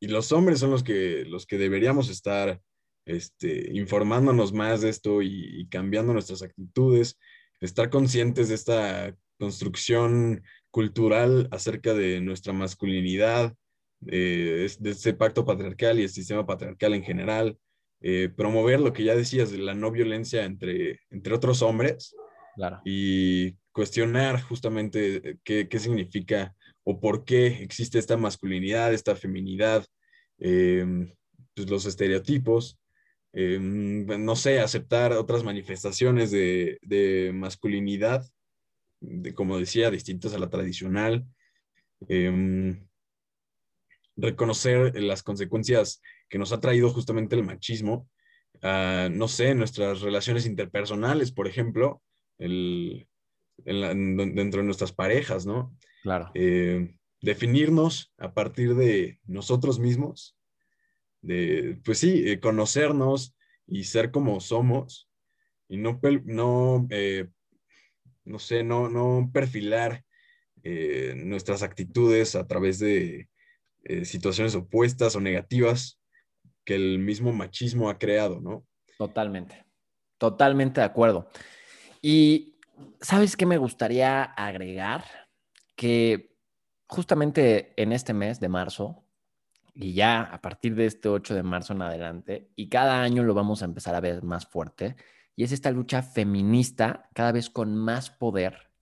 y 0.00 0.08
los 0.08 0.32
hombres 0.32 0.58
son 0.58 0.70
los 0.70 0.82
que, 0.82 1.24
los 1.26 1.46
que 1.46 1.58
deberíamos 1.58 2.08
estar 2.08 2.60
este, 3.08 3.70
informándonos 3.72 4.52
más 4.52 4.80
de 4.80 4.90
esto 4.90 5.22
y, 5.22 5.66
cambiando 5.70 6.12
nuestras 6.12 6.42
actitudes, 6.42 7.18
estar 7.60 7.90
conscientes 7.90 8.48
de 8.48 8.54
esta 8.54 9.16
construcción 9.38 10.42
cultural 10.70 11.48
acerca 11.50 11.94
de 11.94 12.20
nuestra 12.20 12.52
masculinidad, 12.52 13.54
de 14.00 14.64
este 14.64 15.14
pacto 15.14 15.44
patriarcal 15.44 15.98
y 15.98 16.02
el 16.02 16.08
sistema 16.10 16.46
patriarcal 16.46 16.94
en 16.94 17.02
general, 17.02 17.58
eh, 18.00 18.28
promover 18.28 18.78
lo 18.80 18.92
que 18.92 19.04
ya 19.04 19.16
decías 19.16 19.50
de 19.50 19.58
la 19.58 19.74
no 19.74 19.90
violencia 19.90 20.44
entre, 20.44 21.00
entre 21.10 21.34
otros 21.34 21.62
hombres 21.62 22.14
y 22.84 23.52
cuestionar 23.72 24.40
justamente 24.42 25.30
eh, 25.30 25.38
qué, 25.44 25.68
qué, 25.68 25.78
significa 25.78 26.54
o 26.84 27.00
por 27.00 27.24
qué 27.24 27.46
existe 27.62 27.98
esta 27.98 28.16
masculinidad, 28.16 28.92
esta 28.92 29.14
feminidad, 29.14 29.86
eh, 30.38 30.84
pues 31.54 31.68
los 31.70 31.86
estereotipos, 31.86 32.78
eh, 33.32 33.58
no 33.60 34.36
sé, 34.36 34.60
aceptar 34.60 35.12
otras 35.12 35.44
manifestaciones 35.44 36.30
de, 36.30 36.78
de 36.82 37.32
masculinidad, 37.34 38.26
de, 39.00 39.34
como 39.34 39.58
decía, 39.58 39.90
distintas 39.90 40.34
a 40.34 40.38
la 40.38 40.48
tradicional, 40.48 41.26
eh, 42.08 42.78
reconocer 44.16 45.00
las 45.00 45.22
consecuencias 45.22 46.02
que 46.28 46.38
nos 46.38 46.52
ha 46.52 46.60
traído 46.60 46.90
justamente 46.90 47.36
el 47.36 47.44
machismo, 47.44 48.08
uh, 48.62 49.08
no 49.10 49.28
sé, 49.28 49.54
nuestras 49.54 50.00
relaciones 50.00 50.44
interpersonales, 50.44 51.32
por 51.32 51.46
ejemplo, 51.46 52.02
el, 52.38 53.06
dentro 53.64 54.60
de 54.60 54.64
nuestras 54.64 54.92
parejas, 54.92 55.46
¿no? 55.46 55.76
Claro. 56.02 56.30
Eh, 56.34 56.94
definirnos 57.20 58.12
a 58.18 58.32
partir 58.32 58.74
de 58.74 59.18
nosotros 59.26 59.78
mismos, 59.78 60.36
de, 61.20 61.80
pues 61.84 61.98
sí, 61.98 62.28
eh, 62.28 62.40
conocernos 62.40 63.36
y 63.66 63.84
ser 63.84 64.10
como 64.10 64.40
somos 64.40 65.10
y 65.68 65.76
no, 65.76 66.00
no, 66.24 66.86
eh, 66.90 67.28
no 68.24 68.38
sé, 68.38 68.62
no, 68.62 68.88
no 68.88 69.30
perfilar 69.32 70.04
nuestras 71.14 71.62
actitudes 71.62 72.34
a 72.34 72.46
través 72.46 72.78
de 72.78 73.30
situaciones 74.02 74.54
opuestas 74.54 75.16
o 75.16 75.20
negativas 75.20 75.98
que 76.62 76.74
el 76.74 76.98
mismo 76.98 77.32
machismo 77.32 77.88
ha 77.88 77.98
creado, 77.98 78.38
¿no? 78.42 78.66
Totalmente, 78.98 79.64
totalmente 80.18 80.82
de 80.82 80.86
acuerdo. 80.86 81.30
Y 82.00 82.56
¿sabes 83.00 83.36
qué 83.36 83.46
me 83.46 83.58
gustaría 83.58 84.22
agregar? 84.22 85.04
Que 85.76 86.36
justamente 86.86 87.74
en 87.80 87.92
este 87.92 88.14
mes 88.14 88.40
de 88.40 88.48
marzo, 88.48 89.04
y 89.74 89.92
ya 89.94 90.22
a 90.22 90.40
partir 90.40 90.74
de 90.74 90.86
este 90.86 91.08
8 91.08 91.34
de 91.34 91.42
marzo 91.42 91.72
en 91.72 91.82
adelante, 91.82 92.50
y 92.56 92.68
cada 92.68 93.02
año 93.02 93.22
lo 93.22 93.34
vamos 93.34 93.62
a 93.62 93.66
empezar 93.66 93.94
a 93.94 94.00
ver 94.00 94.22
más 94.22 94.46
fuerte, 94.46 94.96
y 95.36 95.44
es 95.44 95.52
esta 95.52 95.70
lucha 95.70 96.02
feminista 96.02 97.08
cada 97.14 97.32
vez 97.32 97.48
con 97.50 97.76
más 97.76 98.10
poder. 98.10 98.72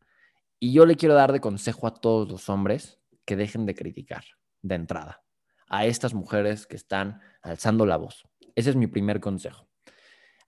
Y 0.59 0.73
yo 0.73 0.87
le 0.87 0.97
quiero 0.97 1.15
dar 1.15 1.33
de 1.33 1.41
consejo 1.41 1.87
a 1.87 1.95
todos 1.95 2.29
los 2.31 2.49
hombres 2.49 2.99
que 3.27 3.37
dejen 3.37 3.67
de 3.67 3.75
criticar 3.75 4.25
de 4.63 4.77
entrada. 4.77 5.23
a 5.69 5.87
estas 5.87 6.15
mujeres 6.15 6.67
que 6.67 6.77
están 6.77 7.21
alzando 7.43 7.87
la 7.87 7.97
voz. 7.97 8.25
Ese 8.55 8.71
es 8.71 8.77
mi 8.77 8.87
primer 8.87 9.21
consejo. 9.21 9.66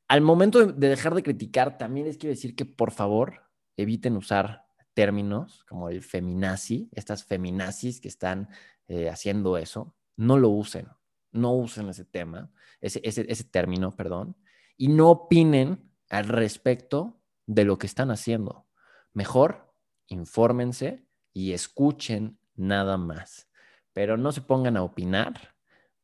Al 0.08 0.22
momento 0.22 0.64
de 0.64 0.88
dejar 0.88 1.14
de 1.14 1.22
criticar, 1.22 1.76
también 1.76 2.06
les 2.06 2.16
quiero 2.16 2.34
decir 2.34 2.56
que 2.56 2.64
por 2.64 2.92
favor 2.92 3.42
eviten 3.76 4.16
usar 4.16 4.66
términos 4.94 5.64
como 5.68 5.90
el 5.90 6.02
feminazi, 6.02 6.88
estas 6.92 7.24
feminazis 7.24 8.00
que 8.00 8.08
están 8.08 8.48
eh, 8.88 9.10
haciendo 9.10 9.58
eso, 9.58 9.94
no 10.16 10.38
lo 10.38 10.48
usen, 10.48 10.88
no 11.30 11.54
usen 11.54 11.90
ese 11.90 12.06
tema, 12.06 12.50
ese, 12.80 13.00
ese 13.04 13.44
término, 13.44 13.94
perdón, 13.94 14.34
y 14.78 14.88
no 14.88 15.10
opinen 15.10 15.92
al 16.08 16.26
respecto 16.26 17.20
de 17.46 17.64
lo 17.64 17.78
que 17.78 17.86
están 17.86 18.10
haciendo. 18.10 18.66
Mejor 19.12 19.74
infórmense 20.06 21.06
y 21.34 21.52
escuchen 21.52 22.40
nada 22.54 22.96
más, 22.96 23.48
pero 23.92 24.16
no 24.16 24.32
se 24.32 24.40
pongan 24.40 24.78
a 24.78 24.82
opinar 24.82 25.57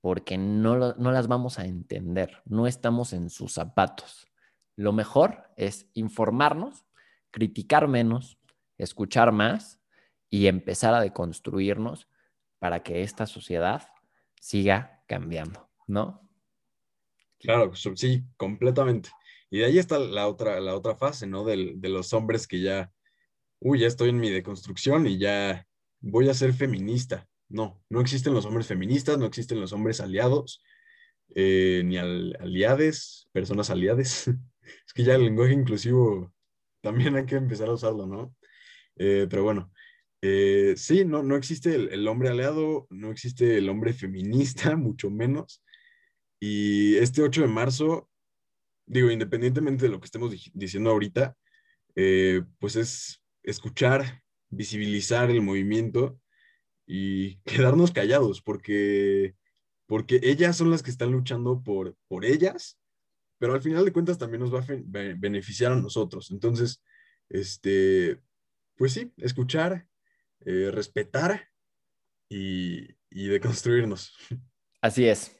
porque 0.04 0.36
no, 0.36 0.92
no 0.92 1.12
las 1.12 1.28
vamos 1.28 1.58
a 1.58 1.64
entender, 1.64 2.42
no 2.44 2.66
estamos 2.66 3.14
en 3.14 3.30
sus 3.30 3.54
zapatos. 3.54 4.30
Lo 4.76 4.92
mejor 4.92 5.48
es 5.56 5.88
informarnos, 5.94 6.84
criticar 7.30 7.88
menos, 7.88 8.38
escuchar 8.76 9.32
más 9.32 9.80
y 10.28 10.46
empezar 10.46 10.92
a 10.92 11.00
deconstruirnos 11.00 12.06
para 12.58 12.82
que 12.82 13.02
esta 13.02 13.24
sociedad 13.24 13.88
siga 14.38 15.02
cambiando, 15.08 15.70
¿no? 15.86 16.28
Claro, 17.38 17.74
sí, 17.74 18.26
completamente. 18.36 19.08
Y 19.48 19.60
de 19.60 19.64
ahí 19.64 19.78
está 19.78 19.98
la 19.98 20.28
otra, 20.28 20.60
la 20.60 20.76
otra 20.76 20.96
fase, 20.96 21.26
¿no? 21.26 21.46
de 21.46 21.88
los 21.88 22.12
hombres 22.12 22.46
que 22.46 22.60
ya, 22.60 22.92
uy, 23.58 23.78
ya 23.78 23.86
estoy 23.86 24.10
en 24.10 24.20
mi 24.20 24.28
deconstrucción 24.28 25.06
y 25.06 25.16
ya 25.16 25.66
voy 26.00 26.28
a 26.28 26.34
ser 26.34 26.52
feminista. 26.52 27.26
No, 27.54 27.80
no 27.88 28.00
existen 28.00 28.34
los 28.34 28.46
hombres 28.46 28.66
feministas, 28.66 29.16
no 29.16 29.26
existen 29.26 29.60
los 29.60 29.72
hombres 29.72 30.00
aliados, 30.00 30.60
eh, 31.36 31.82
ni 31.84 31.96
aliades, 31.96 33.28
personas 33.30 33.70
aliades. 33.70 34.26
es 34.86 34.92
que 34.92 35.04
ya 35.04 35.14
el 35.14 35.24
lenguaje 35.24 35.52
inclusivo 35.52 36.34
también 36.80 37.14
hay 37.14 37.26
que 37.26 37.36
empezar 37.36 37.68
a 37.68 37.74
usarlo, 37.74 38.08
¿no? 38.08 38.34
Eh, 38.96 39.28
pero 39.30 39.44
bueno, 39.44 39.72
eh, 40.20 40.74
sí, 40.76 41.04
no, 41.04 41.22
no 41.22 41.36
existe 41.36 41.76
el, 41.76 42.08
hombre 42.08 42.30
aliado, 42.30 42.88
no 42.90 43.12
existe 43.12 43.56
el 43.58 43.68
hombre 43.68 43.92
feminista, 43.92 44.74
mucho 44.76 45.08
menos. 45.08 45.62
Y 46.40 46.96
este 46.96 47.22
8 47.22 47.42
de 47.42 47.48
marzo, 47.48 48.10
digo, 48.84 49.12
independientemente 49.12 49.84
de 49.84 49.92
lo 49.92 50.00
que 50.00 50.06
estemos 50.06 50.34
diciendo 50.54 50.90
ahorita, 50.90 51.36
pues 52.58 52.74
es 52.74 53.22
escuchar, 53.44 54.24
visibilizar 54.50 55.30
el 55.30 55.40
movimiento 55.40 56.18
y 56.86 57.36
quedarnos 57.44 57.92
callados, 57.92 58.42
porque, 58.42 59.34
porque 59.86 60.20
ellas 60.22 60.56
son 60.56 60.70
las 60.70 60.82
que 60.82 60.90
están 60.90 61.12
luchando 61.12 61.62
por, 61.62 61.96
por 62.08 62.24
ellas, 62.24 62.78
pero 63.38 63.54
al 63.54 63.62
final 63.62 63.84
de 63.84 63.92
cuentas 63.92 64.18
también 64.18 64.40
nos 64.40 64.54
va 64.54 64.60
a 64.60 65.14
beneficiar 65.16 65.72
a 65.72 65.76
nosotros. 65.76 66.30
Entonces, 66.30 66.82
este, 67.28 68.20
pues 68.76 68.92
sí, 68.92 69.12
escuchar, 69.18 69.86
eh, 70.44 70.70
respetar 70.72 71.48
y, 72.28 72.88
y 73.10 73.28
deconstruirnos. 73.28 74.14
Así 74.80 75.06
es. 75.06 75.36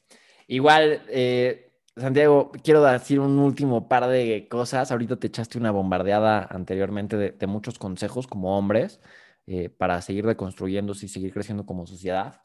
Igual, 0.47 1.03
eh, 1.09 1.73
Santiago, 1.97 2.51
quiero 2.63 2.83
decir 2.83 3.21
un 3.21 3.39
último 3.39 3.89
par 3.89 4.07
de 4.07 4.49
cosas. 4.49 4.91
Ahorita 4.91 5.17
te 5.17 5.27
echaste 5.27 5.59
una 5.59 5.71
bombardeada 5.71 6.47
anteriormente 6.51 7.17
de, 7.17 7.31
de 7.31 7.47
muchos 7.47 7.79
consejos 7.79 8.27
como 8.27 8.57
hombres. 8.59 9.01
Eh, 9.47 9.69
para 9.69 10.01
seguir 10.01 10.25
reconstruyéndose 10.25 11.05
y 11.05 11.09
seguir 11.11 11.31
creciendo 11.31 11.67
como 11.67 11.87
sociedad. 11.87 12.41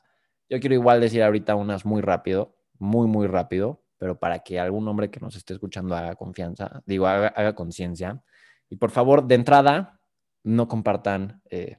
Yo 0.50 0.60
quiero 0.60 0.76
igual 0.76 1.00
decir 1.00 1.24
ahorita 1.24 1.56
unas 1.56 1.86
muy 1.86 2.02
rápido, 2.02 2.58
muy, 2.78 3.08
muy 3.08 3.26
rápido, 3.26 3.86
pero 3.98 4.20
para 4.20 4.40
que 4.40 4.60
algún 4.60 4.86
hombre 4.86 5.10
que 5.10 5.22
nos 5.22 5.38
esté 5.38 5.54
escuchando 5.54 5.96
haga 5.96 6.16
confianza, 6.16 6.84
digo, 6.86 7.08
haga, 7.08 7.56
conciencia. 7.56 8.22
Y 8.70 8.76
por 8.76 8.92
favor, 8.92 9.26
de 9.26 9.36
entrada, 9.36 10.02
no 10.44 10.68
compartan 10.68 11.42
eh, 11.50 11.78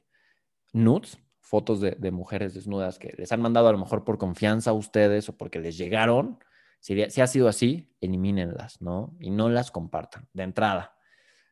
nudes, 0.73 1.19
fotos 1.41 1.83
de, 1.83 2.11
mujeres 2.11 2.55
desnudas 2.55 2.99
que 2.99 3.13
les 3.19 3.31
han 3.31 3.43
mandado 3.43 3.69
a 3.69 3.73
lo 3.73 3.79
mejor 3.79 4.05
por 4.05 4.17
confianza 4.17 4.71
a 4.71 4.75
ustedes 4.75 5.29
o 5.29 5.37
porque 5.37 5.59
les 5.59 5.77
llegaron. 5.77 6.39
Si, 6.81 7.11
si 7.11 7.21
ha 7.21 7.27
sido 7.27 7.47
así, 7.47 7.95
elimínenlas, 8.01 8.81
¿no? 8.81 9.15
Y 9.21 9.29
no 9.29 9.51
las 9.51 9.71
compartan, 9.71 10.29
de 10.33 10.45
entrada. 10.45 10.97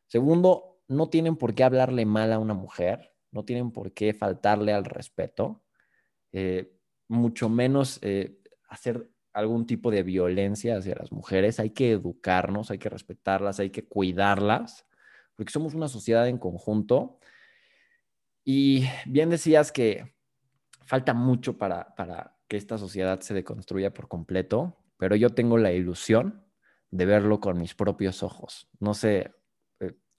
Segundo, 0.07 0.81
no 0.87 1.09
tienen 1.09 1.35
por 1.35 1.53
qué 1.53 1.63
hablarle 1.63 2.07
mal 2.07 2.33
a 2.33 2.39
una 2.39 2.55
mujer 2.55 3.11
no 3.31 3.45
tienen 3.45 3.71
por 3.71 3.93
qué 3.93 4.13
faltarle 4.13 4.73
al 4.73 4.85
respeto, 4.85 5.63
eh, 6.31 6.73
mucho 7.07 7.49
menos 7.49 7.99
eh, 8.01 8.39
hacer 8.67 9.09
algún 9.33 9.65
tipo 9.65 9.91
de 9.91 10.03
violencia 10.03 10.77
hacia 10.77 10.95
las 10.95 11.11
mujeres. 11.11 11.59
Hay 11.59 11.71
que 11.71 11.91
educarnos, 11.91 12.71
hay 12.71 12.77
que 12.77 12.89
respetarlas, 12.89 13.59
hay 13.59 13.69
que 13.69 13.87
cuidarlas, 13.87 14.85
porque 15.35 15.51
somos 15.51 15.73
una 15.73 15.87
sociedad 15.87 16.27
en 16.27 16.37
conjunto. 16.37 17.19
Y 18.43 18.85
bien 19.05 19.29
decías 19.29 19.71
que 19.71 20.15
falta 20.85 21.13
mucho 21.13 21.57
para, 21.57 21.95
para 21.95 22.37
que 22.47 22.57
esta 22.57 22.77
sociedad 22.77 23.19
se 23.21 23.33
deconstruya 23.33 23.93
por 23.93 24.07
completo, 24.07 24.77
pero 24.97 25.15
yo 25.15 25.29
tengo 25.29 25.57
la 25.57 25.71
ilusión 25.71 26.45
de 26.91 27.05
verlo 27.05 27.39
con 27.39 27.59
mis 27.59 27.75
propios 27.75 28.23
ojos. 28.23 28.67
No 28.79 28.93
sé, 28.93 29.33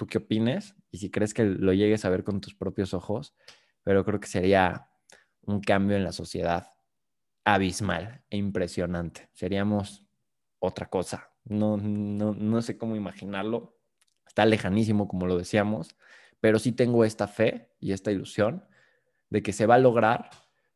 tú 0.01 0.07
qué 0.07 0.17
opines 0.17 0.75
y 0.91 0.97
si 0.97 1.11
crees 1.11 1.35
que 1.35 1.45
lo 1.45 1.75
llegues 1.75 2.07
a 2.07 2.09
ver 2.09 2.25
con 2.25 2.41
tus 2.41 2.55
propios 2.55 2.95
ojos, 2.95 3.35
pero 3.83 4.03
creo 4.03 4.19
que 4.19 4.29
sería 4.29 4.89
un 5.43 5.61
cambio 5.61 5.95
en 5.95 6.05
la 6.05 6.13
sociedad 6.13 6.73
abismal 7.45 8.25
e 8.31 8.39
impresionante. 8.39 9.29
Seríamos 9.35 10.07
otra 10.59 10.89
cosa. 10.89 11.35
No, 11.45 11.77
no, 11.77 12.63
sé 12.63 12.79
cómo 12.79 12.97
imaginarlo. 12.97 13.79
Está 14.27 14.47
lejanísimo, 14.47 15.07
como 15.07 15.27
lo 15.27 15.37
decíamos, 15.37 15.95
pero 16.41 16.59
sí 16.59 16.73
tengo 16.73 17.05
esta 17.05 17.29
fe 17.29 17.71
y 17.79 17.93
esta 17.93 18.11
ilusión 18.11 18.65
de 19.29 19.43
que 19.43 19.53
se 19.53 19.67
va 19.67 19.75
a 19.75 19.79
lograr 19.79 20.31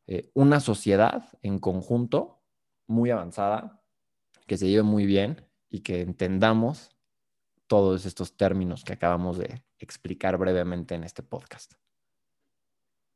eh, 0.07 0.31
una 0.35 0.61
sociedad 0.61 1.31
en 1.41 1.61
conjunto 1.61 2.43
muy 2.87 3.09
avanzada, 3.09 3.81
que 4.47 4.59
se 4.59 4.69
lleve 4.69 4.83
muy 4.83 5.07
bien 5.07 5.47
y 5.71 5.81
que 5.81 6.03
entendamos 6.03 6.94
todos 7.75 8.07
estos 8.07 8.37
términos 8.37 8.85
que 8.85 8.93
acabamos 8.93 9.37
de 9.37 9.65
explicar 9.81 10.39
brevemente 10.39 10.95
en 10.95 11.03
este 11.03 11.25
podcast. 11.25 11.73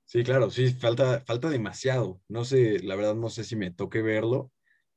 Sí, 0.05 0.25
claro, 0.25 0.51
sí, 0.51 0.73
falta, 0.73 1.21
falta 1.21 1.49
demasiado. 1.49 2.21
No 2.27 2.45
sé, 2.45 2.81
la 2.81 2.97
verdad 2.97 3.15
no 3.15 3.31
sé 3.31 3.45
si 3.45 3.55
me 3.55 3.71
toque 3.71 4.03
verlo. 4.03 4.51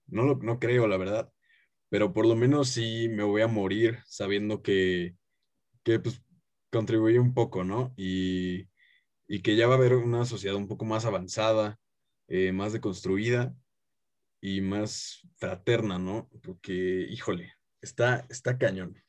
No, 0.08 0.24
lo, 0.24 0.38
no 0.38 0.60
creo, 0.60 0.88
la 0.88 0.98
verdad. 0.98 1.32
Pero 1.90 2.12
por 2.12 2.26
lo 2.26 2.36
menos 2.36 2.70
sí 2.70 3.08
me 3.08 3.22
voy 3.22 3.44
a 3.44 3.48
morir 3.48 4.00
sabiendo 4.08 4.64
que, 4.64 5.16
que 5.84 6.00
pues, 6.00 6.24
contribuye 6.72 7.20
un 7.20 7.36
poco, 7.36 7.64
¿no? 7.64 7.94
Y, 7.96 8.68
y, 9.28 9.44
que 9.44 9.56
ya 9.56 9.68
va 9.68 9.76
a 9.76 9.78
haber 9.78 9.94
una 9.94 10.26
sociedad 10.26 10.56
un 10.56 10.68
poco 10.68 10.86
más 10.86 11.06
avanzada, 11.06 11.80
eh, 12.30 12.52
más 12.52 12.74
deconstruida 12.74 13.56
y 14.42 14.62
más 14.62 15.22
fraterna, 15.36 16.00
¿no? 16.00 16.32
Porque, 16.42 17.06
híjole, 17.12 17.54
está, 17.80 18.26
está 18.28 18.58
cañón. 18.58 19.00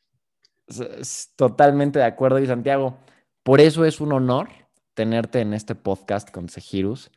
Totalmente 1.37 1.99
de 1.99 2.05
acuerdo, 2.05 2.39
y 2.39 2.47
Santiago. 2.47 2.99
Por 3.43 3.61
eso 3.61 3.85
es 3.85 4.01
un 4.01 4.13
honor 4.13 4.49
tenerte 4.95 5.41
en 5.41 5.55
este 5.55 5.75
podcast 5.75 6.31
con 6.31 6.49
Sejirus, 6.49 7.11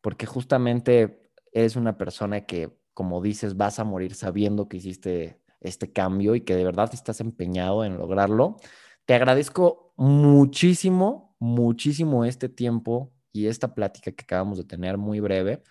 porque 0.00 0.26
justamente 0.26 1.30
eres 1.52 1.76
una 1.76 1.96
persona 1.96 2.42
que, 2.42 2.70
como 2.94 3.22
dices, 3.22 3.56
vas 3.56 3.78
a 3.78 3.84
morir 3.84 4.14
sabiendo 4.14 4.68
que 4.68 4.78
hiciste 4.78 5.40
este 5.60 5.92
cambio 5.92 6.34
y 6.34 6.40
que 6.42 6.56
de 6.56 6.64
verdad 6.64 6.90
estás 6.92 7.20
empeñado 7.20 7.84
en 7.84 7.98
lograrlo. 7.98 8.56
Te 9.04 9.14
agradezco 9.14 9.92
muchísimo, 9.96 11.36
muchísimo 11.38 12.24
este 12.24 12.48
tiempo 12.48 13.12
y 13.32 13.46
esta 13.46 13.74
plática 13.74 14.12
que 14.12 14.24
acabamos 14.24 14.58
de 14.58 14.64
tener, 14.64 14.98
muy 14.98 15.20
breve, 15.20 15.62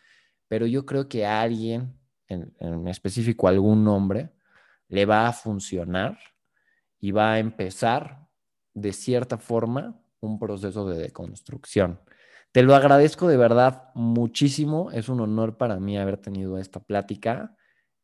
pero 0.48 0.66
yo 0.66 0.86
creo 0.86 1.10
que 1.10 1.26
a 1.26 1.42
alguien, 1.42 1.98
en, 2.28 2.54
en 2.60 2.88
específico 2.88 3.48
algún 3.48 3.88
hombre, 3.88 4.32
le 4.88 5.06
va 5.06 5.28
a 5.28 5.34
funcionar 5.34 6.18
y 7.00 7.12
va 7.12 7.34
a 7.34 7.40
empezar 7.40 8.28
de 8.74 8.94
cierta 8.94 9.38
forma 9.38 10.02
un 10.20 10.40
proceso 10.40 10.88
de 10.88 10.98
deconstrucción. 10.98 12.00
Te 12.52 12.64
lo 12.64 12.76
agradezco 12.76 13.28
de 13.28 13.38
verdad 13.38 13.92
muchísimo. 13.94 14.92
Es 14.92 15.10
un 15.10 15.22
honor 15.22 15.58
para 15.58 15.80
mí 15.80 15.98
haber 15.98 16.18
tenido 16.18 16.58
esta 16.58 16.80
plática 16.80 17.56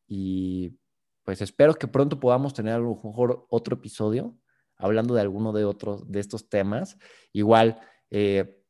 y 0.06 0.78
pues 1.24 1.40
espero 1.42 1.74
que 1.74 1.88
pronto 1.88 2.20
podamos 2.20 2.54
tener 2.54 2.74
a 2.74 2.78
lo 2.78 2.94
mejor 2.94 3.46
otro 3.50 3.74
episodio 3.76 4.36
hablando 4.76 5.14
de 5.14 5.20
alguno 5.20 5.52
de 5.52 5.64
otros 5.64 6.10
de 6.10 6.20
estos 6.20 6.48
temas. 6.48 6.96
Igual 7.32 7.80
eh, 8.10 8.62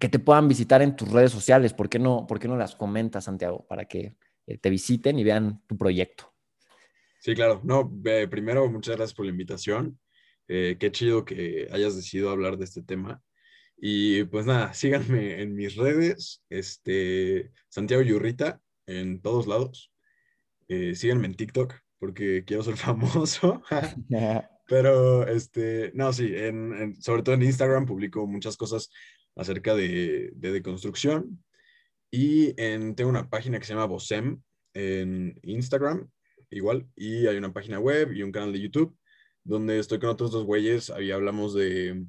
que 0.00 0.08
te 0.08 0.18
puedan 0.18 0.48
visitar 0.48 0.80
en 0.82 0.96
tus 0.96 1.10
redes 1.10 1.32
sociales. 1.32 1.74
¿Por 1.74 1.88
qué 1.88 1.98
no, 1.98 2.26
por 2.26 2.38
qué 2.38 2.48
no 2.48 2.56
las 2.56 2.74
comentas, 2.74 3.24
Santiago? 3.24 3.66
Para 3.66 3.84
que 3.84 4.16
eh, 4.46 4.58
te 4.58 4.70
visiten 4.70 5.18
y 5.18 5.24
vean 5.24 5.62
tu 5.66 5.76
proyecto. 5.76 6.32
Sí, 7.28 7.34
claro. 7.34 7.60
No, 7.62 7.92
primero, 8.30 8.70
muchas 8.70 8.96
gracias 8.96 9.14
por 9.14 9.26
la 9.26 9.32
invitación. 9.32 10.00
Eh, 10.48 10.78
qué 10.80 10.90
chido 10.90 11.26
que 11.26 11.68
hayas 11.70 11.94
decidido 11.94 12.30
hablar 12.30 12.56
de 12.56 12.64
este 12.64 12.82
tema. 12.82 13.20
Y 13.76 14.24
pues 14.24 14.46
nada, 14.46 14.72
síganme 14.72 15.42
en 15.42 15.54
mis 15.54 15.76
redes, 15.76 16.42
este, 16.48 17.52
Santiago 17.68 18.02
Yurrita, 18.02 18.62
en 18.86 19.20
todos 19.20 19.46
lados. 19.46 19.92
Eh, 20.68 20.94
síganme 20.94 21.26
en 21.26 21.34
TikTok 21.34 21.74
porque 21.98 22.44
quiero 22.46 22.62
ser 22.62 22.76
famoso. 22.78 23.62
Pero, 24.66 25.28
este, 25.28 25.92
no, 25.94 26.14
sí, 26.14 26.32
en, 26.34 26.96
sobre 27.02 27.22
todo 27.22 27.34
en 27.34 27.42
Instagram 27.42 27.84
publico 27.84 28.26
muchas 28.26 28.56
cosas 28.56 28.88
acerca 29.36 29.74
de, 29.74 30.30
de 30.34 30.50
deconstrucción. 30.50 31.44
Y 32.10 32.58
en, 32.58 32.94
tengo 32.94 33.10
una 33.10 33.28
página 33.28 33.58
que 33.58 33.66
se 33.66 33.74
llama 33.74 33.84
Bosem 33.84 34.40
en 34.72 35.38
Instagram, 35.42 36.08
igual. 36.50 36.88
Y 36.96 37.26
hay 37.26 37.36
una 37.36 37.52
página 37.52 37.78
web 37.78 38.12
y 38.12 38.22
un 38.22 38.32
canal 38.32 38.52
de 38.52 38.60
YouTube 38.60 38.96
donde 39.44 39.78
estoy 39.78 39.98
con 39.98 40.10
otros 40.10 40.30
dos 40.30 40.44
güeyes. 40.44 40.90
Ahí 40.90 41.10
hablamos 41.10 41.54
de, 41.54 42.04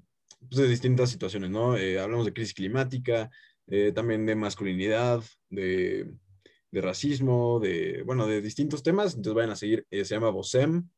pues, 0.49 0.69
distintas 0.69 1.09
situaciones, 1.09 1.49
¿no? 1.49 1.77
Eh, 1.77 1.99
hablamos 1.99 2.25
de 2.25 2.33
crisis 2.33 2.53
climática, 2.53 3.29
eh, 3.67 3.91
también 3.93 4.25
de 4.25 4.35
masculinidad, 4.35 5.23
de, 5.49 6.11
de, 6.71 6.81
racismo, 6.81 7.59
de, 7.59 8.03
bueno, 8.05 8.27
de 8.27 8.41
distintos 8.41 8.83
temas. 8.83 9.15
Entonces 9.15 9.33
vayan 9.33 9.51
a 9.51 9.55
seguir, 9.55 9.85
eh, 9.89 10.03
se 10.05 10.15
llama 10.15 10.29
Bosem, 10.29 10.89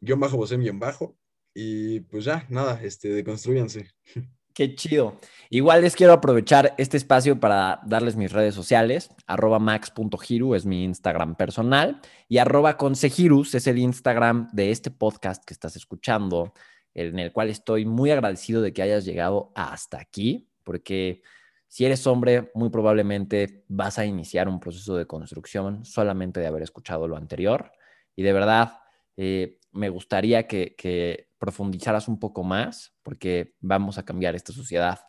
guion 0.00 0.20
bajo 0.20 0.36
Bosem, 0.36 0.60
guion 0.60 0.78
bajo. 0.78 1.16
Y 1.54 2.00
pues 2.00 2.24
ya, 2.24 2.46
nada, 2.48 2.82
este, 2.82 3.08
deconstruyanse. 3.10 3.88
Qué 4.54 4.74
chido. 4.74 5.18
Igual 5.48 5.82
les 5.82 5.96
quiero 5.96 6.12
aprovechar 6.12 6.74
este 6.76 6.96
espacio 6.96 7.40
para 7.40 7.80
darles 7.86 8.16
mis 8.16 8.32
redes 8.32 8.54
sociales. 8.54 9.10
Arroba 9.26 9.58
max.giru 9.58 10.54
es 10.54 10.66
mi 10.66 10.84
Instagram 10.84 11.36
personal 11.36 12.00
y 12.28 12.38
arroba 12.38 12.76
consejirus 12.76 13.54
es 13.54 13.66
el 13.66 13.78
Instagram 13.78 14.48
de 14.52 14.70
este 14.70 14.90
podcast 14.90 15.42
que 15.44 15.54
estás 15.54 15.76
escuchando, 15.76 16.52
en 16.92 17.18
el 17.18 17.32
cual 17.32 17.48
estoy 17.48 17.86
muy 17.86 18.10
agradecido 18.10 18.60
de 18.60 18.74
que 18.74 18.82
hayas 18.82 19.06
llegado 19.06 19.52
hasta 19.54 19.98
aquí, 19.98 20.50
porque 20.64 21.22
si 21.66 21.86
eres 21.86 22.06
hombre, 22.06 22.50
muy 22.54 22.68
probablemente 22.68 23.64
vas 23.68 23.98
a 23.98 24.04
iniciar 24.04 24.48
un 24.48 24.60
proceso 24.60 24.96
de 24.96 25.06
construcción 25.06 25.86
solamente 25.86 26.40
de 26.40 26.46
haber 26.46 26.62
escuchado 26.62 27.08
lo 27.08 27.16
anterior. 27.16 27.72
Y 28.14 28.22
de 28.22 28.32
verdad, 28.34 28.80
eh, 29.16 29.58
me 29.72 29.88
gustaría 29.88 30.46
que, 30.46 31.28
profundizaras 31.38 32.06
un 32.06 32.20
poco 32.20 32.44
más, 32.44 32.94
porque 33.02 33.56
vamos 33.60 33.98
a 33.98 34.04
cambiar 34.04 34.36
esta 34.36 34.52
sociedad 34.52 35.00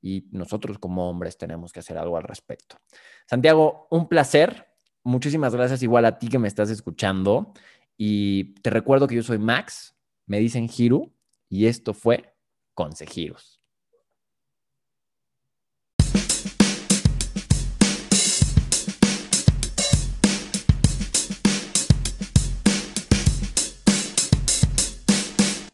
y 0.00 0.26
nosotros 0.32 0.78
como 0.78 1.10
hombres 1.10 1.36
tenemos 1.36 1.70
que 1.70 1.80
hacer 1.80 1.98
algo 1.98 2.16
al 2.16 2.22
respecto. 2.22 2.76
Santiago, 3.26 3.88
un 3.90 4.08
placer. 4.08 4.68
Muchísimas 5.04 5.54
gracias 5.54 5.82
igual 5.82 6.06
a 6.06 6.18
ti 6.18 6.28
que 6.28 6.38
me 6.38 6.48
estás 6.48 6.70
escuchando. 6.70 7.52
Y 7.98 8.54
te 8.62 8.70
recuerdo 8.70 9.06
que 9.06 9.16
yo 9.16 9.22
soy 9.22 9.38
Max, 9.38 9.94
me 10.26 10.38
dicen 10.38 10.68
Giru, 10.68 11.14
y 11.48 11.66
esto 11.66 11.92
fue 11.92 12.34
Consejiros. 12.74 13.61